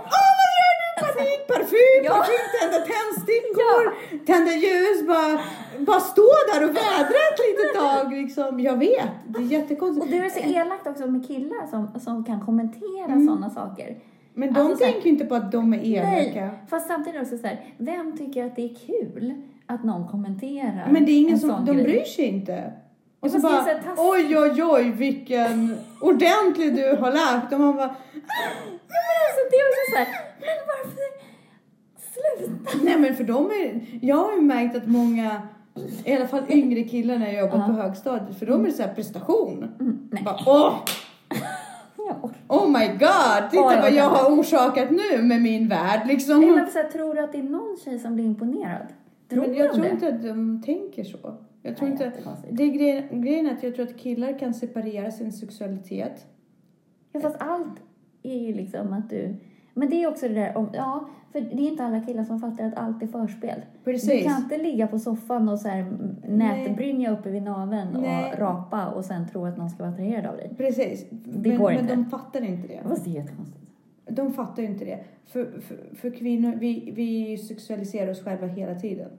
panik, 1.08 1.42
parfym, 1.54 2.00
Ja. 2.08 2.12
parfym, 2.14 2.46
tända 2.60 2.80
tändstickor, 2.92 3.84
tända 4.30 4.52
ljus, 4.66 4.98
bara, 5.08 5.34
bara 5.88 6.00
stå 6.00 6.30
där 6.54 6.62
och 6.68 6.74
vädra 6.76 7.20
ett 7.32 7.40
litet 7.48 7.72
tag 7.82 8.14
liksom. 8.22 8.60
Jag 8.60 8.78
vet, 8.78 9.10
det 9.28 9.40
är 9.40 9.48
jättekonstigt. 9.58 10.06
Och 10.06 10.12
det 10.12 10.18
är 10.26 10.30
så 10.30 10.40
elakt 10.60 10.88
också 10.88 11.08
med 11.08 11.28
killar 11.28 11.68
som, 11.70 12.00
som 12.00 12.24
kan 12.24 12.46
kommentera 12.46 13.06
Mm. 13.06 13.28
sådana 13.28 13.50
saker. 13.50 13.96
Men 14.34 14.54
de 14.54 14.60
Alltså, 14.60 14.86
tänker 14.86 15.10
inte 15.10 15.26
på 15.26 15.36
att 15.36 15.52
de 15.52 15.74
är 15.74 15.86
elaka. 15.86 16.12
Nej, 16.12 16.50
fast 16.70 16.88
samtidigt 16.88 17.22
också 17.22 17.38
så 17.38 17.48
här, 17.48 17.66
vem 17.78 18.18
tycker 18.18 18.46
att 18.46 18.56
det 18.56 18.64
är 18.64 18.76
kul 18.88 19.34
att 19.68 19.84
någon 19.84 20.08
kommenterar 20.08 20.88
Men 20.92 21.06
det 21.06 21.12
är 21.12 21.18
ingen 21.20 21.34
en 21.34 21.40
som, 21.40 21.66
de 21.66 21.74
grej? 21.76 21.84
bryr 21.84 22.04
sig 22.04 22.26
inte. 22.26 22.72
Och 23.24 23.32
så 23.32 23.40
bara, 23.40 23.66
oj 23.98 24.38
oj 24.38 24.64
oj 24.64 24.92
vilken 24.92 25.78
ordentlig 26.02 26.76
du 26.76 26.96
har 26.96 27.12
lärt. 27.12 27.54
Och 27.54 27.60
man 27.60 27.76
bara, 27.76 27.88
Men 27.88 29.14
alltså 29.26 29.42
det 29.52 29.56
är 29.56 29.66
också 29.70 29.84
så 29.92 29.98
här, 29.98 30.08
men 30.40 30.58
varför? 30.68 31.04
Sluta! 32.14 32.86
nej 32.86 33.00
men 33.00 33.16
för 33.16 33.24
de 33.24 33.46
är, 33.46 33.82
jag 34.02 34.16
har 34.16 34.34
ju 34.34 34.42
märkt 34.42 34.76
att 34.76 34.88
många, 34.88 35.42
i 36.06 36.14
alla 36.16 36.28
fall 36.28 36.44
yngre 36.50 36.84
killar 36.84 37.18
när 37.18 37.26
jag 37.34 37.40
jobbat 37.40 37.60
Ja. 37.60 37.68
på 37.68 37.74
högstadiet, 37.82 38.40
för 38.40 38.46
de 38.46 38.62
är 38.62 38.66
det 38.66 38.72
så 38.74 38.84
här 38.84 38.94
prestation. 38.94 39.72
Mm, 39.80 40.10
nej. 40.12 40.24
Bara, 40.24 40.38
åh, 40.46 40.74
oh 42.48 42.68
my 42.68 42.88
god, 42.88 43.50
titta 43.52 43.68
Oj, 43.68 43.78
vad 43.82 43.94
jag 43.94 44.10
har 44.10 44.40
orsakat 44.40 44.90
nu 44.92 45.22
med 45.24 45.42
min 45.42 45.68
värld 45.68 46.08
liksom. 46.08 46.40
Nej, 46.42 46.52
men 46.52 46.72
så 46.72 46.78
här, 46.80 46.90
tror 46.90 47.14
du 47.16 47.22
att 47.24 47.32
det 47.32 47.38
är 47.38 47.44
någon 47.44 47.78
tjej 47.84 48.00
som 48.00 48.16
blir 48.16 48.26
imponerad? 48.26 48.88
Tror 49.30 49.42
men 49.42 49.56
jag 49.56 49.74
tror 49.74 49.84
det? 49.84 49.90
inte 49.90 50.08
att 50.08 50.24
de 50.24 50.62
tänker 50.66 51.04
så. 51.04 51.38
Jag 51.66 51.78
tror 51.78 51.90
Nej, 51.90 52.06
inte, 52.06 52.12
det 52.50 52.64
är 52.64 52.68
grejen, 52.68 53.22
grejen 53.22 53.46
är 53.46 53.52
att 53.52 53.64
jag 53.64 53.76
tror 53.76 53.86
att 53.86 53.98
killar 53.98 54.40
kan 54.40 54.54
separera 54.54 55.12
sin 55.12 55.32
sexualitet. 55.32 56.28
Ja, 57.12 57.20
fast 57.20 57.36
allt 57.40 57.82
är 58.24 58.40
ju 58.40 58.54
liksom 58.54 58.94
att 58.94 59.10
du... 59.10 59.36
Men 59.74 59.90
det 59.90 60.04
är 60.04 60.08
också 60.08 60.28
det 60.28 60.34
där 60.34 60.58
om... 60.58 60.70
Ja, 60.74 61.10
för 61.32 61.42
det 61.42 61.64
är 61.64 61.70
inte 61.72 61.84
alla 61.84 62.02
killar 62.02 62.24
som 62.24 62.40
fattar 62.40 62.66
att 62.66 62.78
allt 62.78 63.04
är 63.04 63.08
förspel. 63.08 63.62
Precis. 63.84 64.10
Du 64.10 64.30
kan 64.30 64.44
inte 64.44 64.58
ligga 64.58 64.88
på 64.88 65.00
soffan 65.00 65.50
och 65.50 65.60
så 65.60 65.68
här 65.68 65.98
nätbrynja 66.28 67.12
uppe 67.12 67.30
vid 67.30 67.44
naveln 67.44 67.98
Nej. 68.02 68.34
och 68.34 68.40
rapa 68.40 68.88
och 68.88 69.06
sen 69.06 69.28
tro 69.30 69.46
att 69.46 69.58
någon 69.58 69.70
ska 69.70 69.84
vara 69.84 69.94
attraherad 69.94 70.26
av 70.26 70.38
dig. 70.38 70.54
Precis. 70.58 71.06
Det 71.10 71.50
men, 71.50 71.58
går 71.58 71.72
men 71.72 71.80
inte. 71.80 71.96
de 71.96 72.06
fattar 72.06 72.42
inte 72.42 72.68
det. 72.68 72.80
Fast 72.84 73.06
det 73.06 73.10
är 73.10 73.14
jättekonstigt. 73.14 73.66
De 74.06 74.34
fattar 74.34 74.64
ju 74.64 74.70
inte 74.70 74.86
det. 74.86 75.00
För, 75.26 75.62
för, 75.62 75.96
för 75.96 76.10
kvinnor, 76.10 76.56
vi, 76.56 76.92
vi 76.96 77.38
sexualiserar 77.38 78.12
oss 78.12 78.24
själva 78.24 78.48
hela 78.48 78.76
tiden. 78.76 79.10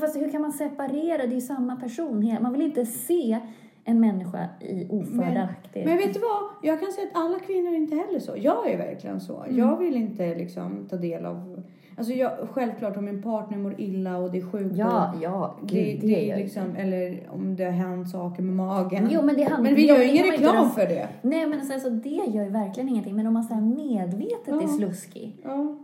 Fast 0.00 0.16
hur 0.16 0.30
kan 0.30 0.40
man 0.42 0.52
separera? 0.52 1.16
Det 1.18 1.32
är 1.32 1.34
ju 1.34 1.40
samma 1.40 1.76
person. 1.76 2.36
Man 2.42 2.52
vill 2.52 2.62
inte 2.62 2.86
se 2.86 3.38
en 3.84 4.00
människa 4.00 4.48
i 4.60 4.86
ofördelaktig... 4.90 5.84
Men 5.86 5.96
vet 5.96 6.14
du 6.14 6.20
vad? 6.20 6.42
Jag 6.62 6.80
kan 6.80 6.92
säga 6.92 7.06
att 7.12 7.18
alla 7.24 7.38
kvinnor 7.38 7.72
är 7.72 7.76
inte 7.76 7.96
heller 7.96 8.18
så. 8.20 8.32
Jag 8.36 8.70
är 8.70 8.78
verkligen 8.78 9.20
så. 9.20 9.42
Mm. 9.42 9.58
Jag 9.58 9.76
vill 9.78 9.96
inte 9.96 10.34
liksom 10.34 10.86
ta 10.90 10.96
del 10.96 11.26
av... 11.26 11.62
Alltså 11.96 12.12
jag, 12.12 12.30
självklart 12.50 12.96
om 12.96 13.04
min 13.04 13.22
partner 13.22 13.58
mår 13.58 13.80
illa 13.80 14.18
och 14.18 14.30
det 14.32 14.38
är 14.38 14.42
sjukdom. 14.50 14.76
Ja, 14.78 15.14
ja, 15.22 15.56
gud, 15.62 15.68
det, 15.70 15.98
det, 16.00 16.06
det 16.06 16.30
är 16.30 16.36
ju- 16.36 16.42
liksom, 16.42 16.76
eller 16.76 17.20
om 17.30 17.56
det 17.56 17.64
har 17.64 17.70
hänt 17.72 18.10
saker 18.10 18.42
med 18.42 18.56
magen. 18.56 19.08
Jo, 19.10 19.22
men 19.22 19.36
det 19.36 19.42
handlar- 19.42 19.62
men 19.70 19.74
vi 19.74 19.86
gör 19.86 19.98
det 19.98 20.04
ingen 20.06 20.24
reklam 20.30 20.70
för 20.70 20.86
det. 20.86 21.08
Nej, 21.22 21.46
men 21.46 21.58
alltså, 21.58 21.74
alltså, 21.74 21.90
det 21.90 22.08
gör 22.08 22.44
ju 22.44 22.50
verkligen 22.50 22.88
ingenting. 22.88 23.16
Men 23.16 23.26
om 23.26 23.32
man 23.34 23.44
så 23.44 23.54
medvetet 23.54 24.46
Ja. 24.46 24.62
är 24.62 24.66
sluskig. 24.66 25.36
Ja. 25.44 25.76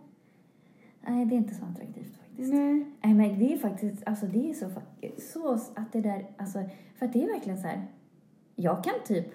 Nej, 1.08 1.26
det 1.26 1.34
är 1.34 1.36
inte 1.36 1.54
så 1.54 1.64
attraktivt 1.64 2.18
faktiskt. 2.36 2.52
Nej. 2.54 2.84
Nej, 3.02 3.14
men 3.14 3.38
det 3.38 3.52
är 3.54 3.58
faktiskt, 3.58 4.02
alltså 4.06 4.26
det 4.26 4.50
är 4.50 4.54
så, 4.54 4.70
så 5.58 5.72
att 5.76 5.92
det 5.92 6.00
där, 6.00 6.26
alltså, 6.38 6.58
för 6.98 7.06
att 7.06 7.12
det 7.12 7.24
är 7.24 7.26
verkligen 7.28 7.58
så 7.58 7.66
här. 7.66 7.86
Jag 8.56 8.84
kan 8.84 8.94
typ, 9.06 9.26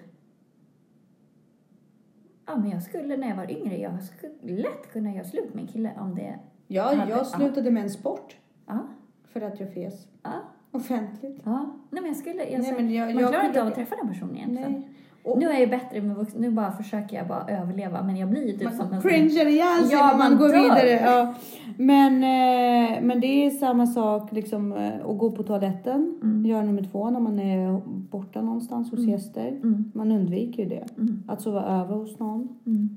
ja 2.46 2.56
men 2.58 2.70
jag 2.70 2.82
skulle 2.82 3.16
när 3.16 3.28
jag 3.28 3.36
var 3.36 3.50
yngre, 3.50 3.78
jag 3.78 4.02
skulle 4.02 4.32
lätt 4.62 4.92
kunna 4.92 5.14
göra 5.14 5.24
slut 5.24 5.54
med 5.54 5.62
en 5.62 5.68
kille 5.68 5.92
om 5.98 6.14
det, 6.14 6.38
Ja, 6.66 6.82
Hade- 6.94 7.10
jag 7.10 7.26
slutade 7.26 7.70
med 7.70 7.82
en 7.82 7.90
sport 7.90 8.36
ja, 8.66 8.78
för 9.24 9.40
att 9.40 9.60
jag 9.60 9.74
fes 9.74 10.06
ja, 10.22 10.32
offentligt. 10.70 11.40
ja. 11.44 11.74
Nej 11.90 12.02
men 12.02 12.06
jag 12.10 12.16
skulle, 12.16 12.44
jag, 12.50 12.60
Nej, 12.62 12.72
men 12.72 12.90
jag- 12.94 13.06
man 13.14 13.18
jag- 13.22 13.30
klarar 13.30 13.46
inte 13.46 13.62
av 13.62 13.68
att 13.68 13.74
träffa 13.74 13.96
den 13.96 14.08
personen 14.08 14.36
egentligen. 14.36 14.72
Nej. 14.72 14.88
Och 15.22 15.38
Nu 15.38 15.46
är 15.46 15.60
jag 15.60 15.70
bättre 15.70 16.00
med 16.02 16.16
vuxna, 16.16 16.40
nu 16.40 16.50
bara 16.50 16.72
försöker 16.72 17.16
jag 17.16 17.28
bara 17.28 17.44
överleva, 17.48 18.02
men 18.02 18.16
jag 18.16 18.28
blir 18.30 18.46
ju 18.46 18.52
typ 18.58 18.68
som 18.70 18.78
man 18.78 18.94
en 18.94 19.00
cringear 19.02 19.46
ihjäl 19.46 19.84
sig 19.84 19.96
Ja, 19.98 20.06
man 20.06 20.18
man 20.18 20.38
går 20.38 20.48
dör. 20.48 20.62
vidare. 20.62 20.90
Ja. 20.90 21.34
Men, 21.76 22.14
eh, 22.14 23.02
men 23.02 23.20
det 23.20 23.26
är 23.46 23.50
samma 23.50 23.86
sak 23.86 24.32
liksom 24.32 24.72
eh, 24.72 24.92
att 25.10 25.18
gå 25.18 25.30
på 25.30 25.42
toaletten. 25.42 26.18
Mm. 26.22 26.46
Göra 26.46 26.62
nummer 26.62 26.82
två 26.82 27.10
när 27.10 27.20
man 27.20 27.38
är 27.38 27.80
borta 28.10 28.42
någonstans 28.42 28.90
hos 28.90 29.00
gäster. 29.00 29.48
Mm. 29.48 29.92
Man 29.94 30.12
undviker 30.12 30.62
ju 30.62 30.68
det. 30.68 30.84
Mm. 30.98 31.22
Att 31.28 31.40
sova 31.42 31.62
över 31.64 31.94
hos 31.94 32.18
någon. 32.18 32.48
Mm. 32.66 32.96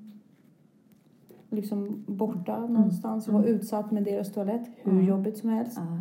Liksom 1.50 2.04
borta 2.08 2.60
någonstans 2.60 3.28
och 3.28 3.34
vara 3.34 3.46
utsatt 3.46 3.92
med 3.92 4.04
deras 4.04 4.34
toalett. 4.34 4.64
Hur 4.84 4.92
Mm. 4.92 5.06
jobbigt 5.06 5.38
som 5.38 5.50
helst. 5.50 5.78
Ja. 5.82 5.98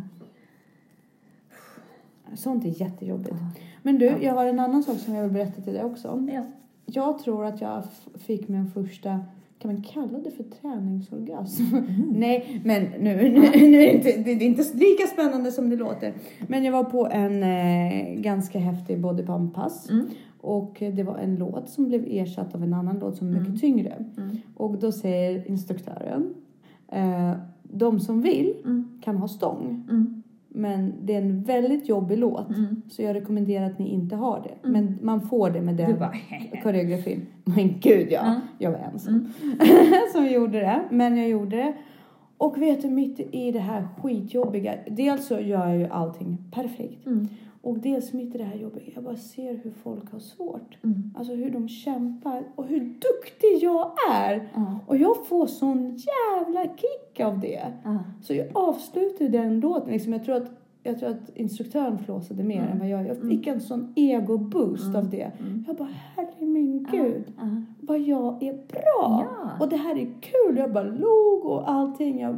Sånt 2.35 2.65
är 2.65 2.81
jättejobbigt. 2.81 3.35
Ja. 3.39 3.61
Men 3.83 3.99
du, 3.99 4.05
jag 4.05 4.33
har 4.33 4.45
en 4.45 4.59
annan 4.59 4.83
sak 4.83 4.97
som 4.97 5.13
jag 5.15 5.23
vill 5.23 5.31
berätta 5.31 5.61
till 5.61 5.73
dig 5.73 5.83
också. 5.83 6.27
Ja. 6.33 6.43
Jag 6.85 7.19
tror 7.19 7.45
att 7.45 7.61
jag 7.61 7.83
fick 8.15 8.47
min 8.47 8.67
första, 8.67 9.19
kan 9.59 9.73
man 9.73 9.81
kalla 9.83 10.17
det 10.23 10.31
för 10.31 10.43
träningsorgasm? 10.43 11.63
Nej, 12.15 12.61
men 12.65 12.83
nu, 12.83 12.99
nu, 12.99 13.69
nu 13.69 13.81
är 13.83 13.87
det, 13.87 13.93
inte, 13.93 14.17
det 14.23 14.31
är 14.31 14.41
inte 14.41 14.63
lika 14.73 15.07
spännande 15.13 15.51
som 15.51 15.69
det 15.69 15.75
låter. 15.75 16.13
Men 16.47 16.63
jag 16.63 16.71
var 16.71 16.83
på 16.83 17.07
en 17.07 17.43
eh, 17.43 18.13
ganska 18.21 18.59
häftig 18.59 18.99
bodypump-pass. 18.99 19.89
Mm. 19.89 20.05
Och 20.41 20.77
det 20.93 21.03
var 21.03 21.17
en 21.17 21.35
låt 21.35 21.69
som 21.69 21.87
blev 21.87 22.05
ersatt 22.07 22.55
av 22.55 22.63
en 22.63 22.73
annan 22.73 22.99
låt 22.99 23.17
som 23.17 23.27
är 23.27 23.31
mycket 23.31 23.47
Mm. 23.47 23.59
tyngre. 23.59 24.05
Mm. 24.17 24.37
Och 24.55 24.77
då 24.77 24.91
säger 24.91 25.47
instruktören, 25.47 26.33
eh, 26.91 27.31
de 27.63 27.99
som 27.99 28.21
vill 28.21 28.53
Mm. 28.65 28.87
kan 29.03 29.17
ha 29.17 29.27
stång. 29.27 29.83
Mm. 30.55 30.61
Men 30.71 30.93
det 31.05 31.13
är 31.15 31.21
en 31.21 31.43
väldigt 31.43 31.89
jobbig 31.89 32.17
låt. 32.17 32.49
Mm. 32.49 32.81
Så 32.89 33.01
jag 33.01 33.15
rekommenderar 33.15 33.65
att 33.65 33.79
ni 33.79 33.87
inte 33.89 34.15
har 34.15 34.39
det. 34.43 34.67
Mm. 34.67 34.85
Men 34.85 34.99
man 35.01 35.21
får 35.21 35.49
det 35.49 35.61
med 35.61 35.75
den 35.75 35.99
bara, 35.99 36.13
koreografin. 36.63 37.25
Men 37.43 37.79
gud 37.79 38.07
ja, 38.11 38.19
Ja. 38.25 38.35
jag 38.57 38.71
var 38.71 38.79
ensam 38.79 39.13
Mm. 39.43 39.57
som 40.13 40.25
gjorde 40.27 40.59
det. 40.59 40.81
Men 40.91 41.17
jag 41.17 41.29
gjorde 41.29 41.55
det. 41.55 41.73
Och 42.37 42.61
vet 42.61 42.81
du, 42.81 42.89
mitt 42.89 43.19
i 43.31 43.51
det 43.51 43.59
här 43.59 43.87
skitjobbiga. 44.01 44.73
Dels 44.87 45.27
så 45.27 45.39
gör 45.39 45.67
jag 45.67 45.77
ju 45.77 45.87
allting 45.87 46.37
perfekt. 46.51 47.07
Mm. 47.63 47.75
Och 47.75 47.79
dels 47.79 48.13
mitt 48.13 48.35
i 48.35 48.37
det 48.37 48.43
här 48.43 48.55
jobbiga. 48.55 48.83
Jag 48.95 49.03
bara 49.03 49.15
ser 49.15 49.53
hur 49.63 49.71
folk 49.71 50.11
har 50.11 50.19
svårt. 50.19 50.77
Mm. 50.83 51.13
Alltså 51.17 51.33
hur 51.33 51.49
de 51.51 51.67
kämpar 51.67 52.43
och 52.55 52.65
hur 52.65 52.79
duktig 52.79 53.57
jag 53.61 53.91
är. 54.11 54.49
Ja. 54.55 54.79
Och 54.87 54.97
jag 54.97 55.25
får 55.27 55.45
sån 55.47 55.95
jävla 55.97 56.63
kick 56.63 57.19
av 57.19 57.39
det. 57.39 57.61
Ja. 57.83 57.99
Så 58.21 58.33
jag 58.33 58.47
avslutade 58.53 59.29
den 59.29 59.59
låten. 59.59 59.91
Liksom, 59.91 60.13
jag, 60.13 60.23
tror 60.23 60.35
att, 60.35 60.51
jag 60.83 60.99
tror 60.99 61.09
att 61.09 61.37
instruktören 61.37 61.97
flåsade 61.97 62.43
mer 62.43 62.57
Mm. 62.61 62.71
än 62.71 62.79
vad 62.79 62.89
jag 62.89 63.07
Jag 63.07 63.17
fick 63.29 63.47
en 63.47 63.61
sån 63.61 63.93
ego-boost 63.95 64.83
Mm. 64.85 64.95
av 64.95 65.09
det. 65.09 65.31
Mm. 65.39 65.63
Jag 65.67 65.75
bara, 65.75 65.89
herre 66.15 66.45
min 66.45 66.87
gud. 66.91 67.23
Vad 67.81 67.99
jag 67.99 68.43
är 68.43 68.53
bra. 68.53 69.25
Ja. 69.25 69.51
Och 69.59 69.69
det 69.69 69.77
här 69.77 69.95
är 69.95 70.07
kul. 70.21 70.57
Jag 70.57 70.73
bara 70.73 70.83
log 70.83 71.45
och 71.45 71.71
allting. 71.71 72.19
Jag, 72.21 72.35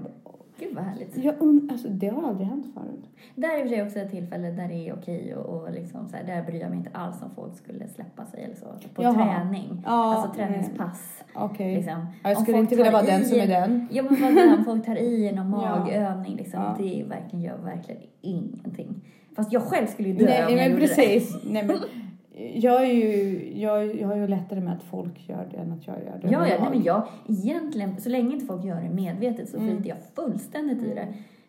Gud 0.60 0.76
vad 0.76 0.84
härligt. 0.84 1.18
jag, 1.18 1.36
und- 1.42 1.72
alltså, 1.72 1.88
det 1.90 2.08
har 2.08 2.28
aldrig 2.30 2.48
hänt 2.48 2.66
förut. 2.74 3.06
Där 3.36 3.50
är 3.50 3.60
i 3.60 3.64
och 3.64 3.68
för 3.68 3.70
sig 3.76 3.84
också 3.86 4.00
ett 4.00 4.12
tillfälle 4.12 4.52
där 4.52 4.68
det 4.68 4.74
är 4.90 4.94
okej 4.94 5.36
och, 5.36 5.46
och 5.62 5.72
liksom 5.72 6.08
så 6.08 6.16
här, 6.18 6.24
där 6.24 6.44
bryr 6.44 6.60
jag 6.62 6.70
mig 6.70 6.78
inte 6.80 6.90
alls 6.94 7.22
om 7.24 7.30
folk 7.36 7.58
skulle 7.58 7.88
släppa 7.88 8.26
sig 8.26 8.44
eller 8.44 8.56
så. 8.56 8.66
På 8.96 9.04
Jaha. 9.04 9.14
träning. 9.14 9.82
Ja, 9.86 9.92
alltså 10.16 10.34
träningspass. 10.36 11.24
Okej. 11.36 11.76
Liksom. 11.76 11.94
Ja, 12.24 12.30
jag 12.30 12.38
Om 12.38 12.44
skulle 12.44 12.58
folk 12.58 12.64
inte 12.72 12.76
vilja 12.76 12.92
tar 12.92 12.98
vara 13.02 13.12
den 13.12 13.22
i 13.22 13.26
som 13.26 13.38
är 13.38 13.42
en- 13.44 13.50
den. 13.50 13.88
Ja 13.92 14.04
men 14.04 14.36
vad 14.36 14.60
om 14.60 14.66
folk 14.66 14.86
tar 14.86 14.96
i 14.96 15.32
Ja. 15.36 15.44
magövning 15.44 16.36
liksom. 16.36 16.62
Ja. 16.62 16.76
Det 16.80 17.02
är 17.02 17.06
verkligen, 17.06 17.46
gör 17.46 17.58
verkligen 17.58 18.02
ingenting. 18.22 19.02
Fast 19.36 19.54
jag 19.54 19.62
själv 19.62 19.88
skulle 19.88 20.08
ju 20.10 20.16
dö 20.16 20.26
Nej, 20.26 20.46
om 20.46 20.50
jag 20.52 20.58
men 20.58 20.72
gjorde 20.72 20.82
precis. 20.88 21.38
Nej, 21.46 21.64
men, 21.66 21.78
jag, 22.54 22.82
är 22.84 22.94
ju, 22.94 23.52
jag, 23.60 23.96
jag 24.02 24.08
har 24.08 24.16
ju 24.16 24.28
lättare 24.28 24.62
med 24.62 24.74
att 24.74 24.84
folk 24.84 25.30
gör 25.30 25.48
det 25.52 25.58
än 25.58 25.72
att 25.72 25.88
jag 25.88 25.96
gör 25.96 26.20
det. 26.22 26.28
Ja, 26.32 26.48
ja, 26.48 26.56
nej, 26.62 26.70
men 26.72 26.84
jag 26.84 27.04
egentligen, 27.28 27.98
så 28.02 28.10
länge 28.10 28.34
inte 28.34 28.46
folk 28.46 28.64
gör 28.66 28.82
det 28.82 28.90
medvetet 28.90 29.50
så 29.50 29.58
Mm. 29.58 29.78
skiter 29.78 29.90
jag 29.90 29.98
fullständigt 30.16 30.84
i 30.84 30.94
det. 30.94 31.08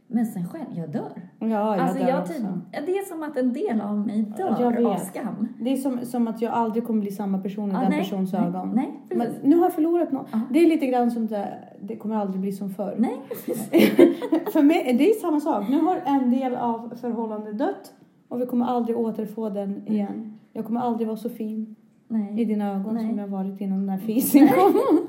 Men 0.09 0.26
sen 0.26 0.48
själv, 0.48 0.64
jag 0.74 0.90
dör. 0.90 1.12
Ja, 1.38 1.46
jag 1.48 1.61
alltså 1.78 1.98
dör 1.98 2.09
jag 2.09 2.20
också. 2.20 2.32
typ, 2.32 2.42
det 2.87 2.99
är 2.99 3.05
som 3.05 3.22
att 3.22 3.36
en 3.36 3.53
del 3.53 3.80
av 3.80 4.07
mig 4.07 4.22
dör 4.36 4.86
av 4.86 4.97
skam. 4.97 5.49
Det 5.61 5.72
är 5.72 5.76
som, 5.76 6.05
som 6.05 6.28
att 6.28 6.42
jag 6.42 6.53
aldrig 6.53 6.86
kommer 6.86 7.01
bli 7.01 7.11
samma 7.11 7.38
person 7.38 7.70
i 7.70 7.74
Ja, 7.74 7.80
den 7.80 7.90
nej, 7.90 7.99
persons 7.99 8.32
nej, 8.32 8.42
ögon. 8.42 8.72
Nej, 8.74 8.90
Men 9.14 9.28
nu 9.42 9.57
har 9.57 9.62
jag 9.64 9.72
förlorat 9.74 10.12
något. 10.12 10.26
Ja. 10.32 10.40
Det 10.51 10.59
är 10.59 10.66
lite 10.68 10.86
grann 10.86 11.11
som 11.11 11.26
det, 11.26 11.49
det 11.80 11.97
kommer 11.97 12.16
aldrig 12.16 12.40
bli 12.40 12.53
som 12.53 12.70
förr. 12.70 12.94
Nej. 12.99 13.16
För 14.53 14.62
mig, 14.62 14.94
det 14.99 15.11
är 15.11 15.14
samma 15.14 15.40
sak. 15.40 15.68
Nu 15.68 15.80
har 15.80 15.97
en 16.07 16.30
del 16.30 16.55
av 16.57 16.92
förhållandet 17.01 17.59
dött 17.59 17.92
och 18.28 18.40
vi 18.40 18.47
kommer 18.47 18.64
aldrig 18.66 18.99
återfå 18.99 19.49
den 19.49 19.86
igen. 19.88 20.36
Jag 20.57 20.64
kommer 20.64 20.80
aldrig 20.80 21.07
vara 21.07 21.16
så 21.16 21.30
fin 21.30 21.76
i 22.09 22.12
Nej. 22.12 22.44
dina 22.44 22.74
ögon 22.74 22.94
Nej. 22.94 23.09
som 23.09 23.18
jag 23.18 23.28
varit 23.28 23.61
innan 23.61 23.78
den 23.78 23.88
här 23.88 23.98
fisen 23.98 24.48
kom. 24.48 24.74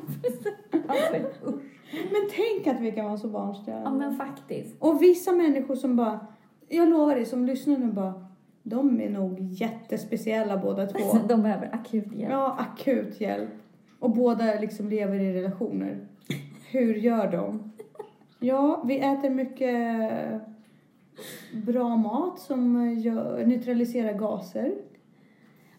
Alltså. 0.87 1.51
Men 1.91 2.29
tänk 2.35 2.67
att 2.67 2.81
vi 2.81 2.91
kan 2.91 3.05
vara 3.05 3.17
så 3.17 3.27
barnsliga. 3.27 3.81
ja 3.83 3.91
men 3.93 4.15
faktiskt. 4.15 4.75
Och 4.79 5.01
vissa 5.01 5.31
människor 5.31 5.75
som 5.75 5.95
bara, 5.95 6.19
jag 6.67 6.89
lovar 6.89 7.15
dig 7.15 7.25
som 7.25 7.45
lyssnar 7.45 7.77
nu 7.77 7.91
bara, 7.91 8.27
de 8.63 9.01
är 9.01 9.09
nog 9.09 9.39
jättespeciella 9.39 10.57
båda 10.57 10.85
två. 10.85 11.17
De 11.27 11.41
behöver 11.41 11.75
akut 11.75 12.13
hjälp. 12.13 12.31
Ja, 12.31 12.57
akut 12.59 13.21
hjälp. 13.21 13.49
Och 13.99 14.09
båda 14.09 14.59
liksom 14.59 14.89
lever 14.89 15.19
i 15.19 15.33
relationer. 15.33 16.07
Hur 16.71 16.95
gör 16.95 17.31
de? 17.31 17.71
Ja, 18.39 18.83
vi 18.85 18.99
äter 18.99 19.29
mycket 19.29 20.41
bra 21.65 21.95
mat 21.95 22.39
som 22.39 22.93
gör, 22.93 23.45
neutraliserar 23.45 24.13
gaser. 24.13 24.75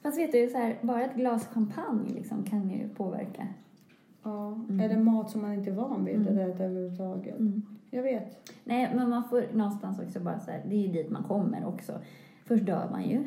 Fast 0.08 0.18
vet 0.20 0.32
du, 0.32 0.48
så 0.48 0.58
här, 0.58 0.76
bara 0.82 1.02
ett 1.04 1.14
glas 1.14 1.46
champagne 1.46 2.08
liksom 2.14 2.42
kan 2.44 2.70
ju 2.70 2.88
påverka. 2.88 3.46
Ja, 4.24 4.58
Eller 4.82 4.96
mat 4.96 5.30
som 5.30 5.42
man 5.42 5.52
inte 5.54 5.70
är 5.70 5.74
van 5.74 6.04
vid 6.04 6.20
att 6.28 6.34
äta 6.54 6.64
överhuvudtaget. 6.64 7.36
Jag 7.90 8.02
vet. 8.02 8.48
Nej, 8.64 8.92
men 8.94 9.10
man 9.10 9.24
får 9.28 9.44
någonstans 9.52 10.00
också 10.00 10.20
bara 10.20 10.38
så 10.40 10.50
här, 10.50 10.60
det 10.68 10.74
är 10.74 10.80
ju 10.86 10.88
dit 10.88 11.10
man 11.10 11.22
kommer 11.22 11.66
också. 11.66 11.92
Först 12.44 12.66
dör 12.66 12.88
man 12.90 13.02
ju. 13.08 13.18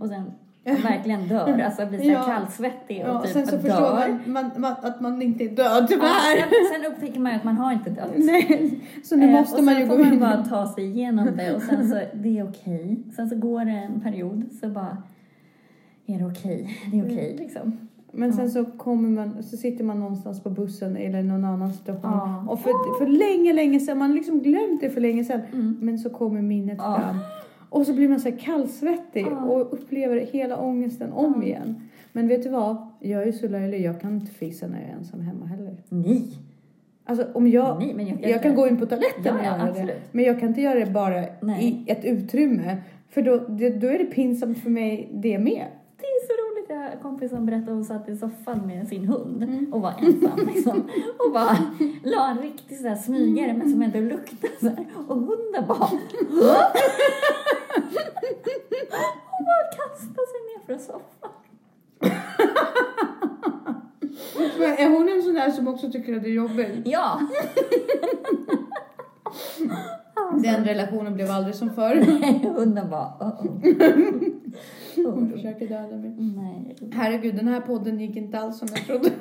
Och 0.00 0.08
sen 0.08 0.22
verkligen 0.82 1.28
dör, 1.28 1.58
alltså 1.64 1.86
blir 1.86 1.98
så 1.98 2.04
Ja. 2.10 2.22
kallsvettig 2.22 3.00
och 3.02 3.08
Ja, 3.08 3.20
typ 3.22 3.32
sen 3.32 3.46
så 3.46 3.56
dör. 3.56 3.62
förstår 3.62 4.08
man, 4.30 4.32
man, 4.32 4.50
man 4.60 4.72
att 4.82 5.00
man 5.00 5.22
inte 5.22 5.44
är 5.44 5.48
död 5.48 5.82
Ja, 5.82 5.86
tyvärr. 5.88 6.36
sen, 6.38 6.82
sen 6.82 6.92
upptäcker 6.92 7.20
man 7.20 7.32
ju 7.32 7.38
att 7.38 7.44
man 7.44 7.56
har 7.56 7.72
inte 7.72 7.90
dött. 7.90 8.10
Nej, 8.16 8.80
så 9.04 9.16
nu 9.16 9.26
Eh, 9.26 9.32
måste 9.32 9.58
och 9.58 9.64
man 9.64 9.74
sen 9.74 9.82
ju 9.82 9.88
får 9.88 9.96
gå 9.96 10.04
man 10.04 10.12
in. 10.12 10.20
bara 10.20 10.44
ta 10.44 10.66
sig 10.74 10.84
igenom 10.84 11.28
det 11.36 11.54
och 11.56 11.62
sen 11.62 11.88
så, 11.88 12.00
det 12.14 12.38
är 12.38 12.48
okej. 12.48 13.02
Sen 13.16 13.28
så 13.30 13.36
går 13.36 13.64
det 13.64 13.70
en 13.72 14.00
period 14.00 14.44
så 14.60 14.68
bara, 14.68 14.96
är 16.14 16.18
det 16.18 16.26
okej? 16.26 16.68
Det 16.92 16.98
är 16.98 17.04
okej 17.04 17.36
liksom. 17.38 17.76
Men 18.14 18.32
sen 18.32 18.50
så 18.50 18.64
kommer 18.64 19.08
man, 19.08 19.42
så 19.42 19.56
sitter 19.56 19.84
man 19.84 20.00
någonstans 20.00 20.42
på 20.42 20.50
bussen 20.50 20.96
eller 20.96 21.22
någon 21.22 21.44
annan 21.44 21.72
situation. 21.72 22.10
Ja. 22.12 22.44
Och 22.48 22.60
för, 22.60 22.98
för 22.98 23.06
länge, 23.06 23.52
länge 23.52 23.80
sedan, 23.80 23.98
man 23.98 24.10
har 24.10 24.16
liksom 24.16 24.40
glömt 24.40 24.80
det 24.80 24.90
för 24.90 25.00
länge 25.00 25.24
sedan. 25.24 25.40
Mm. 25.52 25.76
Men 25.80 25.98
så 25.98 26.10
kommer 26.10 26.42
minnet 26.42 26.78
Ja. 26.78 27.00
fram. 27.00 27.16
Och 27.68 27.86
så 27.86 27.94
blir 27.94 28.08
man 28.08 28.20
så 28.20 28.28
här 28.28 28.36
kallsvettig 28.36 29.26
Ja. 29.30 29.44
och 29.44 29.72
upplever 29.74 30.16
hela 30.20 30.56
ångesten 30.56 31.12
om 31.12 31.42
igen. 31.42 31.80
Men 32.12 32.28
vet 32.28 32.42
du 32.42 32.48
vad? 32.48 32.76
Jag 33.00 33.22
är 33.28 33.32
så 33.32 33.48
löjlig, 33.48 33.80
jag 33.80 34.00
kan 34.00 34.14
inte 34.14 34.32
fisa 34.32 34.66
när 34.66 34.80
jag 34.80 34.90
är 34.90 34.94
ensam 34.94 35.20
hemma 35.20 35.46
heller. 35.46 35.76
Nej. 35.88 36.22
Alltså 37.04 37.26
om 37.34 37.48
jag, 37.48 37.78
Nej, 37.78 37.94
men 37.94 38.06
jag- 38.06 38.30
jag, 38.30 38.42
kan 38.42 38.54
gå 38.54 38.68
in 38.68 38.76
på 38.76 38.86
toaletten 38.86 39.22
Ja, 39.24 39.32
och 39.34 39.38
ja, 39.40 39.44
göra 39.44 39.64
det. 39.64 39.70
absolut. 39.70 39.96
Men 40.12 40.24
jag 40.24 40.40
kan 40.40 40.48
inte 40.48 40.60
göra 40.60 40.78
det 40.84 40.90
bara 40.92 41.24
Nej. 41.40 41.64
i 41.86 41.90
ett 41.90 42.04
utrymme. 42.04 42.76
För 43.08 43.22
då, 43.22 43.36
det, 43.48 43.70
då 43.70 43.86
är 43.86 43.98
det 43.98 44.04
pinsamt 44.04 44.58
för 44.58 44.70
mig 44.70 45.08
det 45.12 45.38
med. 45.38 45.66
En 46.90 46.98
kompis 47.02 47.30
som 47.30 47.46
berättade 47.46 47.70
att 47.70 47.76
hon 47.76 47.84
satt 47.84 48.08
i 48.08 48.16
soffan 48.16 48.66
med 48.66 48.88
sin 48.88 49.04
hund 49.08 49.42
Mm. 49.42 49.72
och 49.72 49.80
var 49.80 49.94
ensam 49.98 50.46
liksom. 50.54 50.82
Och 51.18 51.32
bara 51.32 51.56
la 52.02 52.30
en 52.30 52.38
riktig 52.38 52.78
så 52.78 52.88
här 52.88 52.96
smygare 52.96 53.52
men 53.54 53.70
som 53.70 53.82
ändå 53.82 54.00
luktade 54.00 54.52
så 54.60 54.66
här. 54.68 54.86
Och 55.08 55.16
hunden 55.16 55.64
bara... 55.68 55.88
Hon 59.30 59.44
bara 59.46 59.64
kastade 59.76 60.26
sig 60.26 60.40
ner 60.48 60.66
från 60.66 60.78
soffan. 60.78 61.30
Men 64.58 64.70
är 64.78 64.88
hon 64.90 65.08
en 65.08 65.22
sån 65.22 65.34
där 65.34 65.50
som 65.50 65.68
också 65.68 65.90
tycker 65.90 66.16
att 66.16 66.22
det 66.22 66.28
är 66.28 66.32
jobbigt? 66.34 66.70
Ja! 66.84 67.20
Den 70.42 70.64
relationen 70.64 71.14
blev 71.14 71.30
aldrig 71.30 71.54
som 71.54 71.70
förr. 71.70 71.94
Hunden 72.56 72.90
bara... 72.90 73.12
Uh 73.20 73.34
Hon 75.04 75.04
-oh. 75.04 75.32
försöker 75.32 75.68
döda 75.68 75.96
mig. 75.96 76.10
Nej. 76.18 76.76
Herregud, 76.92 77.36
den 77.36 77.48
här 77.48 77.60
podden 77.60 78.00
gick 78.00 78.16
inte 78.16 78.38
alls 78.38 78.58
som 78.58 78.68
jag 78.70 78.86
trodde. 78.86 79.10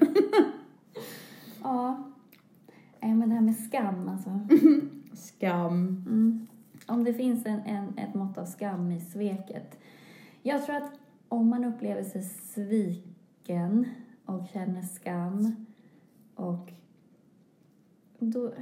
Ja. 1.63 2.03
Nej, 2.99 3.15
men 3.15 3.29
det 3.29 3.35
här 3.35 3.41
med 3.41 3.55
skam 3.55 4.09
alltså. 4.09 4.39
Skam. 5.13 6.03
Mm. 6.07 6.47
Om 6.87 7.03
det 7.03 7.13
finns 7.13 7.45
en, 7.45 7.59
en, 7.59 7.97
ett 7.97 8.13
mått 8.13 8.37
av 8.37 8.45
skam 8.45 8.91
i 8.91 8.99
sveket. 8.99 9.79
Jag 10.43 10.65
tror 10.65 10.75
att 10.75 10.91
om 11.27 11.49
man 11.49 11.65
upplever 11.65 12.03
sig 12.03 12.23
sviken 12.23 13.85
och 14.25 14.47
känner 14.47 14.81
skam 14.81 15.65
och 16.35 16.71
då, 18.19 18.53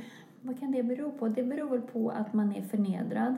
vad 0.41 0.59
kan 0.59 0.71
det 0.71 0.83
bero 0.83 1.11
på? 1.11 1.27
Det 1.27 1.43
beror 1.43 1.69
väl 1.69 1.81
på 1.81 2.09
att 2.09 2.33
man 2.33 2.55
är 2.55 2.61
förnedrad. 2.61 3.35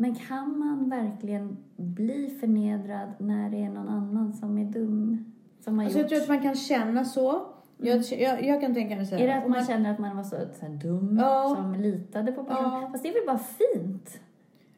Men 0.00 0.14
kan 0.14 0.58
man 0.58 0.88
verkligen 0.90 1.56
bli 1.76 2.36
förnedrad 2.40 3.08
när 3.18 3.50
det 3.50 3.56
är 3.62 3.68
någon 3.70 3.88
annan 3.88 4.32
som 4.32 4.58
är 4.58 4.64
dum? 4.64 5.24
Som 5.60 5.78
har 5.78 5.84
Alltså 5.84 5.98
jag 5.98 6.02
gjort... 6.04 6.10
tror 6.10 6.20
att 6.22 6.28
man 6.28 6.40
kan 6.40 6.54
känna 6.54 7.04
så. 7.04 7.42
Jag, 7.78 8.02
jag, 8.18 8.44
jag 8.44 8.60
kan 8.60 8.74
tänka 8.74 8.96
mig 8.96 9.06
så 9.06 9.14
här. 9.14 9.22
Är 9.22 9.26
det 9.26 9.34
att 9.38 9.44
om 9.44 9.50
man 9.50 9.64
känner 9.64 9.92
att 9.92 9.98
man 9.98 10.16
var 10.16 10.22
så, 10.22 10.36
så 10.60 10.66
dum 10.66 11.18
Ja. 11.20 11.56
som 11.56 11.74
litade 11.74 12.32
på 12.32 12.44
personen? 12.44 12.82
Ja. 12.82 12.88
Fast 12.92 13.02
det 13.02 13.08
är 13.08 13.12
väl 13.12 13.26
bara 13.26 13.38
fint? 13.38 14.20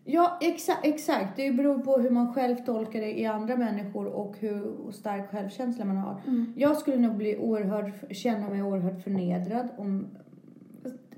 Ja, 0.04 0.38
exa, 0.40 0.72
exakt. 0.82 1.36
Det 1.36 1.52
beror 1.52 1.78
på 1.78 1.98
hur 1.98 2.10
man 2.10 2.34
själv 2.34 2.56
tolkar 2.56 3.00
det 3.00 3.20
i 3.20 3.26
andra 3.26 3.56
människor 3.56 4.06
och 4.06 4.36
hur 4.38 4.92
stark 4.92 5.30
självkänsla 5.30 5.84
man 5.84 5.96
har. 5.96 6.16
Mm. 6.26 6.52
Jag 6.56 6.76
skulle 6.76 6.96
nog 6.96 7.16
bli 7.16 7.38
oerhört, 7.38 8.16
känna 8.16 8.48
mig 8.48 8.62
oerhört 8.62 9.02
förnedrad 9.02 9.68
om, 9.78 10.06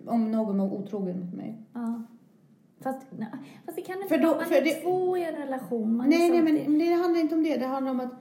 om 0.07 0.31
någon 0.31 0.59
var 0.59 0.73
otrogen 0.73 1.21
mot 1.21 1.35
mig. 1.35 1.59
Ja. 1.73 2.03
Fast, 2.85 3.07
nej, 3.19 3.29
fast 3.67 3.77
det 3.77 3.83
kan 3.83 3.97
inte 4.03 4.09
För 4.09 4.19
då-. 4.23 4.35
Man 4.35 4.45
för 4.45 4.55
är 4.55 4.65
det- 4.65 4.75
två 4.83 5.17
i 5.17 5.25
en 5.25 5.35
relation. 5.37 5.97
Man 5.97 6.09
Nej, 6.09 6.19
nej, 6.19 6.39
samtidigt- 6.39 6.69
men 6.69 6.79
det 6.79 6.93
handlar 6.95 7.21
inte 7.21 7.35
om 7.35 7.43
det. 7.45 7.57
Det 7.57 7.67
handlar 7.67 7.91
om 7.93 8.01
att 8.01 8.13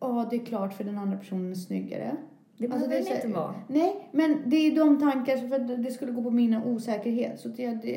Ja, 0.00 0.26
det 0.30 0.36
är 0.36 0.44
klart 0.44 0.74
för 0.74 0.84
den 0.84 0.98
andra 0.98 1.18
personen 1.18 1.50
är 1.50 1.54
snyggare. 1.54 2.16
Det 2.58 2.64
Alltså, 2.66 2.88
behöver 2.88 3.04
det 3.04 3.10
det 3.14 3.20
är 3.20 3.26
inte 3.26 3.38
vara. 3.38 3.54
Nej, 3.68 4.08
men 4.12 4.38
det 4.46 4.56
är 4.56 4.76
de 4.76 5.00
tankar 5.00 5.36
för 5.36 5.56
att 5.60 5.82
det 5.84 5.90
skulle 5.90 6.12
gå 6.12 6.22
på 6.22 6.30
min 6.30 6.56
osäkerhet. 6.56 7.40
Så 7.40 7.48
det, 7.48 7.66
det, 7.74 7.92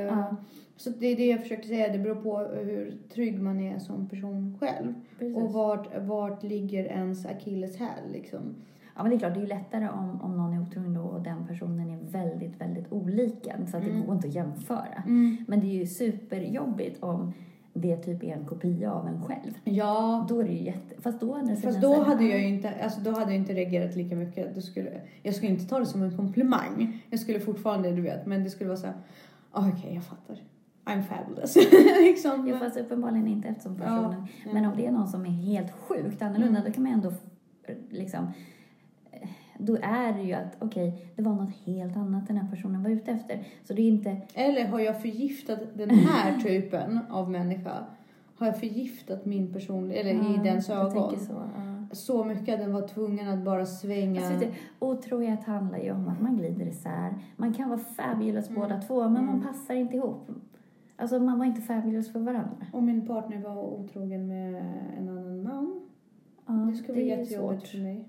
Ja. 0.00 0.36
så 0.76 0.90
det 0.90 1.06
är 1.06 1.16
det 1.16 1.26
jag 1.26 1.40
försökte 1.42 1.68
säga. 1.68 1.92
Det 1.92 1.98
beror 1.98 2.14
på 2.14 2.38
hur 2.38 2.98
trygg 3.14 3.40
man 3.42 3.60
är 3.60 3.78
som 3.78 4.08
person 4.08 4.56
själv. 4.60 4.94
Precis. 5.18 5.36
Och 5.36 5.52
vart, 5.52 5.98
vart 5.98 6.42
ligger 6.42 6.84
ens 6.84 7.26
akilleshäl 7.26 8.12
liksom. 8.12 8.54
Ja, 8.96 9.02
men 9.02 9.10
det 9.10 9.16
är 9.16 9.18
klart, 9.18 9.34
det 9.34 9.38
är 9.40 9.42
ju 9.42 9.46
lättare 9.48 9.88
om, 9.88 10.20
om 10.20 10.36
någon 10.36 10.52
är 10.52 10.60
otrogen 10.62 10.94
då 10.94 11.00
och 11.02 11.22
den 11.22 11.46
personen 11.46 11.90
är 11.90 11.98
väldigt, 12.10 12.60
väldigt 12.60 12.92
olik 12.92 13.46
en, 13.46 13.66
så 13.66 13.76
att 13.76 13.84
det 13.84 13.90
går 14.06 14.14
inte 14.14 14.28
att 14.28 14.34
jämföra. 14.34 15.02
Men 15.46 15.60
det 15.60 15.66
är 15.66 15.78
ju 15.78 15.86
superjobbigt 15.86 17.02
om 17.02 17.32
det 17.72 17.96
typ 17.96 18.22
är 18.22 18.36
en 18.36 18.44
kopia 18.46 18.92
av 18.92 19.08
en 19.08 19.22
själv. 19.22 19.52
Ja, 19.64 20.26
Då 20.28 20.40
är 20.40 20.44
det 20.44 20.50
ju 20.52 20.64
jätte... 20.64 21.00
Fast 21.00 21.20
då 21.20 21.40
fast 21.62 21.80
då 21.80 22.02
hade 22.02 22.24
jag 22.24 22.38
ja, 22.38 22.42
ju 22.42 22.48
inte, 22.48 22.74
alltså 22.82 23.00
då 23.00 23.10
hade 23.10 23.30
jag 23.30 23.34
inte 23.36 23.54
reagerat 23.54 23.96
lika 23.96 24.16
mycket. 24.16 24.54
Då 24.54 24.60
skulle, 24.60 25.00
jag 25.22 25.34
skulle 25.34 25.52
inte 25.52 25.66
ta 25.66 25.78
det 25.78 25.86
som 25.86 26.02
en 26.02 26.16
komplimang. 26.16 27.02
Jag 27.10 27.20
skulle 27.20 27.40
fortfarande, 27.40 27.90
du 27.92 28.02
vet, 28.02 28.26
men 28.26 28.44
det 28.44 28.50
skulle 28.50 28.68
vara 28.68 28.78
så 28.78 28.86
här, 28.86 28.94
ah, 29.50 29.68
okej 29.68 29.94
jag 29.94 30.04
fattar. 30.04 30.36
I'm 30.84 31.02
fabulous. 31.02 31.56
liksom. 32.00 32.48
Jo, 32.48 32.56
fast 32.58 32.76
uppenbarligen 32.76 33.28
inte 33.28 33.48
eftersom 33.48 33.76
personen... 33.76 34.26
ja. 34.44 34.50
Men 34.52 34.64
om 34.64 34.76
det 34.76 34.86
är 34.86 34.90
någon 34.92 35.08
som 35.08 35.26
är 35.26 35.30
helt 35.30 35.70
sjukt 35.70 36.22
annorlunda, 36.22 36.58
Mm. 36.58 36.64
då 36.64 36.72
kan 36.74 36.82
man 36.82 36.92
ändå 36.92 37.12
liksom... 37.90 38.26
Då 39.60 39.76
är 39.82 40.12
det 40.12 40.22
ju 40.22 40.32
att, 40.32 40.56
okej, 40.58 41.06
det 41.16 41.22
var 41.22 41.34
något 41.34 41.54
helt 41.64 41.96
annat 41.96 42.26
den 42.26 42.36
här 42.36 42.50
personen 42.50 42.82
var 42.82 42.90
ute 42.90 43.10
efter. 43.10 43.44
Så 43.64 43.74
det 43.74 43.82
är 43.82 43.88
inte... 43.88 44.16
Eller 44.34 44.66
har 44.66 44.80
jag 44.80 45.02
förgiftat 45.02 45.58
den 45.74 45.90
här 45.90 46.38
typen 46.42 46.98
av 47.10 47.30
människa? 47.30 47.72
Har 48.36 48.46
jag 48.46 48.60
förgiftat 48.60 49.26
min 49.26 49.52
person, 49.52 49.90
eller 49.90 50.10
i 50.10 50.34
Ja, 50.36 50.42
dens 50.42 50.68
jag 50.68 50.78
ögon? 50.78 51.18
så, 51.20 51.32
ja. 51.32 51.86
Så 51.92 52.24
mycket 52.24 52.54
att 52.54 52.60
den 52.60 52.72
var 52.72 52.88
tvungen 52.88 53.28
att 53.28 53.44
bara 53.44 53.66
svänga. 53.66 54.26
Alltså, 54.26 54.48
otrohet 54.78 55.44
handlar 55.44 55.78
ju 55.78 55.92
om 55.92 56.08
att 56.08 56.20
man 56.20 56.36
glider 56.36 56.66
isär. 56.66 57.14
Man 57.36 57.54
kan 57.54 57.68
vara 57.68 57.78
fabulous 57.78 58.48
båda 58.50 58.80
två, 58.80 59.08
men 59.08 59.26
man 59.26 59.42
passar 59.42 59.74
inte 59.74 59.96
ihop. 59.96 60.30
Alltså, 60.96 61.18
man 61.18 61.38
var 61.38 61.46
inte 61.46 61.60
fabulous 61.60 62.12
för 62.12 62.20
varandra. 62.20 62.66
Om 62.72 62.86
min 62.86 63.06
partner 63.06 63.38
var 63.42 63.56
otrogen 63.62 64.26
med 64.28 64.54
en 64.98 65.08
annan 65.08 65.42
man. 65.42 65.80
Ja, 66.46 66.52
det 66.52 66.76
skulle 66.76 66.92
vara 66.92 67.18
jättejobbigt 67.18 67.68
för 67.68 67.78
mig. 67.78 68.08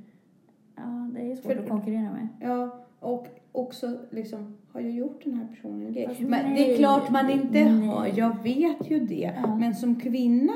Ja, 0.75 1.09
det 1.13 1.31
är 1.31 1.35
svårt 1.35 1.53
För- 1.53 1.63
att 1.63 1.69
konkurrera 1.69 2.01
med. 2.11 2.27
Ja, 2.39 2.79
och 2.99 3.27
också 3.51 3.97
liksom, 4.11 4.57
har 4.73 4.81
jag 4.81 4.91
gjort 4.91 5.21
den 5.23 5.33
här 5.33 5.45
personen? 5.55 6.07
Fast 6.07 6.19
Men 6.19 6.29
nej, 6.29 6.53
det 6.55 6.73
är 6.73 6.77
klart 6.77 7.09
man 7.09 7.29
inte 7.29 7.63
nej. 7.65 7.87
har, 7.87 8.07
jag 8.15 8.43
vet 8.43 8.91
ju 8.91 8.99
det. 8.99 9.33
Ja. 9.43 9.55
Men 9.55 9.75
som 9.75 9.95
kvinna, 9.99 10.53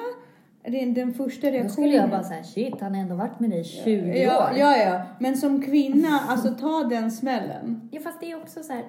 den 0.96 1.14
första 1.14 1.48
Då 1.48 1.52
reaktionen. 1.54 1.70
skulle 1.70 1.96
jag 1.96 2.10
bara 2.10 2.24
säga, 2.24 2.44
shit, 2.44 2.82
han 2.82 2.96
har 2.96 3.02
ändå 3.02 3.16
varit 3.16 3.40
med 3.40 3.50
dig 3.50 3.60
i 3.60 3.64
20 3.64 4.24
ja, 4.24 4.50
år. 4.52 4.58
ja, 4.58 4.78
ja. 4.78 5.02
Men 5.20 5.38
som 5.38 5.62
kvinna, 5.62 6.20
alltså 6.28 6.54
ta 6.54 6.84
den 6.84 7.12
smällen. 7.12 7.90
Ja, 7.92 8.02
fast 8.02 8.20
det 8.20 8.32
är 8.32 8.36
också 8.38 8.64
så 8.64 8.74
här... 8.74 8.84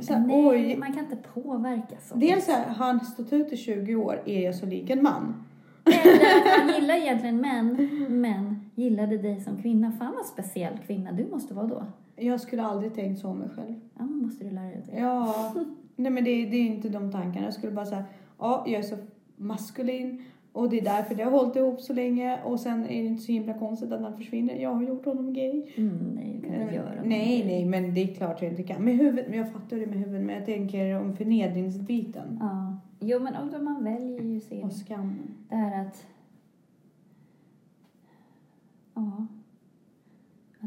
Så 0.00 0.12
här, 0.12 0.26
nej, 0.26 0.46
oj. 0.46 0.76
man 0.76 0.92
kan 0.92 1.04
inte 1.04 1.16
påverka 1.16 1.94
så. 2.02 2.14
Dels 2.14 2.44
så 2.44 2.52
här, 2.52 2.66
har 2.66 2.86
han 2.86 3.00
stått 3.00 3.32
ut 3.32 3.52
i 3.52 3.56
20 3.56 3.94
år, 3.94 4.22
är 4.26 4.40
jag 4.44 4.54
så 4.54 4.66
lik 4.66 4.90
en 4.90 5.02
man? 5.02 5.44
Eller 5.84 6.58
han 6.60 6.74
gillar 6.80 6.94
egentligen 6.94 7.36
män, 7.40 7.88
men 8.10 8.59
gillade 8.74 9.18
dig 9.18 9.40
som 9.40 9.62
kvinna. 9.62 9.92
Fan 9.92 10.14
vad 10.16 10.26
speciell 10.26 10.78
kvinna 10.86 11.12
du 11.12 11.26
måste 11.26 11.54
vara 11.54 11.66
då. 11.66 11.84
Jag 12.16 12.40
skulle 12.40 12.62
aldrig 12.62 12.94
tänkt 12.94 13.20
så 13.20 13.28
om 13.28 13.38
mig 13.38 13.48
själv. 13.48 13.74
Ja, 13.98 14.04
men 14.04 14.16
måste 14.22 14.44
du 14.44 14.50
lära 14.50 14.64
dig 14.64 14.82
det. 14.86 15.00
Ja, 15.00 15.54
nej 15.96 16.12
men 16.12 16.24
det, 16.24 16.30
det 16.30 16.56
är 16.56 16.66
inte 16.66 16.88
de 16.88 17.12
tankarna. 17.12 17.44
Jag 17.44 17.54
skulle 17.54 17.72
bara 17.72 17.86
säga, 17.86 18.04
ja, 18.38 18.64
jag 18.66 18.78
är 18.78 18.82
så 18.82 18.96
maskulin 19.36 20.22
och 20.52 20.70
det 20.70 20.78
är 20.78 20.84
därför 20.84 21.14
det 21.14 21.22
har 21.22 21.30
hållit 21.30 21.56
ihop 21.56 21.80
så 21.80 21.92
länge 21.92 22.42
och 22.44 22.60
sen 22.60 22.84
är 22.84 23.02
det 23.02 23.08
inte 23.08 23.22
så 23.22 23.32
himla 23.32 23.54
konstigt 23.54 23.92
att 23.92 24.00
han 24.00 24.16
försvinner. 24.16 24.54
Jag 24.54 24.74
har 24.74 24.82
gjort 24.82 25.04
honom 25.04 25.32
gay. 25.32 25.62
Mm, 25.76 26.12
nej, 26.14 26.38
du 26.42 26.48
kan 26.48 26.62
inte 26.62 26.74
göra 26.74 26.94
Eh, 26.94 27.02
nej, 27.04 27.44
nej, 27.46 27.64
men 27.64 27.94
det 27.94 28.02
är 28.02 28.14
klart 28.14 28.42
jag 28.42 28.50
inte 28.50 28.62
kan. 28.62 28.84
Med 28.84 28.96
huvudet, 28.96 29.26
men 29.28 29.38
jag 29.38 29.52
fattar 29.52 29.76
det 29.76 29.86
med 29.86 29.98
huvudet, 29.98 30.22
men 30.22 30.34
jag 30.34 30.46
tänker 30.46 31.00
om 31.00 31.16
förnedringsbiten 31.16 32.38
Ja. 32.40 32.76
Jo, 33.00 33.18
men 33.20 33.36
också 33.36 33.58
man 33.58 33.84
väljer 33.84 34.20
ju 34.20 34.40
sin... 34.40 34.64
och 34.64 34.72
skammen. 34.72 35.34
Det 35.48 35.56
här 35.56 35.86
att... 35.86 36.06
Ja. 39.00 39.26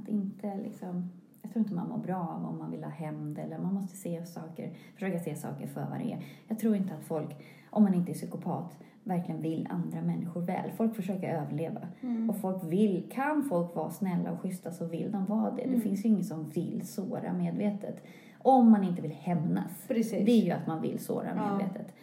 inte 0.08 0.58
liksom... 0.58 1.10
Jag 1.42 1.52
tror 1.52 1.64
inte 1.64 1.76
man 1.76 1.90
mår 1.90 1.98
bra 1.98 2.28
av 2.28 2.46
om 2.46 2.58
man 2.58 2.72
vill 2.72 2.84
ha 2.84 2.92
hämnd 2.92 3.40
eller 3.40 3.58
man 3.58 3.74
måste 3.74 3.98
se 3.98 4.26
saker, 4.26 4.74
försöka 4.94 5.20
se 5.20 5.36
saker 5.36 5.68
för 5.68 5.86
vad 5.90 6.00
det 6.00 6.12
är. 6.14 6.26
Jag 6.48 6.60
tror 6.60 6.76
inte 6.76 6.94
att 6.94 7.04
folk, 7.04 7.30
om 7.70 7.84
man 7.84 7.94
inte 7.94 8.12
är 8.12 8.14
psykopat, 8.14 8.78
verkligen 9.04 9.42
vill 9.42 9.68
andra 9.70 10.02
människor 10.02 10.42
väl. 10.42 10.72
Folk 10.72 10.96
försöker 10.96 11.30
överleva. 11.42 11.88
Mm. 12.02 12.30
Och 12.30 12.38
folk 12.38 12.64
vill, 12.64 13.10
kan 13.12 13.44
folk 13.44 13.76
vara 13.76 13.90
snälla 13.90 14.32
och 14.32 14.40
schyssta 14.40 14.72
så 14.72 14.86
vill 14.86 15.12
de 15.12 15.26
vara 15.26 15.52
det. 15.52 15.62
Mm. 15.62 15.76
Det 15.76 15.82
finns 15.82 16.06
ju 16.06 16.10
ingen 16.10 16.24
som 16.24 16.50
vill 16.50 16.88
såra 16.88 17.34
medvetet. 17.34 18.04
Om 18.38 18.72
man 18.72 18.84
inte 18.84 19.02
vill 19.02 19.12
hämnas. 19.14 19.88
Precis. 19.88 20.26
Det 20.26 20.32
är 20.32 20.46
ju 20.46 20.52
att 20.52 20.68
man 20.68 20.82
vill 20.82 21.00
såra 21.00 21.34
Ja. 21.36 21.58
medvetet. 21.58 21.96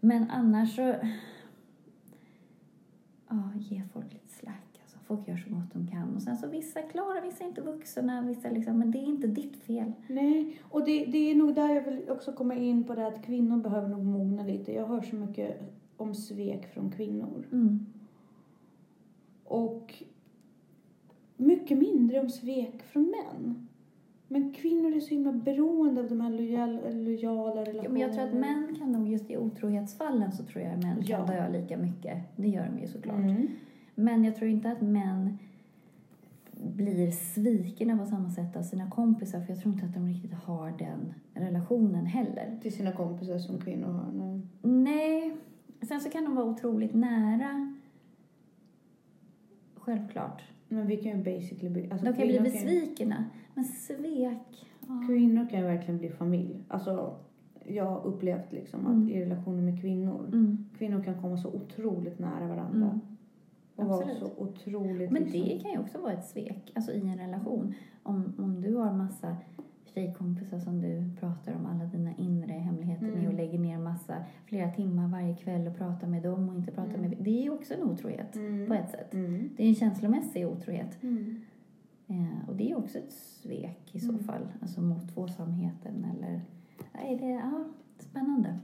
Men 0.00 0.30
annars 0.30 0.76
så... 0.76 0.94
Ja, 3.28 3.50
ge 3.54 3.82
folk 3.92 4.12
lite 4.12 4.27
folk 5.08 5.28
gör 5.28 5.36
så 5.36 5.50
gott 5.50 5.72
de 5.72 5.86
kan. 5.86 6.14
Och 6.16 6.22
sen 6.22 6.36
så 6.36 6.46
vissa 6.48 6.82
klarar, 6.82 7.22
vissa 7.22 7.44
är 7.44 7.48
inte 7.48 7.60
vuxna, 7.60 8.22
vissa 8.22 8.50
liksom, 8.50 8.78
men 8.78 8.90
det 8.90 8.98
är 8.98 9.06
inte 9.06 9.26
ditt 9.26 9.56
fel. 9.56 9.92
Nej, 10.08 10.60
och 10.62 10.84
det, 10.84 11.04
det 11.04 11.30
är 11.30 11.34
nog 11.34 11.54
där 11.54 11.74
jag 11.74 11.82
vill 11.82 12.10
också 12.10 12.32
komma 12.32 12.54
in 12.54 12.84
på 12.84 12.94
det 12.94 13.06
att 13.06 13.24
kvinnor 13.24 13.56
behöver 13.56 13.88
nog 13.88 14.04
mogna 14.04 14.42
lite. 14.42 14.72
Jag 14.72 14.86
hör 14.86 15.00
så 15.02 15.16
mycket 15.16 15.60
om 15.96 16.14
svek 16.14 16.66
från 16.74 16.90
kvinnor. 16.90 17.46
Mm. 17.52 17.86
Och 19.44 20.02
mycket 21.36 21.78
mindre 21.78 22.20
om 22.20 22.30
svek 22.30 22.82
från 22.82 23.02
män. 23.02 23.68
Men 24.28 24.52
kvinnor 24.52 24.96
är 24.96 25.00
så 25.00 25.08
himla 25.08 25.32
beroende 25.32 26.00
av 26.00 26.08
de 26.08 26.20
här 26.20 26.30
lojala, 26.30 26.80
lojala 26.90 27.60
relationerna. 27.60 27.84
Ja, 27.84 27.90
men 27.90 28.02
jag 28.02 28.12
tror 28.12 28.24
att 28.24 28.34
män 28.34 28.76
kan 28.78 28.92
nog, 28.92 29.08
just 29.08 29.30
i 29.30 29.36
otrohetsfallen 29.36 30.32
så 30.32 30.44
tror 30.44 30.64
jag 30.64 30.82
män 30.82 31.02
Ja. 31.06 31.16
kan 31.16 31.26
dö 31.26 31.48
lika 31.48 31.76
mycket. 31.76 32.18
Det 32.36 32.48
gör 32.48 32.66
de 32.66 32.80
ju 32.80 32.86
såklart. 32.86 33.16
Mm. 33.18 33.46
Men 33.98 34.24
jag 34.24 34.36
tror 34.36 34.50
inte 34.50 34.70
att 34.72 34.80
män 34.80 35.38
blir 36.52 37.10
svikna 37.10 37.98
på 37.98 38.06
samma 38.06 38.30
sätt 38.30 38.56
av 38.56 38.62
sina 38.62 38.90
kompisar 38.90 39.40
för 39.40 39.52
jag 39.52 39.60
tror 39.62 39.74
inte 39.74 39.86
att 39.86 39.94
de 39.94 40.06
riktigt 40.08 40.32
har 40.34 40.70
den 40.78 41.14
relationen 41.34 42.06
heller. 42.06 42.58
Till 42.62 42.72
sina 42.72 42.92
kompisar 42.92 43.38
som 43.38 43.58
kvinnor 43.60 43.88
har. 43.88 44.12
Nej. 44.12 44.40
Nej. 44.62 45.36
Sen 45.88 46.00
så 46.00 46.10
kan 46.10 46.24
de 46.24 46.34
vara 46.34 46.46
otroligt 46.46 46.94
nära. 46.94 47.76
Självklart. 49.74 50.42
Men 50.68 50.86
vi 50.86 50.96
kan 50.96 51.18
ju 51.18 51.24
basically 51.24 51.68
bli... 51.70 51.90
Alltså 51.90 52.06
De 52.06 52.12
kan 52.16 52.26
bli 52.26 52.40
besvikna. 52.40 53.24
Men 53.54 53.64
svek. 53.64 54.66
ja. 54.88 55.04
Kvinnor 55.06 55.48
kan 55.50 55.58
ju 55.60 55.64
verkligen 55.64 55.98
bli 55.98 56.08
familj. 56.10 56.64
Alltså, 56.68 57.16
jag 57.66 57.84
har 57.84 58.06
upplevt 58.06 58.52
liksom 58.52 58.86
att 58.86 58.92
Mm. 58.92 59.08
i 59.08 59.20
relationer 59.24 59.62
med 59.62 59.80
kvinnor, 59.80 60.26
Mm. 60.32 60.64
kvinnor 60.78 61.02
kan 61.02 61.22
komma 61.22 61.36
så 61.36 61.48
otroligt 61.48 62.18
nära 62.18 62.48
varandra. 62.48 62.86
Mm. 62.86 63.00
Och 63.78 63.94
Absolut. 63.94 64.18
så 64.18 64.30
otroligt 64.36 65.10
Men 65.10 65.22
liksom, 65.22 65.40
det 65.48 65.58
kan 65.58 65.70
ju 65.70 65.78
också 65.78 65.98
vara 66.00 66.12
ett 66.12 66.24
svek, 66.26 66.72
alltså 66.74 66.92
i 66.92 67.00
en 67.08 67.18
relation. 67.18 67.74
Om, 68.02 68.32
om 68.38 68.60
du 68.60 68.74
har 68.74 68.92
massa 68.92 69.36
tjejkompisar 69.94 70.58
som 70.58 70.80
du 70.80 71.10
pratar 71.20 71.54
om 71.54 71.66
alla 71.66 71.84
dina 71.84 72.16
inre 72.16 72.52
hemligheter 72.52 73.04
med 73.06 73.14
Mm. 73.14 73.26
och 73.28 73.34
lägger 73.34 73.58
ner 73.58 73.78
massa, 73.78 74.24
flera 74.44 74.70
timmar 74.72 75.08
varje 75.08 75.36
kväll 75.36 75.66
och 75.68 75.76
pratar 75.76 76.06
med 76.06 76.22
dem 76.22 76.48
och 76.48 76.54
inte 76.56 76.72
pratar 76.72 76.94
Mm. 76.94 77.00
med... 77.10 77.18
Det 77.20 77.30
är 77.38 77.42
ju 77.42 77.50
också 77.50 77.74
en 77.74 77.82
otrohet 77.82 78.36
Mm. 78.36 78.66
på 78.68 78.74
ett 78.74 78.90
sätt. 78.90 79.14
Mm. 79.14 79.50
Det 79.56 79.64
är 79.64 79.68
en 79.68 79.74
känslomässig 79.74 80.46
otrohet. 80.48 81.02
Mm. 81.02 81.40
Eh, 82.06 82.48
och 82.48 82.56
det 82.56 82.70
är 82.70 82.78
också 82.78 82.98
ett 82.98 83.12
svek 83.12 83.90
i 83.94 84.00
så 84.00 84.12
Mm. 84.12 84.24
fall, 84.24 84.48
alltså 84.62 84.80
mot 84.80 85.14
tvåsamheten 85.14 86.06
eller... 86.16 86.40
Nej, 86.94 87.16
det 87.16 87.24
är 87.26 87.38
ja, 87.38 87.64
spännande. 87.98 88.58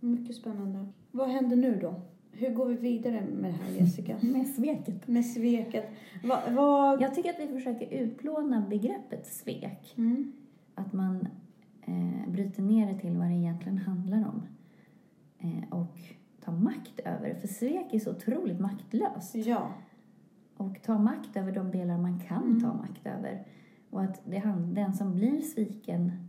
Mycket 0.00 0.36
spännande. 0.36 0.86
Vad 1.10 1.28
händer 1.28 1.56
nu 1.56 1.78
då? 1.80 1.94
Hur 2.38 2.54
går 2.54 2.66
vi 2.66 2.74
vidare 2.74 3.20
med 3.34 3.50
det 3.50 3.56
här 3.64 3.72
Jessica? 3.80 4.16
Med 4.22 4.46
sveket. 4.46 5.08
med 5.08 5.24
sveket. 5.26 5.84
Va, 6.24 6.42
vad... 6.50 7.02
Jag 7.02 7.14
tycker 7.14 7.30
att 7.30 7.40
vi 7.40 7.46
försöker 7.48 7.86
utplåna 8.02 8.66
begreppet 8.70 9.26
svek. 9.26 9.94
Mm. 9.96 10.32
att 10.74 10.92
man 10.92 11.28
eh, 11.86 12.30
bryter 12.32 12.62
ner 12.62 12.92
det 12.92 12.98
till 13.00 13.16
vad 13.16 13.26
det 13.26 13.34
egentligen 13.34 13.78
handlar 13.78 14.18
om. 14.28 14.42
Eh, 15.38 15.72
och 15.78 15.98
tar 16.44 16.52
makt 16.52 17.00
över 17.04 17.28
det. 17.28 17.34
För 17.34 17.48
svek 17.48 17.94
är 17.94 17.98
så 17.98 18.10
otroligt 18.10 18.60
maktlöst. 18.60 19.34
Ja. 19.34 19.68
Och 20.56 20.82
ta 20.82 20.98
makt 20.98 21.36
över 21.36 21.52
de 21.52 21.70
delar 21.70 21.98
man 21.98 22.20
kan 22.20 22.42
Mm. 22.42 22.60
ta 22.60 22.74
makt 22.74 23.06
över. 23.06 23.42
Och 23.90 24.02
att 24.02 24.20
det, 24.24 24.42
den 24.72 24.92
som 24.92 25.14
blir 25.14 25.40
sviken, 25.40 26.27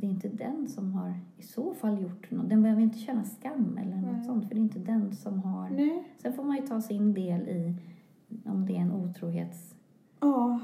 det 0.00 0.06
är 0.06 0.10
inte 0.10 0.28
den 0.28 0.68
som 0.68 0.92
har 0.92 1.14
i 1.36 1.42
så 1.42 1.74
fall 1.74 2.02
gjort 2.02 2.30
något. 2.30 2.48
Den 2.48 2.62
behöver 2.62 2.82
inte 2.82 2.98
känna 2.98 3.24
skam 3.24 3.78
eller 3.82 3.96
Nej. 3.96 4.12
något 4.12 4.24
sånt. 4.24 4.48
För 4.48 4.54
det 4.54 4.60
är 4.60 4.62
inte 4.62 4.78
den 4.78 5.12
som 5.16 5.42
har... 5.42 5.70
Nej. 5.70 6.04
Sen 6.18 6.32
får 6.32 6.44
man 6.44 6.56
ju 6.56 6.66
ta 6.66 6.80
sin 6.80 7.14
del 7.14 7.40
i 7.48 7.74
om 8.44 8.66
det 8.66 8.76
är 8.76 8.80
en 8.80 8.92
otrohetsgrej. 8.92 9.76
Ja. 10.20 10.60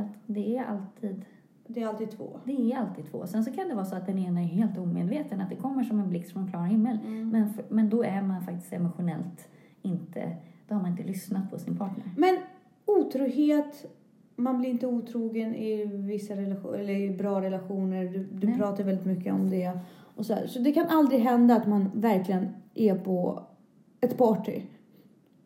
Att 0.00 0.16
det 0.26 0.56
är 0.56 0.64
alltid 0.64 1.24
Det 1.66 1.82
är 1.82 1.88
alltid 1.88 2.10
två. 2.10 2.40
Det 2.44 2.72
är 2.72 2.78
alltid 2.78 3.10
två. 3.10 3.26
Sen 3.26 3.44
så 3.44 3.52
kan 3.52 3.68
det 3.68 3.74
vara 3.74 3.84
så 3.84 3.96
att 3.96 4.06
den 4.06 4.18
ena 4.18 4.40
är 4.40 4.46
helt 4.46 4.78
omedveten, 4.78 5.40
att 5.40 5.50
det 5.50 5.56
kommer 5.56 5.84
som 5.84 6.00
en 6.00 6.08
blixt 6.08 6.32
från 6.32 6.50
klar 6.50 6.64
himmel. 6.64 6.98
Mm. 7.06 7.28
Men, 7.28 7.54
för, 7.54 7.64
men 7.68 7.90
då 7.90 8.02
är 8.02 8.22
man 8.22 8.42
faktiskt 8.42 8.72
emotionellt 8.72 9.48
inte, 9.82 10.36
då 10.68 10.74
har 10.74 10.82
man 10.82 10.90
inte 10.90 11.02
lyssnat 11.02 11.50
på 11.50 11.58
sin 11.58 11.76
partner. 11.76 12.04
Men 12.16 12.36
otrohet, 12.86 13.86
man 14.36 14.58
blir 14.58 14.70
inte 14.70 14.86
otrogen 14.86 15.54
i 15.54 15.84
vissa 15.84 16.34
relationer, 16.34 16.78
eller 16.78 16.94
i 16.94 17.10
bra 17.10 17.40
relationer. 17.40 18.04
Du, 18.04 18.26
du 18.32 18.46
Nej. 18.46 18.58
pratar 18.58 18.84
väldigt 18.84 19.06
mycket 19.06 19.34
om 19.34 19.50
det. 19.50 19.72
Och 20.16 20.26
så, 20.26 20.34
här. 20.34 20.46
så 20.46 20.58
det 20.58 20.72
kan 20.72 20.86
aldrig 20.86 21.20
hända 21.20 21.56
att 21.56 21.66
man 21.66 21.90
verkligen 21.94 22.48
är 22.74 22.94
på 22.94 23.42
ett 24.00 24.18
party. 24.18 24.62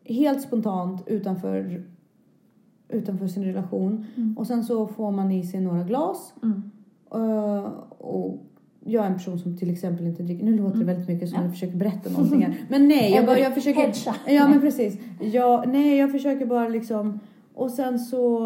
Helt 0.03 0.41
spontant 0.41 1.07
utanför, 1.07 1.83
utanför 2.89 3.27
sin 3.27 3.43
relation. 3.45 4.05
Mm. 4.15 4.37
Och 4.37 4.47
sen 4.47 4.63
så 4.63 4.87
får 4.87 5.11
man 5.11 5.31
i 5.31 5.43
sig 5.43 5.61
några 5.61 5.83
glas. 5.83 6.33
Mm. 6.43 6.71
Eh, 7.11 7.63
och 7.97 8.37
jag 8.85 9.05
är 9.05 9.09
en 9.09 9.13
person 9.13 9.39
som 9.39 9.57
till 9.57 9.69
exempel 9.71 10.07
inte 10.07 10.23
dricker. 10.23 10.45
Nu 10.45 10.57
låter 10.57 10.79
det 10.79 10.85
väldigt 10.85 11.07
mycket 11.07 11.29
som 11.29 11.37
Ja. 11.37 11.43
jag 11.43 11.51
försöker 11.51 11.77
berätta 11.77 12.09
någonting 12.09 12.41
här. 12.41 12.57
Men 12.69 12.87
nej, 12.87 13.11
jag, 13.11 13.25
bara, 13.27 13.39
jag 13.39 13.53
försöker... 13.53 13.81
Hedga. 13.81 14.15
Ja 14.27 14.47
men 14.47 14.61
precis. 14.61 14.97
Jag, 15.21 15.67
nej, 15.67 15.97
jag 15.97 16.11
försöker 16.11 16.45
bara 16.45 16.67
liksom... 16.67 17.19
Och 17.59 17.71
sen 17.71 17.99
så... 17.99 18.39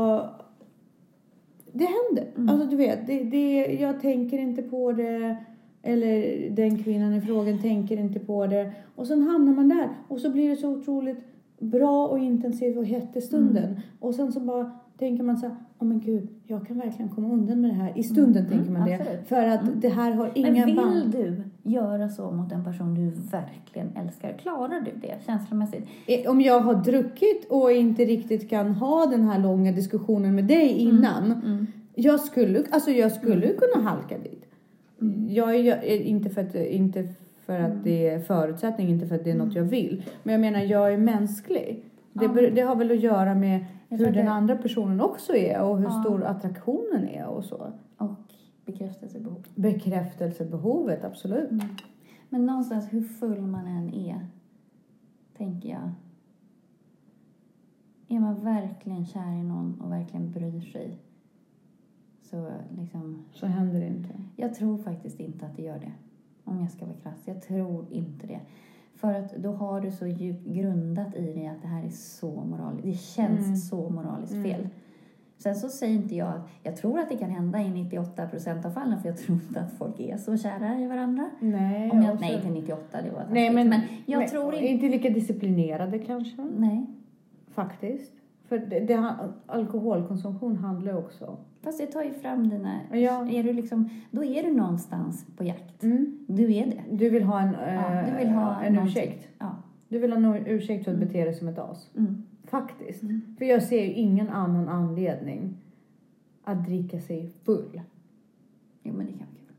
Det 1.72 1.86
händer. 1.86 2.32
Mm. 2.38 2.50
Alltså 2.50 2.68
du 2.70 2.76
vet, 2.76 3.08
det, 3.08 3.24
det, 3.24 3.66
jag 3.82 4.02
tänker 4.02 4.38
inte 4.40 4.62
på 4.62 4.92
det. 4.92 5.38
Eller 5.84 6.50
den 6.50 6.84
kvinnan 6.84 7.14
i 7.14 7.22
frågan 7.22 7.62
tänker 7.62 7.98
inte 7.98 8.20
på 8.20 8.48
det. 8.48 8.72
Och 8.96 9.08
sen 9.08 9.22
hamnar 9.22 9.54
man 9.54 9.70
där. 9.70 9.90
Och 10.08 10.20
så 10.20 10.30
blir 10.30 10.50
det 10.50 10.56
så 10.56 10.70
otroligt 10.70 11.18
bra 11.60 12.08
och 12.08 12.20
intensivt 12.20 12.78
och 12.78 12.86
hett 12.86 13.16
i 13.16 13.22
stunden. 13.22 13.64
Mm. 13.66 13.80
Och 14.00 14.16
sen 14.16 14.32
så 14.32 14.40
bara 14.40 14.72
tänker 14.98 15.24
man 15.24 15.38
så 15.38 15.48
här, 15.48 15.56
åh 15.80 15.88
men 15.88 16.00
gud, 16.00 16.28
jag 16.48 16.68
kan 16.68 16.80
verkligen 16.80 17.10
komma 17.12 17.34
undan 17.34 17.62
med 17.62 17.70
det 17.70 17.76
här. 17.76 17.94
I 17.96 18.04
stunden 18.04 18.46
Mm, 18.46 18.58
tänker 18.58 18.72
man 18.72 18.88
det. 18.90 18.96
absolut. 18.96 19.28
För 19.28 19.48
att 19.48 19.62
Mm. 19.62 19.80
det 19.80 19.90
här 19.90 20.12
har 20.12 20.32
inga 20.36 20.52
Men 20.52 20.66
vill 20.66 20.76
band. 20.76 21.12
du 21.12 21.42
göra 21.64 22.10
så 22.10 22.32
mot 22.32 22.52
en 22.52 22.64
person 22.64 22.94
du 22.96 23.10
verkligen 23.32 23.98
älskar? 23.98 24.34
Klarar 24.34 24.80
du 24.82 24.92
det 25.02 25.16
känslomässigt? 25.26 25.84
Eh, 26.08 26.32
Om 26.32 26.42
jag 26.42 26.60
har 26.60 26.74
druckit 26.76 27.48
och 27.50 27.72
inte 27.72 28.06
riktigt 28.06 28.50
kan 28.50 28.72
ha 28.74 29.06
den 29.06 29.24
här 29.24 29.40
långa 29.40 29.72
diskussionen 29.72 30.36
med 30.36 30.46
dig 30.46 30.68
innan. 30.70 31.26
Mm. 31.32 31.68
Jag 31.96 32.20
skulle, 32.20 32.64
alltså 32.72 32.92
jag 32.92 33.12
skulle 33.12 33.48
kunna 33.48 33.90
halka 33.90 34.18
dit. 34.18 34.46
Jag 35.30 35.50
är 35.56 35.60
ju- 35.60 35.70
är 35.72 36.02
inte 36.02 36.30
för 36.30 36.42
att, 36.42 36.56
inte 36.56 37.08
för 37.46 37.60
att 37.60 37.84
det 37.84 38.08
är 38.10 38.20
förutsättning, 38.20 38.88
inte 38.90 39.08
för 39.08 39.16
att 39.16 39.24
det 39.24 39.32
är 39.32 39.36
något 39.36 39.56
jag 39.56 39.64
vill. 39.64 40.04
Men 40.24 40.32
jag 40.34 40.42
menar, 40.42 40.60
jag 40.60 40.94
är 40.94 40.98
mänsklig. 40.98 41.84
Det, 42.14 42.26
Ja. 42.26 42.50
det 42.56 42.62
har 42.62 42.76
väl 42.76 42.92
att 42.92 43.00
göra 43.00 43.36
med 43.36 43.66
Jag 43.90 43.98
hur 43.98 44.12
den 44.12 44.28
andra 44.28 44.56
personen 44.56 45.02
också 45.02 45.36
är 45.36 45.62
och 45.62 45.78
hur 45.78 45.86
Ja. 45.86 46.02
stor 46.04 46.24
attraktionen 46.24 47.08
är 47.08 47.26
och 47.28 47.44
så. 47.46 47.68
Och 47.98 48.23
bekräftelsebehov. 48.66 49.46
Bekräftelsebehovet, 49.56 51.04
absolut. 51.04 51.52
Mm. 51.52 51.66
Men 52.30 52.46
någonstans 52.46 52.94
hur 52.94 53.02
full 53.04 53.42
man 53.42 53.68
än 53.68 53.94
är, 53.94 54.28
tänker 55.38 55.70
jag. 55.70 55.92
Är 58.08 58.20
man 58.20 58.44
verkligen 58.44 59.06
kär 59.06 59.32
i 59.40 59.44
någon 59.44 59.82
och 59.82 59.92
verkligen 59.92 60.32
bryr 60.32 60.62
sig 60.62 60.98
så 62.22 62.52
liksom 62.78 63.26
Så 63.34 63.46
händer 63.46 63.80
det 63.80 63.88
inte. 63.88 64.10
Jag 64.36 64.56
tror 64.56 64.78
faktiskt 64.78 65.20
inte 65.20 65.46
att 65.46 65.56
det 65.56 65.62
gör 65.64 65.80
det. 65.80 65.92
Om 66.44 66.60
jag 66.60 66.72
ska 66.72 66.86
vara 66.86 66.98
krass. 66.98 67.22
Jag 67.26 67.42
tror 67.42 67.86
inte 67.90 68.28
det. 68.28 68.40
För 68.96 69.14
att 69.14 69.36
då 69.36 69.52
har 69.52 69.82
du 69.82 69.92
så 69.92 70.08
djupt 70.08 70.48
grundat 70.48 71.16
i 71.16 71.34
dig 71.34 71.48
att 71.48 71.62
det 71.62 71.68
här 71.68 71.84
är 71.84 71.90
så 71.90 72.44
moraliskt. 72.46 72.84
Det 72.86 72.94
känns 72.94 73.46
Mm. 73.46 73.56
så 73.58 73.90
moraliskt 73.90 74.34
Mm. 74.34 74.68
Sen 75.38 75.56
så 75.56 75.70
säger 75.70 75.96
inte 75.96 76.16
jag 76.16 76.28
att 76.28 76.50
jag 76.64 76.76
tror 76.78 77.00
att 77.00 77.10
det 77.10 77.18
kan 77.18 77.30
hända 77.30 77.62
i 77.62 77.70
98 77.70 78.28
procent 78.28 78.66
av 78.66 78.70
fallen 78.72 79.02
för 79.02 79.10
jag 79.10 79.18
tror 79.18 79.38
inte 79.38 79.60
att 79.62 79.74
folk 79.78 80.00
är 80.00 80.18
så 80.18 80.38
kära 80.38 80.80
i 80.80 80.88
varandra. 80.88 81.30
Nej, 81.40 81.92
Om 81.92 82.02
jag, 82.02 82.20
nej, 82.22 82.36
inte 82.36 82.50
98, 82.50 83.02
det 83.02 83.10
var. 83.12 83.26
Nej, 83.32 83.54
men, 83.54 83.70
men 83.70 83.82
jag 84.06 84.20
men, 84.20 84.30
tror 84.30 84.54
inte... 84.54 84.66
inte 84.68 84.86
lika 84.90 85.10
disciplinerade 85.10 86.00
kanske. 86.00 86.42
Nej. 86.58 86.86
Faktiskt. 87.54 88.12
För 88.48 88.58
det, 88.58 88.80
det, 88.80 89.16
alkoholkonsumtion 89.48 90.58
handlar 90.58 90.98
också 90.98 91.38
Fast 91.62 91.80
det 91.80 91.86
tar 91.86 92.04
ju 92.04 92.14
fram 92.14 92.50
dina... 92.50 92.80
Ja. 92.92 93.30
Är 93.30 93.44
du 93.44 93.54
liksom, 93.54 93.90
då 94.12 94.24
är 94.24 94.44
du 94.44 94.54
någonstans 94.54 95.26
på 95.38 95.44
jakt. 95.44 95.84
mm. 95.84 96.26
Du 96.28 96.54
är 96.54 96.66
det. 96.66 96.96
Du 96.96 97.10
vill 97.10 97.24
ha 97.24 97.42
en, 97.42 97.54
Ja, 97.54 98.00
eh, 98.00 98.06
du 98.12 98.18
vill 98.18 98.30
ha 98.30 98.62
en 98.64 98.74
någonting. 98.74 99.04
ursäkt. 99.04 99.28
Ja. 99.40 99.56
Du 99.90 100.00
vill 100.00 100.12
ha 100.14 100.18
en 100.36 100.46
ursäkt 100.48 100.84
för 100.84 100.92
att 100.92 100.98
Mm. 100.98 101.08
bete 101.08 101.26
dig 101.26 101.34
som 101.34 101.48
ett 101.48 101.60
as. 101.60 101.90
Mm. 101.98 102.24
Faktiskt. 102.44 103.04
Mm. 103.04 103.22
För 103.38 103.46
jag 103.46 103.64
ser 103.64 103.84
ju 103.86 103.94
ingen 103.94 104.30
annan 104.30 104.70
anledning 104.70 105.54
att 106.44 106.66
dricka 106.66 107.00
sig 107.02 107.32
full. 107.44 107.82
Jo, 108.84 108.94
men 108.94 109.06
det 109.06 109.12
kan 109.12 109.20
vara 109.20 109.28
kul. 109.48 109.56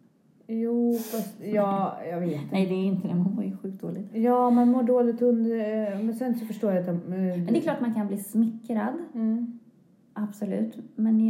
Jo, 0.57 0.95
fast 0.99 1.35
ja, 1.45 1.99
jag 2.11 2.21
vet 2.21 2.33
inte. 2.33 2.49
Nej, 2.53 2.67
det 2.67 2.75
är 2.75 2.85
inte 2.85 3.09
det. 3.09 3.15
Man 3.15 3.35
mår 3.35 3.45
ju 3.45 3.57
sjukt 3.57 3.81
dåligt. 3.81 4.07
Ja, 4.15 4.51
man 4.51 4.69
mår 4.71 4.83
dåligt 4.83 5.23
under... 5.23 5.59
eh, 5.93 6.01
Men 6.05 6.15
sen 6.15 6.35
så 6.35 6.47
förstår 6.47 6.73
jag 6.73 6.81
att... 6.81 6.87
de- 6.87 7.11
Men 7.11 7.47
det 7.47 7.59
är 7.59 7.61
klart 7.63 7.81
man 7.81 7.95
kan 7.95 8.07
bli 8.07 8.17
smickrad. 8.19 8.95
Mm. 9.15 9.59
Absolut. 10.13 10.79
Men 10.97 11.21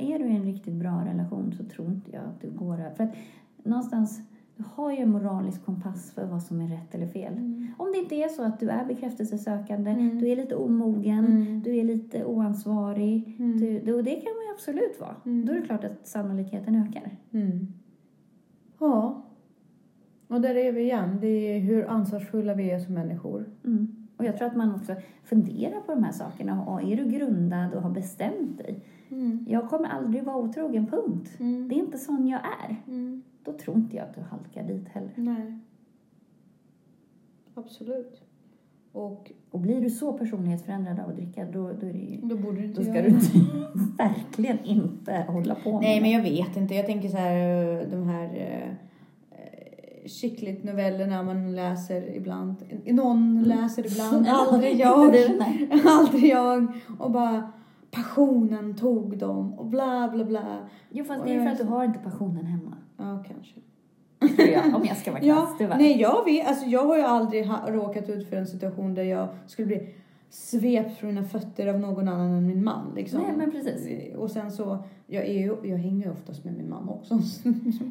är 0.00 0.18
du 0.18 0.24
i 0.24 0.36
en 0.36 0.44
riktigt 0.44 0.74
bra 0.74 1.04
relation 1.06 1.52
så 1.58 1.64
tror 1.64 1.88
inte 1.88 2.10
jag 2.12 2.22
att 2.24 2.40
du 2.40 2.50
går 2.50 2.74
över. 2.80 2.90
För 2.94 3.04
att 3.04 3.14
någonstans, 3.64 4.20
du 4.56 4.64
har 4.74 4.90
ju 4.92 4.96
en 4.98 5.10
moralisk 5.10 5.64
kompass 5.64 6.10
för 6.12 6.26
vad 6.26 6.42
som 6.42 6.60
är 6.60 6.68
rätt 6.68 6.94
eller 6.94 7.06
fel. 7.06 7.32
Om 7.78 7.92
det 7.92 7.98
inte 7.98 8.14
är 8.14 8.28
så 8.28 8.42
att 8.42 8.60
du 8.60 8.68
är 8.68 8.84
bekräftelsesökande, 8.84 9.90
Mm. 9.90 10.18
du 10.18 10.28
är 10.28 10.36
lite 10.36 10.54
omogen, 10.56 11.24
Mm. 11.26 11.62
du 11.62 11.76
är 11.76 11.84
lite 11.84 12.24
oansvarig. 12.24 13.36
Mm. 13.38 13.60
Du, 13.60 13.80
du, 13.80 13.94
och 13.94 14.04
det 14.04 14.10
kan 14.14 14.32
man 14.36 14.44
ju 14.48 14.52
absolut 14.54 15.00
vara. 15.00 15.16
Mm. 15.26 15.46
Då 15.46 15.52
är 15.52 15.56
det 15.60 15.66
klart 15.66 15.84
att 15.84 16.06
sannolikheten 16.06 16.76
ökar. 16.76 17.10
Mm. 17.32 17.66
Ja. 18.78 19.22
Och 20.28 20.40
där 20.40 20.54
är 20.54 20.72
vi 20.72 20.80
igen. 20.82 21.18
Det 21.20 21.26
är 21.26 21.60
hur 21.60 21.86
ansvarsfulla 21.90 22.54
vi 22.54 22.70
är 22.70 22.78
som 22.78 22.94
människor. 22.94 23.44
Mm. 23.64 23.96
Och 24.16 24.24
jag 24.24 24.36
tror 24.36 24.48
att 24.48 24.56
man 24.56 24.74
också 24.74 24.94
funderar 25.24 25.80
på 25.80 25.94
de 25.94 26.04
här 26.04 26.12
sakerna. 26.12 26.64
Och 26.64 26.82
är 26.82 26.96
du 26.96 27.04
grundad 27.04 27.74
och 27.74 27.82
har 27.82 27.90
bestämt 27.90 28.58
dig? 28.58 28.80
Mm. 29.10 29.44
Jag 29.48 29.68
kommer 29.70 29.88
aldrig 29.88 30.24
vara 30.24 30.36
otrogen, 30.36 30.86
punkt. 30.86 31.30
Mm. 31.40 31.68
Det 31.68 31.74
är 31.74 31.78
inte 31.78 31.98
sån 31.98 32.26
jag 32.26 32.40
är. 32.40 32.76
Mm. 33.46 33.56
Då 33.56 33.64
tror 33.64 33.76
inte 33.76 33.96
jag 33.96 34.08
att 34.08 34.14
du 34.14 34.20
halkar 34.20 34.62
dit 34.62 34.88
heller. 34.88 35.12
Nej. 35.16 35.58
Absolut. 37.54 38.22
Och 38.92 39.32
Och 39.50 39.60
blir 39.60 39.80
du 39.80 39.90
så 39.90 40.12
personlighetsförändrad 40.12 41.00
av 41.00 41.08
att 41.08 41.16
dricka, 41.16 41.44
då, 41.44 41.72
då, 41.80 41.86
är 41.86 41.92
det 41.92 41.98
ju, 41.98 42.20
då 42.22 42.36
borde 42.36 42.56
du 42.56 42.64
inte 42.64 42.80
då 42.80 42.84
ska 42.84 42.94
göra 42.94 43.08
du 43.08 43.18
verkligen 43.98 44.64
inte 44.64 45.24
hålla 45.28 45.54
på 45.54 45.72
med 45.72 45.80
Nej, 45.80 45.94
det. 45.94 46.00
men 46.00 46.10
jag 46.10 46.22
vet 46.22 46.56
inte. 46.56 46.74
Jag 46.74 46.86
tänker 46.86 47.08
så 47.08 47.16
här, 47.16 47.86
de 47.90 48.08
här 48.08 48.24
eh, 48.34 48.74
chicklit-novellerna 50.06 51.22
man 51.22 51.56
läser 51.56 52.16
ibland. 52.16 52.56
Någon 52.86 53.42
läser 53.42 53.86
ibland, 53.86 54.26
aldrig 54.30 54.80
jag. 54.80 55.16
Aldrig 55.86 56.24
jag. 56.24 56.66
Och 56.98 57.10
bara 57.10 57.52
passionen 57.90 58.74
tog 58.74 59.18
dem 59.18 59.54
och 59.54 59.66
bla 59.66 60.10
bla 60.14 60.24
bla. 60.24 60.58
Jo, 60.90 61.04
fast 61.04 61.24
det 61.24 61.34
är 61.34 61.44
för 61.44 61.50
att 61.50 61.58
du 61.58 61.64
har 61.64 61.84
inte 61.84 61.98
passionen 61.98 62.46
hemma. 62.46 62.76
Ja, 62.96 63.24
kanske. 63.28 63.54
Tror 64.36 64.48
jag, 64.48 64.74
om 64.74 64.84
jag 64.84 64.96
ska 64.96 65.12
vara 65.12 65.22
Ja, 65.24 65.34
krass. 65.36 65.54
tyvärr. 65.58 65.78
nej, 65.78 66.00
jag 66.00 66.24
vet. 66.24 66.46
Alltså, 66.48 66.66
jag 66.66 66.86
har 66.86 66.96
ju 66.96 67.02
aldrig 67.02 67.48
råkat 67.66 68.08
ut 68.08 68.28
för 68.28 68.36
en 68.36 68.46
situation 68.46 68.94
där 68.94 69.02
jag 69.02 69.28
skulle 69.46 69.66
bli 69.66 69.94
svept 70.30 70.98
från 70.98 71.14
mina 71.14 71.24
fötter 71.28 71.66
av 71.66 71.80
någon 71.80 72.08
annan 72.08 72.30
än 72.30 72.46
min 72.46 72.64
man. 72.64 72.92
Liksom. 72.96 73.22
Nej, 73.22 73.32
men 73.36 73.50
precis. 73.50 74.14
Och 74.16 74.30
sen 74.30 74.50
så, 74.52 74.78
jag, 75.06 75.24
är 75.26 75.32
ju, 75.32 75.56
jag 75.64 75.76
hänger 75.78 76.06
ju 76.06 76.12
oftast 76.12 76.44
med 76.44 76.54
min 76.56 76.70
man 76.70 76.88
också. 76.88 77.14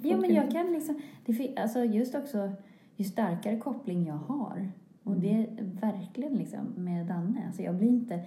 Jo, 0.04 0.18
men 0.18 0.34
jag 0.34 0.52
kan 0.52 0.74
liksom... 0.74 1.02
Det, 1.26 1.54
alltså 1.58 1.84
just 1.84 2.16
också, 2.16 2.52
ju 2.96 3.06
starkare 3.06 3.58
koppling 3.58 4.06
jag 4.06 4.14
har. 4.36 4.72
Och 5.04 5.16
det 5.16 5.32
är 5.32 5.48
verkligen 5.82 6.34
liksom 6.34 6.60
med 6.76 7.06
Danne. 7.06 7.44
Alltså 7.48 7.62
jag 7.62 7.76
blir 7.76 7.90
inte 7.90 8.20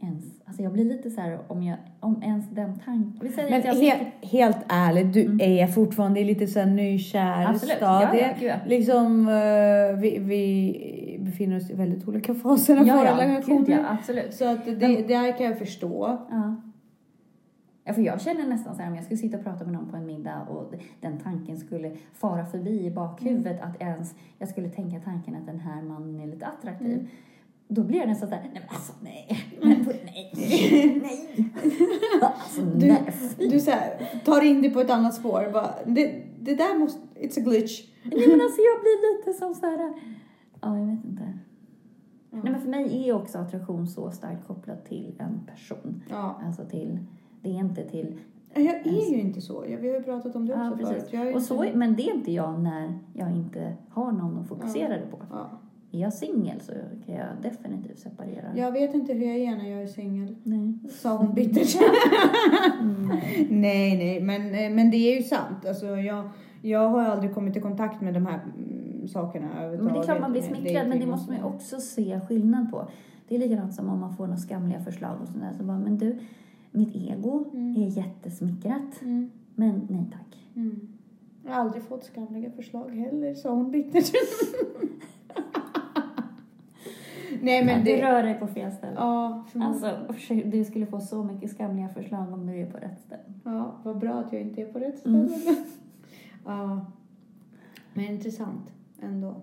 ens... 0.00 0.24
Alltså 0.44 0.62
jag 0.62 0.72
blir 0.72 0.84
lite 0.84 1.10
så 1.10 1.20
här 1.20 1.38
om 1.48 1.62
jag... 1.62 1.76
Om 2.00 2.22
ens 2.22 2.50
den 2.50 2.78
tanken... 2.84 3.32
Men 3.50 3.54
att 3.58 3.64
jag 3.64 3.74
helt, 3.74 4.08
helt 4.22 4.58
ärligt, 4.68 5.12
du 5.12 5.38
är 5.40 5.66
fortfarande 5.66 6.20
i 6.20 6.24
lite 6.24 6.46
så 6.46 6.58
här 6.58 6.66
nykär 6.66 7.36
Mm. 7.38 7.50
Absolut, 7.50 7.76
stadie. 7.76 8.34
ja, 8.40 8.46
ja. 8.46 8.54
Liksom, 8.66 9.28
eh, 9.28 10.00
vi, 10.00 10.18
vi 10.18 11.18
befinner 11.20 11.56
oss 11.56 11.70
i 11.70 11.74
väldigt 11.74 12.08
olika 12.08 12.34
faser 12.34 12.76
av 12.76 12.86
Ja, 12.86 12.96
våra 12.96 13.06
ja, 13.06 13.22
relationer. 13.24 13.58
gud, 13.58 13.68
ja, 13.68 13.84
absolut. 13.88 14.34
Så 14.34 14.44
att 14.44 14.64
det, 14.64 15.04
det 15.08 15.14
här 15.14 15.38
kan 15.38 15.46
jag 15.46 15.58
förstå. 15.58 16.18
Ja. 16.30 16.56
Ja, 17.84 17.94
för 17.94 18.02
jag 18.02 18.20
känner 18.20 18.46
nästan 18.46 18.74
så 18.74 18.82
här 18.82 18.88
om 18.90 18.94
jag 18.94 19.04
skulle 19.04 19.18
sitta 19.18 19.36
och 19.38 19.44
prata 19.44 19.64
med 19.64 19.72
någon 19.72 19.90
på 19.90 19.96
en 19.96 20.06
middag 20.06 20.40
och 20.48 20.74
den 21.00 21.18
tanken 21.18 21.56
skulle 21.58 21.92
fara 22.12 22.46
förbi 22.46 22.86
i 22.86 22.90
bakhuvudet 22.90 23.60
att 23.60 23.82
ens 23.82 24.14
jag 24.38 24.48
skulle 24.48 24.68
tänka 24.68 25.00
tanken 25.00 25.34
att 25.36 25.46
den 25.46 25.60
här 25.60 25.82
mannen 25.82 26.20
är 26.20 26.26
lite 26.26 26.46
attraktiv. 26.46 26.92
Mm. 26.92 27.06
Då 27.68 27.82
blir 27.84 27.98
jag 27.98 28.08
nästan 28.08 28.28
så 28.28 28.34
här, 28.34 28.42
nej 28.42 28.52
men 28.54 28.62
alltså 28.76 28.92
nej, 29.02 29.44
men, 29.62 29.84
på- 29.84 29.92
nej, 30.04 31.00
nej. 31.02 31.44
Alltså 32.22 32.60
Du, 32.62 32.96
du 33.50 33.60
så 33.60 33.70
här, 33.70 34.20
tar 34.24 34.40
in 34.44 34.62
det 34.62 34.70
på 34.70 34.80
ett 34.80 34.90
annat 34.90 35.14
spår. 35.14 35.50
Bara, 35.52 35.74
det, 35.86 36.22
det 36.40 36.54
där 36.54 36.78
måste, 36.78 37.00
it's 37.20 37.38
a 37.40 37.42
glitch. 37.44 37.88
Nej 38.02 38.28
men 38.28 38.40
alltså 38.40 38.60
jag 38.60 38.80
blir 38.82 39.18
lite 39.18 39.38
som 39.38 39.54
så 39.54 39.66
här, 39.66 39.92
ja 40.60 40.78
jag 40.78 40.86
vet 40.86 41.04
inte. 41.04 41.38
Nej 42.30 42.52
men 42.52 42.60
för 42.60 42.68
mig 42.68 43.08
är 43.08 43.12
också 43.14 43.38
attraktion 43.38 43.86
så 43.86 44.10
starkt 44.10 44.46
kopplat 44.46 44.84
till 44.86 45.14
en 45.18 45.40
person. 45.54 46.02
Ja. 46.10 46.40
Alltså 46.46 46.64
till, 46.64 46.98
det 47.42 47.48
är 47.50 47.54
inte 47.58 47.82
till 47.88 48.18
Jag 48.54 48.86
är 48.86 49.10
ju 49.10 49.20
inte 49.20 49.40
så. 49.40 49.64
Jag, 49.68 49.78
vi 49.78 49.88
har 49.88 49.96
ju 49.96 50.02
pratat 50.02 50.36
om 50.36 50.46
det 50.46 50.54
också 50.54 50.94
Ja, 50.94 51.00
förut. 51.10 51.36
Och 51.36 51.42
så, 51.42 51.64
men 51.74 51.96
det 51.96 52.02
är 52.02 52.14
inte 52.14 52.32
jag 52.32 52.60
när 52.60 52.98
jag 53.14 53.30
inte 53.36 53.76
har 53.90 54.12
någon 54.12 54.38
att 54.38 54.48
fokusera 54.48 54.88
det 54.96 55.06
på. 55.10 55.18
ja. 55.30 55.57
Är 55.92 55.98
jag 56.00 56.12
singel 56.12 56.60
så 56.60 56.72
kan 57.06 57.14
jag 57.14 57.26
definitivt 57.42 57.98
separera. 57.98 58.56
Jag 58.56 58.72
vet 58.72 58.94
inte 58.94 59.12
hur 59.12 59.26
jag 59.26 59.36
är 59.36 59.56
när 59.56 59.70
jag 59.70 59.82
är 59.82 59.86
singel. 59.86 60.36
Nej. 60.42 60.78
Sa 60.90 61.16
hon 61.16 61.34
bittert. 61.34 61.76
Nej. 62.82 63.46
nej, 63.50 63.96
nej, 63.98 64.20
men, 64.20 64.54
eh, 64.54 64.70
men 64.70 64.90
det 64.90 64.96
är 64.96 65.16
ju 65.16 65.22
sant. 65.22 65.66
Alltså, 65.68 65.86
jag, 65.86 66.28
jag 66.62 66.88
har 66.88 67.00
aldrig 67.04 67.34
kommit 67.34 67.56
i 67.56 67.60
kontakt 67.60 68.00
med 68.00 68.14
de 68.14 68.26
här 68.26 68.40
mm, 68.56 69.08
sakerna 69.08 69.46
Men 69.60 69.84
det 69.92 69.98
är 69.98 70.02
klart 70.02 70.20
man 70.20 70.32
blir 70.32 70.42
smickrad, 70.42 70.88
men 70.88 70.98
det 70.98 71.04
och 71.04 71.10
måste 71.10 71.30
man 71.30 71.40
ju 71.40 71.44
också 71.46 71.80
se 71.80 72.20
skillnad 72.28 72.70
på. 72.70 72.88
Det 73.28 73.34
är 73.34 73.38
likadant 73.38 73.74
som 73.74 73.88
om 73.88 74.00
man 74.00 74.16
får 74.16 74.26
några 74.26 74.38
skamliga 74.38 74.80
förslag 74.80 75.20
och 75.22 75.28
sådär. 75.28 75.52
Så 75.58 75.64
bara, 75.64 75.78
men 75.78 75.98
du, 75.98 76.18
mitt 76.70 76.96
ego 76.96 77.44
är 77.76 77.96
jättesmickrat, 77.98 79.02
Mm, 79.02 79.30
men 79.54 79.86
nej 79.90 80.04
tack. 80.12 80.38
mm. 80.56 80.88
Jag 81.44 81.52
har 81.52 81.60
aldrig 81.60 81.82
fått 81.82 82.04
skamliga 82.04 82.50
förslag 82.50 82.90
heller, 82.90 83.34
sa 83.34 83.50
hon 83.54 83.70
bittert. 83.70 84.12
nej, 87.42 87.64
men 87.64 87.84
du 87.84 87.96
det... 87.96 88.02
rör 88.02 88.22
dig 88.22 88.34
på 88.34 88.46
fel 88.46 88.72
ställe. 88.72 88.94
Ja. 88.96 89.44
Alltså, 89.54 89.96
du 90.44 90.64
skulle 90.64 90.86
få 90.86 91.00
så 91.00 91.24
mycket 91.24 91.50
skamliga 91.50 91.88
förslag 91.88 92.32
om 92.32 92.46
du 92.46 92.60
är 92.60 92.66
på 92.66 92.78
rätt 92.78 93.00
ställe. 93.00 93.22
Ja, 93.44 93.74
vad 93.82 93.98
bra 93.98 94.12
att 94.14 94.32
jag 94.32 94.42
inte 94.42 94.62
är 94.62 94.66
på 94.66 94.78
rätt 94.78 95.06
Mm. 95.06 95.28
ställe. 95.28 95.56
ja. 96.44 96.86
Men 97.94 98.04
intressant 98.04 98.70
ändå. 99.02 99.34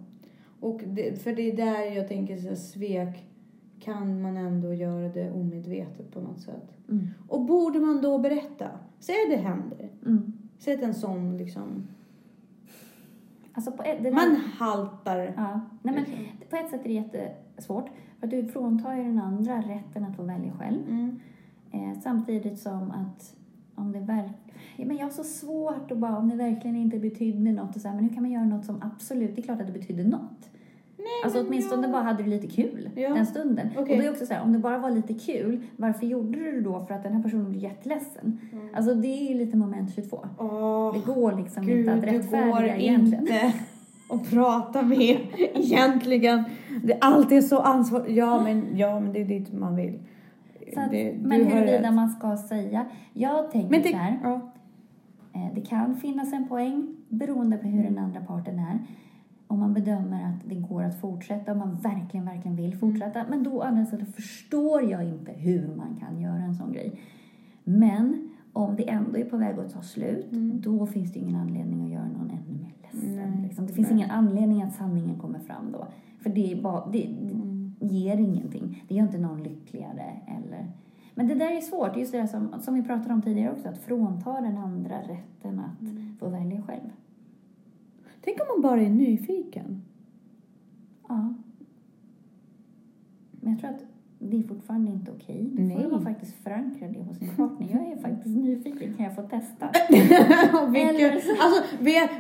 Och 0.60 0.82
det, 0.88 1.22
för 1.24 1.34
det 1.34 1.52
är 1.52 1.56
där 1.56 1.96
jag 1.96 2.08
tänker 2.08 2.38
så 2.38 2.48
här, 2.48 2.56
svek 2.56 3.26
kan 3.80 4.22
man 4.22 4.38
ändå 4.38 4.74
göra 4.74 5.10
det 5.10 5.32
omedvetet 5.32 6.12
på 6.12 6.22
något 6.22 6.40
sätt. 6.40 6.78
Mm. 6.90 7.08
Och 7.28 7.42
borde 7.46 7.80
man 7.80 8.02
då 8.02 8.18
berätta? 8.18 8.70
Säg 9.00 9.16
att 9.26 9.32
det 9.32 9.48
händer. 9.48 9.90
Mm. 10.06 10.34
Säg 10.58 10.74
att 10.74 10.82
en 10.82 10.94
sån 10.94 11.38
liksom... 11.38 11.88
Alltså 13.56 13.72
på 13.72 13.84
ett, 13.84 14.14
Man 14.14 14.36
haltar. 14.36 15.34
Ja, 15.38 15.62
nej 15.82 15.96
men 15.96 16.06
på 16.50 16.56
ett 16.56 16.70
sätt 16.70 16.86
är 16.86 16.88
det 16.88 16.94
jättesvårt. 16.94 17.90
För 18.20 18.28
att 18.28 18.32
du 18.32 18.48
fråntar 18.48 18.96
ju 18.96 19.04
den 19.04 19.20
andra 19.20 19.58
rätten 19.58 20.04
att 20.04 20.16
få 20.16 20.24
välja 20.24 20.52
själv. 20.60 20.90
Mm. 20.90 21.20
Eh, 21.72 22.00
samtidigt 22.04 22.60
som 22.60 22.92
att 22.92 23.36
om 23.76 23.92
det 23.92 24.00
verk... 24.00 24.54
ja, 24.76 24.86
men 24.86 24.98
jag 24.98 25.06
har 25.06 25.12
så 25.12 25.24
svårt 25.24 25.92
att 25.92 25.98
bara, 25.98 26.18
om 26.18 26.30
det 26.30 26.36
verkligen 26.36 26.76
inte 26.76 27.00
betydde 27.00 27.52
något 27.52 27.76
och 27.76 27.82
så 27.82 27.88
här, 27.88 27.96
men 27.96 28.04
hur 28.04 28.14
kan 28.14 28.24
man 28.24 28.32
göra 28.32 28.46
något 28.46 28.66
som 28.66 28.82
absolut, 28.82 29.36
det 29.36 29.42
är 29.42 29.44
klart 29.44 29.62
att 29.62 29.68
det 29.68 29.74
betydde 29.74 30.04
något. 30.04 30.50
Nej, 31.06 31.24
Alltså 31.24 31.40
men 31.40 31.48
åtminstone 31.48 31.88
ja. 31.88 31.92
bara 31.94 32.04
hade 32.04 32.24
du 32.24 32.30
lite 32.30 32.48
kul 32.48 32.90
Ja. 32.96 33.14
den 33.14 33.26
stunden. 33.26 33.70
Okej. 33.78 33.96
Och 33.98 34.02
då 34.04 34.08
är 34.08 34.12
också 34.12 34.26
så 34.26 34.34
här, 34.34 34.42
om 34.44 34.54
det 34.54 34.60
bara 34.60 34.78
var 34.78 34.90
lite 34.92 35.14
kul, 35.14 35.60
varför 35.78 36.06
gjorde 36.06 36.40
du 36.40 36.52
det 36.52 36.62
då? 36.62 36.86
För 36.86 36.94
att 36.94 37.04
den 37.04 37.14
här 37.14 37.24
personen 37.24 37.50
blir 37.52 37.62
jätteledsen. 37.62 38.40
Mm. 38.54 38.68
Alltså 38.76 38.94
det 38.96 39.08
är 39.08 39.30
ju 39.32 39.38
lite 39.38 39.58
moment 39.58 39.96
22. 39.96 40.26
Åh, 40.38 40.94
Det 40.94 41.14
går 41.14 41.32
liksom 41.32 41.66
Gud, 41.66 41.80
inte 41.80 41.94
att 41.94 42.04
rättfärdiga 42.04 42.52
går 42.54 42.64
egentligen. 42.64 43.24
inte 43.24 43.54
att 44.10 44.30
prata 44.30 44.82
med 44.82 45.18
egentligen. 45.54 46.44
Det, 46.84 46.98
allt 47.02 47.32
är 47.32 47.42
så 47.42 47.60
ansvar... 47.60 48.06
Ja 48.08 48.44
men, 48.44 48.78
ja, 48.78 49.00
men 49.00 49.14
det 49.14 49.22
är 49.22 49.26
dit 49.26 49.54
man 49.54 49.76
vill. 49.76 50.00
Så 50.74 50.80
att, 50.80 50.92
Det- 50.92 51.16
men 51.22 51.46
huruvida 51.46 51.92
man 51.92 52.10
ska 52.10 52.38
säga, 52.38 52.86
jag 53.14 53.52
tänker 53.52 53.70
Men 53.70 53.84
så 53.84 53.90
det, 53.90 53.96
här, 53.96 54.20
ja. 54.24 54.34
eh, 55.34 55.54
det 55.56 55.62
kan 55.62 55.96
finnas 55.96 56.34
en 56.34 56.48
poäng 56.48 56.88
beroende 57.10 57.58
på 57.58 57.68
hur 57.68 57.84
den 57.84 57.98
andra 57.98 58.22
parten 58.22 58.60
är. 58.60 58.80
Om 59.48 59.60
man 59.60 59.74
bedömer 59.74 60.24
att 60.24 60.50
det 60.50 60.56
går 60.56 60.84
att 60.84 61.00
fortsätta, 61.02 61.52
om 61.52 61.58
man 61.58 61.76
verkligen, 61.76 62.26
verkligen 62.26 62.56
vill 62.56 62.78
fortsätta. 62.78 63.26
Men 63.30 63.44
då 63.44 63.52
å 63.52 63.62
andra 63.62 63.86
sidan 63.86 64.06
förstår 64.06 64.92
jag 64.92 65.04
inte 65.04 65.32
hur 65.32 65.76
man 65.76 65.96
kan 66.00 66.22
göra 66.22 66.42
en 66.42 66.56
sån 66.56 66.74
grej. 66.74 67.00
Men 67.64 68.30
om 68.54 68.76
det 68.76 68.90
ändå 68.90 69.18
är 69.18 69.26
på 69.26 69.38
väg 69.38 69.60
att 69.60 69.74
ta 69.74 69.82
slut, 69.82 70.32
då 70.54 70.86
finns 70.86 71.14
det 71.14 71.20
ingen 71.20 71.36
anledning 71.36 71.84
att 71.86 71.92
göra 71.92 72.08
någon 72.08 72.30
ännu 72.30 72.60
mer 72.60 72.74
ledsen. 72.82 73.42
Liksom. 73.44 73.68
Det 73.68 73.74
finns 73.74 73.90
nej. 73.90 73.98
ingen 73.98 74.12
anledning 74.12 74.62
att 74.62 74.76
sanningen 74.76 75.20
kommer 75.20 75.40
fram 75.40 75.72
då. 75.72 75.88
För 76.20 76.30
det, 76.30 76.52
är 76.52 76.62
bara, 76.62 76.86
det, 76.92 77.10
det 77.80 77.86
ger 77.86 78.18
ingenting. 78.18 78.84
Det 78.88 78.96
gör 78.96 79.04
inte 79.04 79.18
någon 79.18 79.44
lyckligare. 79.44 80.22
Eller... 80.28 80.68
Men 81.16 81.28
det 81.28 81.36
där 81.36 81.58
är 81.58 81.62
svårt, 81.62 81.98
just 81.98 82.12
det 82.12 82.18
där 82.18 82.28
som, 82.28 82.62
som 82.62 82.76
vi 82.76 82.84
pratade 82.84 83.14
om 83.14 83.22
tidigare 83.22 83.52
också, 83.52 83.70
att 83.70 83.78
frånta 83.78 84.42
den 84.42 84.58
andra 84.58 85.02
rätten 85.02 85.60
att 85.60 86.20
få 86.20 86.30
välja 86.30 86.62
själv. 86.62 86.90
Tänk 88.26 88.40
om 88.42 88.46
man 88.62 88.72
bara 88.72 88.82
är 88.82 88.90
nyfiken. 88.90 89.82
Ja. 91.08 91.34
Men 93.32 93.52
jag 93.54 93.60
tror 93.60 93.70
att 93.70 93.84
det 94.20 94.38
är 94.38 94.44
fortfarande 94.44 94.92
inte 94.92 95.12
okej. 95.12 95.50
Då 95.52 95.82
får 95.84 95.92
man 95.92 96.04
faktiskt 96.04 96.34
förankra 96.44 96.88
det 96.88 97.00
hos 97.04 97.18
sin 97.18 97.30
partner. 97.36 97.68
Jag 97.72 97.92
är 97.92 97.98
faktiskt 98.02 98.36
nyfiken, 98.38 98.94
kan 98.94 99.06
jag 99.06 99.16
få 99.16 99.22
testa? 99.22 99.70
Vilken, 100.72 100.96
Eller 100.96 101.20
så- 101.20 101.32
alltså, 101.42 101.64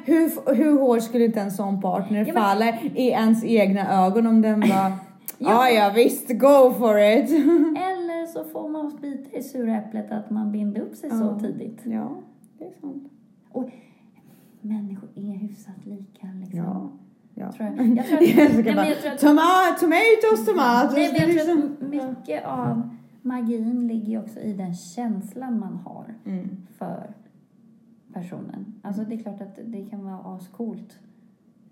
hur, 0.06 0.56
hur 0.56 0.80
hårt 0.80 1.04
skulle 1.04 1.26
inte 1.26 1.42
en 1.42 1.52
sån 1.52 1.82
partner 1.82 2.18
Ja, 2.20 2.34
men- 2.34 2.44
falla 2.44 2.80
i 2.82 3.08
ens 3.10 3.44
egna 3.46 4.06
ögon 4.06 4.28
om 4.28 4.42
den 4.42 4.60
bara 4.60 4.94
Ja, 5.40 5.70
ja 5.70 5.92
visst, 5.96 6.28
go 6.30 6.72
for 6.80 6.98
it. 7.00 7.30
Eller 7.90 8.26
så 8.26 8.44
får 8.44 8.70
man 8.70 8.98
bita 9.02 9.38
i 9.38 9.44
sura 9.44 9.78
äpplet 9.78 10.12
att 10.12 10.30
man 10.30 10.52
binder 10.52 10.82
upp 10.82 10.96
sig 10.96 11.10
så 11.10 11.16
Ja. 11.16 11.40
tidigt. 11.40 11.80
Ja, 11.84 12.16
det 12.58 12.66
är 12.66 12.72
sant. 12.82 13.04
Och 13.52 13.70
människor 14.68 15.10
är 15.16 15.32
hyfsat 15.38 15.86
lika 15.86 16.28
liksom. 16.42 16.60
Ja. 16.60 16.90
ja. 17.34 17.52
Tror 17.52 17.70
jag. 17.70 17.98
Jag 17.98 18.06
tror 18.06 18.18
att, 18.18 18.28
Jag 18.38 18.52
ska 18.52 18.62
nej, 18.62 18.64
bara, 18.64 18.76
men 18.76 18.88
jag 18.90 19.00
tror 19.02 19.12
att, 19.12 19.20
Tomat, 19.20 19.78
tomatoes, 19.80 20.46
tomatoes. 20.46 20.94
nej, 20.96 21.12
men 21.28 21.36
jag 21.38 21.46
tror 21.46 21.56
liksom- 21.56 21.78
att 21.82 21.90
mycket 22.18 22.46
av 22.46 22.90
magin 23.22 23.88
ligger 23.88 24.08
ju 24.08 24.20
också 24.20 24.40
i 24.40 24.54
den 24.54 24.74
känslan 24.76 25.60
man 25.60 25.74
har 25.76 26.06
Mm. 26.26 26.50
för 26.78 27.14
personen. 28.14 28.74
Alltså 28.82 29.04
det 29.04 29.16
är 29.16 29.20
klart 29.20 29.42
att 29.42 29.60
det 29.66 29.86
kan 29.86 30.04
vara 30.06 30.36
ascoolt 30.36 31.00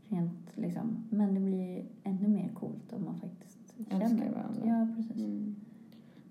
rent 0.08 0.52
liksom. 0.56 0.98
Men 1.10 1.34
det 1.34 1.40
blir 1.40 1.86
ännu 2.04 2.28
mer 2.28 2.50
coolt 2.54 2.94
om 2.94 3.06
man 3.06 3.16
faktiskt 3.20 3.60
Älskar 3.80 4.00
känner 4.08 4.30
varandra. 4.32 4.62
Ja, 4.66 4.88
precis. 4.96 5.18
Mm. 5.26 5.56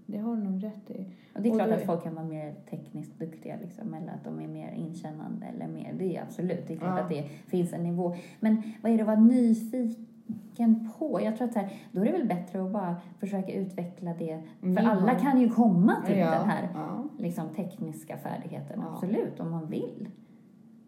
Det 0.07 0.18
har 0.18 0.36
du 0.36 0.42
nog 0.42 0.64
rätt 0.64 0.90
i. 0.90 1.07
Och 1.34 1.42
det 1.42 1.48
är 1.48 1.55
klart 1.55 1.68
då- 1.68 1.74
att 1.74 1.82
folk 1.86 2.03
kan 2.03 2.14
vara 2.14 2.24
mer 2.24 2.55
tekniskt 2.70 3.18
duktiga 3.18 3.57
liksom, 3.62 3.94
eller 3.94 4.12
att 4.12 4.24
de 4.24 4.40
är 4.40 4.48
mer 4.48 4.70
inkännande 4.72 5.46
eller 5.46 5.68
mer. 5.68 5.94
Det 5.98 6.16
är 6.16 6.22
absolut, 6.22 6.68
det 6.68 6.74
är 6.74 6.78
klart 6.78 6.94
Ja. 6.98 7.03
att 7.03 7.09
det 7.09 7.22
finns 7.46 7.72
en 7.72 7.82
nivå. 7.82 8.14
Men 8.40 8.62
vad 8.82 8.92
är 8.92 8.96
det 8.96 9.03
att 9.03 9.07
vara 9.07 9.20
nyfiken 9.20 10.88
på? 10.98 11.20
Jag 11.22 11.36
tror 11.36 11.48
att 11.48 11.55
här, 11.55 11.72
då 11.92 12.00
är 12.00 12.05
det 12.05 12.12
väl 12.12 12.26
bättre 12.28 12.62
att 12.64 12.72
bara 12.72 12.96
försöka 13.18 13.53
utveckla 13.53 14.14
det. 14.14 14.42
För 14.61 14.66
Mm. 14.66 14.86
alla 14.86 15.14
kan 15.14 15.40
ju 15.40 15.48
komma 15.48 15.96
till 16.07 16.18
ja. 16.18 16.30
den 16.30 16.48
här 16.48 16.68
Ja. 16.74 17.05
liksom, 17.18 17.48
tekniska 17.48 18.16
färdigheten, 18.16 18.80
absolut, 18.82 19.40
om 19.40 19.50
man 19.50 19.66
vill. 19.66 20.09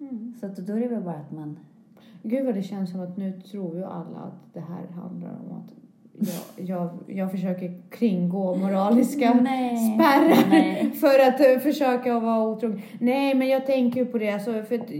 Mm. 0.00 0.34
Så 0.40 0.46
att 0.46 0.56
då 0.56 0.72
är 0.72 0.80
det 0.80 0.88
väl 0.88 1.02
bara 1.02 1.16
att 1.16 1.30
man... 1.32 1.58
Gud 2.22 2.46
vad 2.46 2.54
det 2.54 2.62
känns 2.62 2.90
som 2.90 3.00
att 3.00 3.16
nu 3.16 3.40
tror 3.40 3.76
ju 3.76 3.84
alla 3.84 4.18
att 4.18 4.54
det 4.54 4.60
här 4.60 4.86
handlar 4.94 5.30
om 5.30 5.56
att 5.58 5.72
jag, 6.18 6.66
jag, 6.66 6.90
jag 7.06 7.30
försöker 7.30 7.80
kringgå 7.90 8.54
moraliska 8.56 9.34
Nej. 9.42 9.76
spärrar 9.94 10.50
Nej. 10.50 10.90
för 11.00 11.28
att 11.28 11.40
eh, 11.40 11.58
försöka 11.62 12.20
vara 12.20 12.42
otrogen. 12.48 12.82
Nej, 12.98 13.34
men 13.34 13.48
jag 13.48 13.66
tänker 13.66 14.00
ju 14.00 14.06
på 14.06 14.18
det. 14.18 14.30
Alltså, 14.30 14.52
för 14.52 14.74
att, 14.74 14.90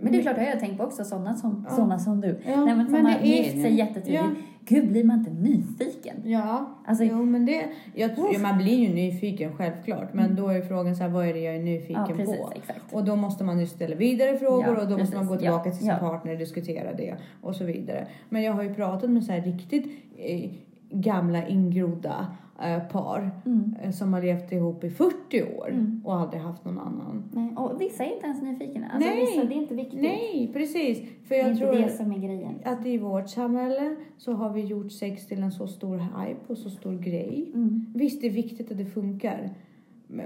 Men 0.00 0.12
det 0.12 0.18
är 0.18 0.22
klart, 0.22 0.36
det 0.36 0.42
har 0.42 0.48
jag 0.48 0.60
tänkt 0.60 0.78
på 0.78 0.84
också, 0.84 1.04
sådana 1.04 1.34
som, 1.34 1.66
Ja. 1.68 1.76
såna 1.76 1.98
som 1.98 2.20
du. 2.20 2.40
Ja, 2.46 2.64
Nej, 2.64 2.76
men 2.76 2.84
som 2.86 2.92
men 2.92 3.06
har 3.06 3.20
gift 3.20 3.52
sig 3.52 3.74
jättetidigt. 3.74 4.14
Ja. 4.14 4.30
Gud, 4.66 4.88
blir 4.88 5.04
man 5.04 5.18
inte 5.18 5.30
nyfiken? 5.30 6.16
Ja, 6.24 6.78
Alltså- 6.86 7.04
jo, 7.04 7.24
men 7.24 7.46
det, 7.46 7.64
jag, 7.94 8.14
tror- 8.16 8.38
man 8.42 8.58
blir 8.58 8.78
ju 8.88 8.94
nyfiken 8.94 9.56
självklart. 9.56 10.14
Men 10.14 10.36
då 10.36 10.48
är 10.48 10.62
frågan 10.62 10.96
så 10.96 11.02
här, 11.02 11.10
vad 11.10 11.26
är 11.28 11.34
det 11.34 11.40
jag 11.40 11.56
är 11.56 11.62
nyfiken 11.62 11.96
Mm. 11.96 12.10
Ja, 12.10 12.16
precis, 12.16 12.36
på? 12.40 12.52
exakt. 12.56 12.80
Och 12.92 13.04
då 13.04 13.16
måste 13.16 13.44
man 13.44 13.60
ju 13.60 13.66
ställa 13.66 13.96
vidare 13.96 14.38
frågor 14.38 14.74
Ja, 14.76 14.82
och 14.82 14.88
då 14.90 14.98
måste 14.98 15.16
man 15.16 15.26
gå 15.26 15.32
precis. 15.32 15.42
tillbaka 15.42 15.68
Ja, 15.68 15.74
till 15.74 15.86
sin 15.86 15.98
partner 15.98 16.32
och 16.32 16.38
diskutera 16.38 16.92
det 16.92 17.14
och 17.40 17.56
så 17.56 17.64
vidare. 17.64 18.06
Men 18.28 18.42
jag 18.42 18.52
har 18.52 18.62
ju 18.62 18.74
pratat 18.74 19.10
med 19.10 19.24
så 19.24 19.32
här 19.32 19.40
riktigt 19.40 19.86
eh, 20.18 20.50
gamla 20.94 21.48
ingrodda 21.48 22.26
eh, 22.62 22.82
par 22.92 23.30
Mm. 23.46 23.74
eh, 23.82 23.90
som 23.90 24.12
har 24.12 24.22
levt 24.22 24.52
ihop 24.52 24.84
i 24.84 24.90
40 24.90 25.42
år 25.42 25.68
Mm. 25.70 26.00
och 26.04 26.14
aldrig 26.14 26.42
haft 26.42 26.64
någon 26.64 26.78
annan. 26.78 27.24
Nej, 27.32 27.54
och 27.56 27.80
vissa 27.80 28.04
är 28.04 28.14
inte 28.14 28.26
ens 28.26 28.42
nyfikna. 28.42 28.86
Alltså, 28.88 29.10
Nej. 29.10 29.20
vissa, 29.20 29.44
det 29.44 29.54
är 29.54 29.56
inte 29.62 29.74
viktigt. 29.74 30.02
Nej, 30.02 30.50
precis. 30.52 30.98
För 30.98 31.34
det 31.34 31.34
är 31.34 31.38
jag 31.44 31.50
inte 31.52 31.64
tror 31.66 31.72
det 31.74 31.88
som 31.88 32.12
är 32.12 32.18
grejen. 32.18 32.54
att 32.64 32.86
i 32.86 32.98
vårt 32.98 33.28
samhälle 33.28 33.96
så 34.18 34.32
har 34.32 34.50
vi 34.52 34.60
gjort 34.60 34.92
sex 34.92 35.26
till 35.26 35.42
en 35.42 35.52
så 35.52 35.66
stor 35.66 35.96
hype 35.96 36.40
och 36.46 36.58
så 36.58 36.70
stor 36.70 36.98
grej. 36.98 37.50
Mm. 37.54 37.86
Visst, 37.94 38.20
det 38.20 38.26
är 38.26 38.30
viktigt 38.30 38.70
att 38.70 38.78
det 38.78 38.84
funkar 38.86 39.50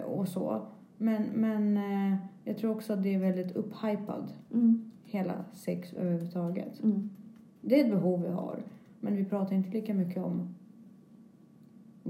och 0.06 0.28
så. 0.28 0.62
Men, 0.96 1.22
men 1.34 1.76
eh, 1.76 2.16
jag 2.44 2.58
tror 2.58 2.70
också 2.70 2.92
att 2.92 3.02
det 3.02 3.14
är 3.14 3.18
väldigt 3.18 3.56
upphypad, 3.56 4.32
Mm. 4.54 4.90
hela 5.04 5.34
sex 5.52 5.92
överhuvudtaget. 5.92 6.82
Mm. 6.82 7.10
Det 7.60 7.80
är 7.80 7.84
ett 7.84 7.90
behov 7.90 8.22
vi 8.22 8.28
har. 8.28 8.62
Men 9.00 9.16
vi 9.16 9.24
pratar 9.24 9.56
inte 9.56 9.70
lika 9.70 9.94
mycket 9.94 10.24
om 10.24 10.54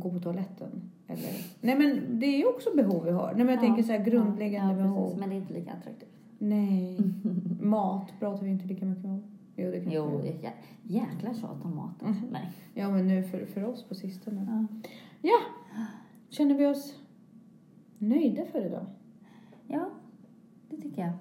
gå 0.01 0.11
på 0.11 0.19
toaletten. 0.21 0.91
Eller, 1.07 1.31
nej 1.61 1.79
men 1.79 2.19
det 2.21 2.27
är 2.27 2.39
ju 2.39 2.47
också 2.47 2.71
behov 2.77 3.05
vi 3.05 3.11
har. 3.11 3.27
Nej 3.35 3.45
men 3.45 3.49
jag 3.55 3.61
tänker 3.61 3.83
så 3.83 3.93
här 3.93 4.05
grundläggande 4.05 4.75
ja, 4.75 4.83
behov. 4.83 5.05
Precis, 5.05 5.21
men 5.21 5.29
det 5.29 5.35
är 5.35 5.41
inte 5.41 5.53
lika 5.55 5.73
attraktivt. 5.73 6.09
Nej. 6.39 6.99
Mat 7.61 8.13
pratar 8.21 8.45
vi 8.45 8.51
inte 8.51 8.67
lika 8.67 8.85
mycket 8.87 9.05
om. 9.05 9.23
Jo, 9.57 9.71
det 9.71 9.81
kan 9.81 9.93
Jo, 9.93 10.21
det 10.23 10.29
är 10.29 10.33
jä- 10.33 10.53
jäkla 10.83 11.35
tjat 11.35 11.65
om 11.65 11.77
maten. 11.77 12.09
Mhm. 12.11 12.23
Nej. 12.33 12.53
Ja, 12.75 12.91
men 12.91 13.09
nu 13.09 13.23
för, 13.23 13.47
för 13.47 13.65
oss 13.65 13.83
på 13.83 13.95
sistone. 13.95 14.47
Ja. 14.51 14.79
Ja, 15.23 15.39
känner 16.29 16.55
vi 16.55 16.67
oss 16.67 16.95
nöjda 17.99 18.45
för 18.53 18.67
idag? 18.67 18.87
ja, 19.67 19.91
det 20.71 20.77
tycker 20.77 21.03
jag. 21.03 21.13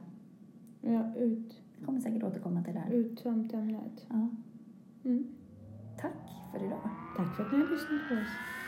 Ja, 0.94 1.16
ut, 1.16 1.62
Jag 1.78 1.86
kommer 1.86 2.00
säkert 2.00 2.24
återkomma 2.24 2.64
till 2.64 2.74
det 2.74 2.80
här. 2.80 2.92
uttömt 2.92 3.54
ämnet. 3.54 4.06
Ja. 4.10 4.28
Mm. 5.06 5.28
Tack 6.02 6.14
för 6.52 6.66
idag. 6.66 6.90
Tack 7.18 7.36
för 7.36 7.44
att 7.46 7.52
ni 7.52 7.58
har 7.58 7.68
lyssnat 7.72 8.10
på 8.10 8.16
oss. 8.16 8.28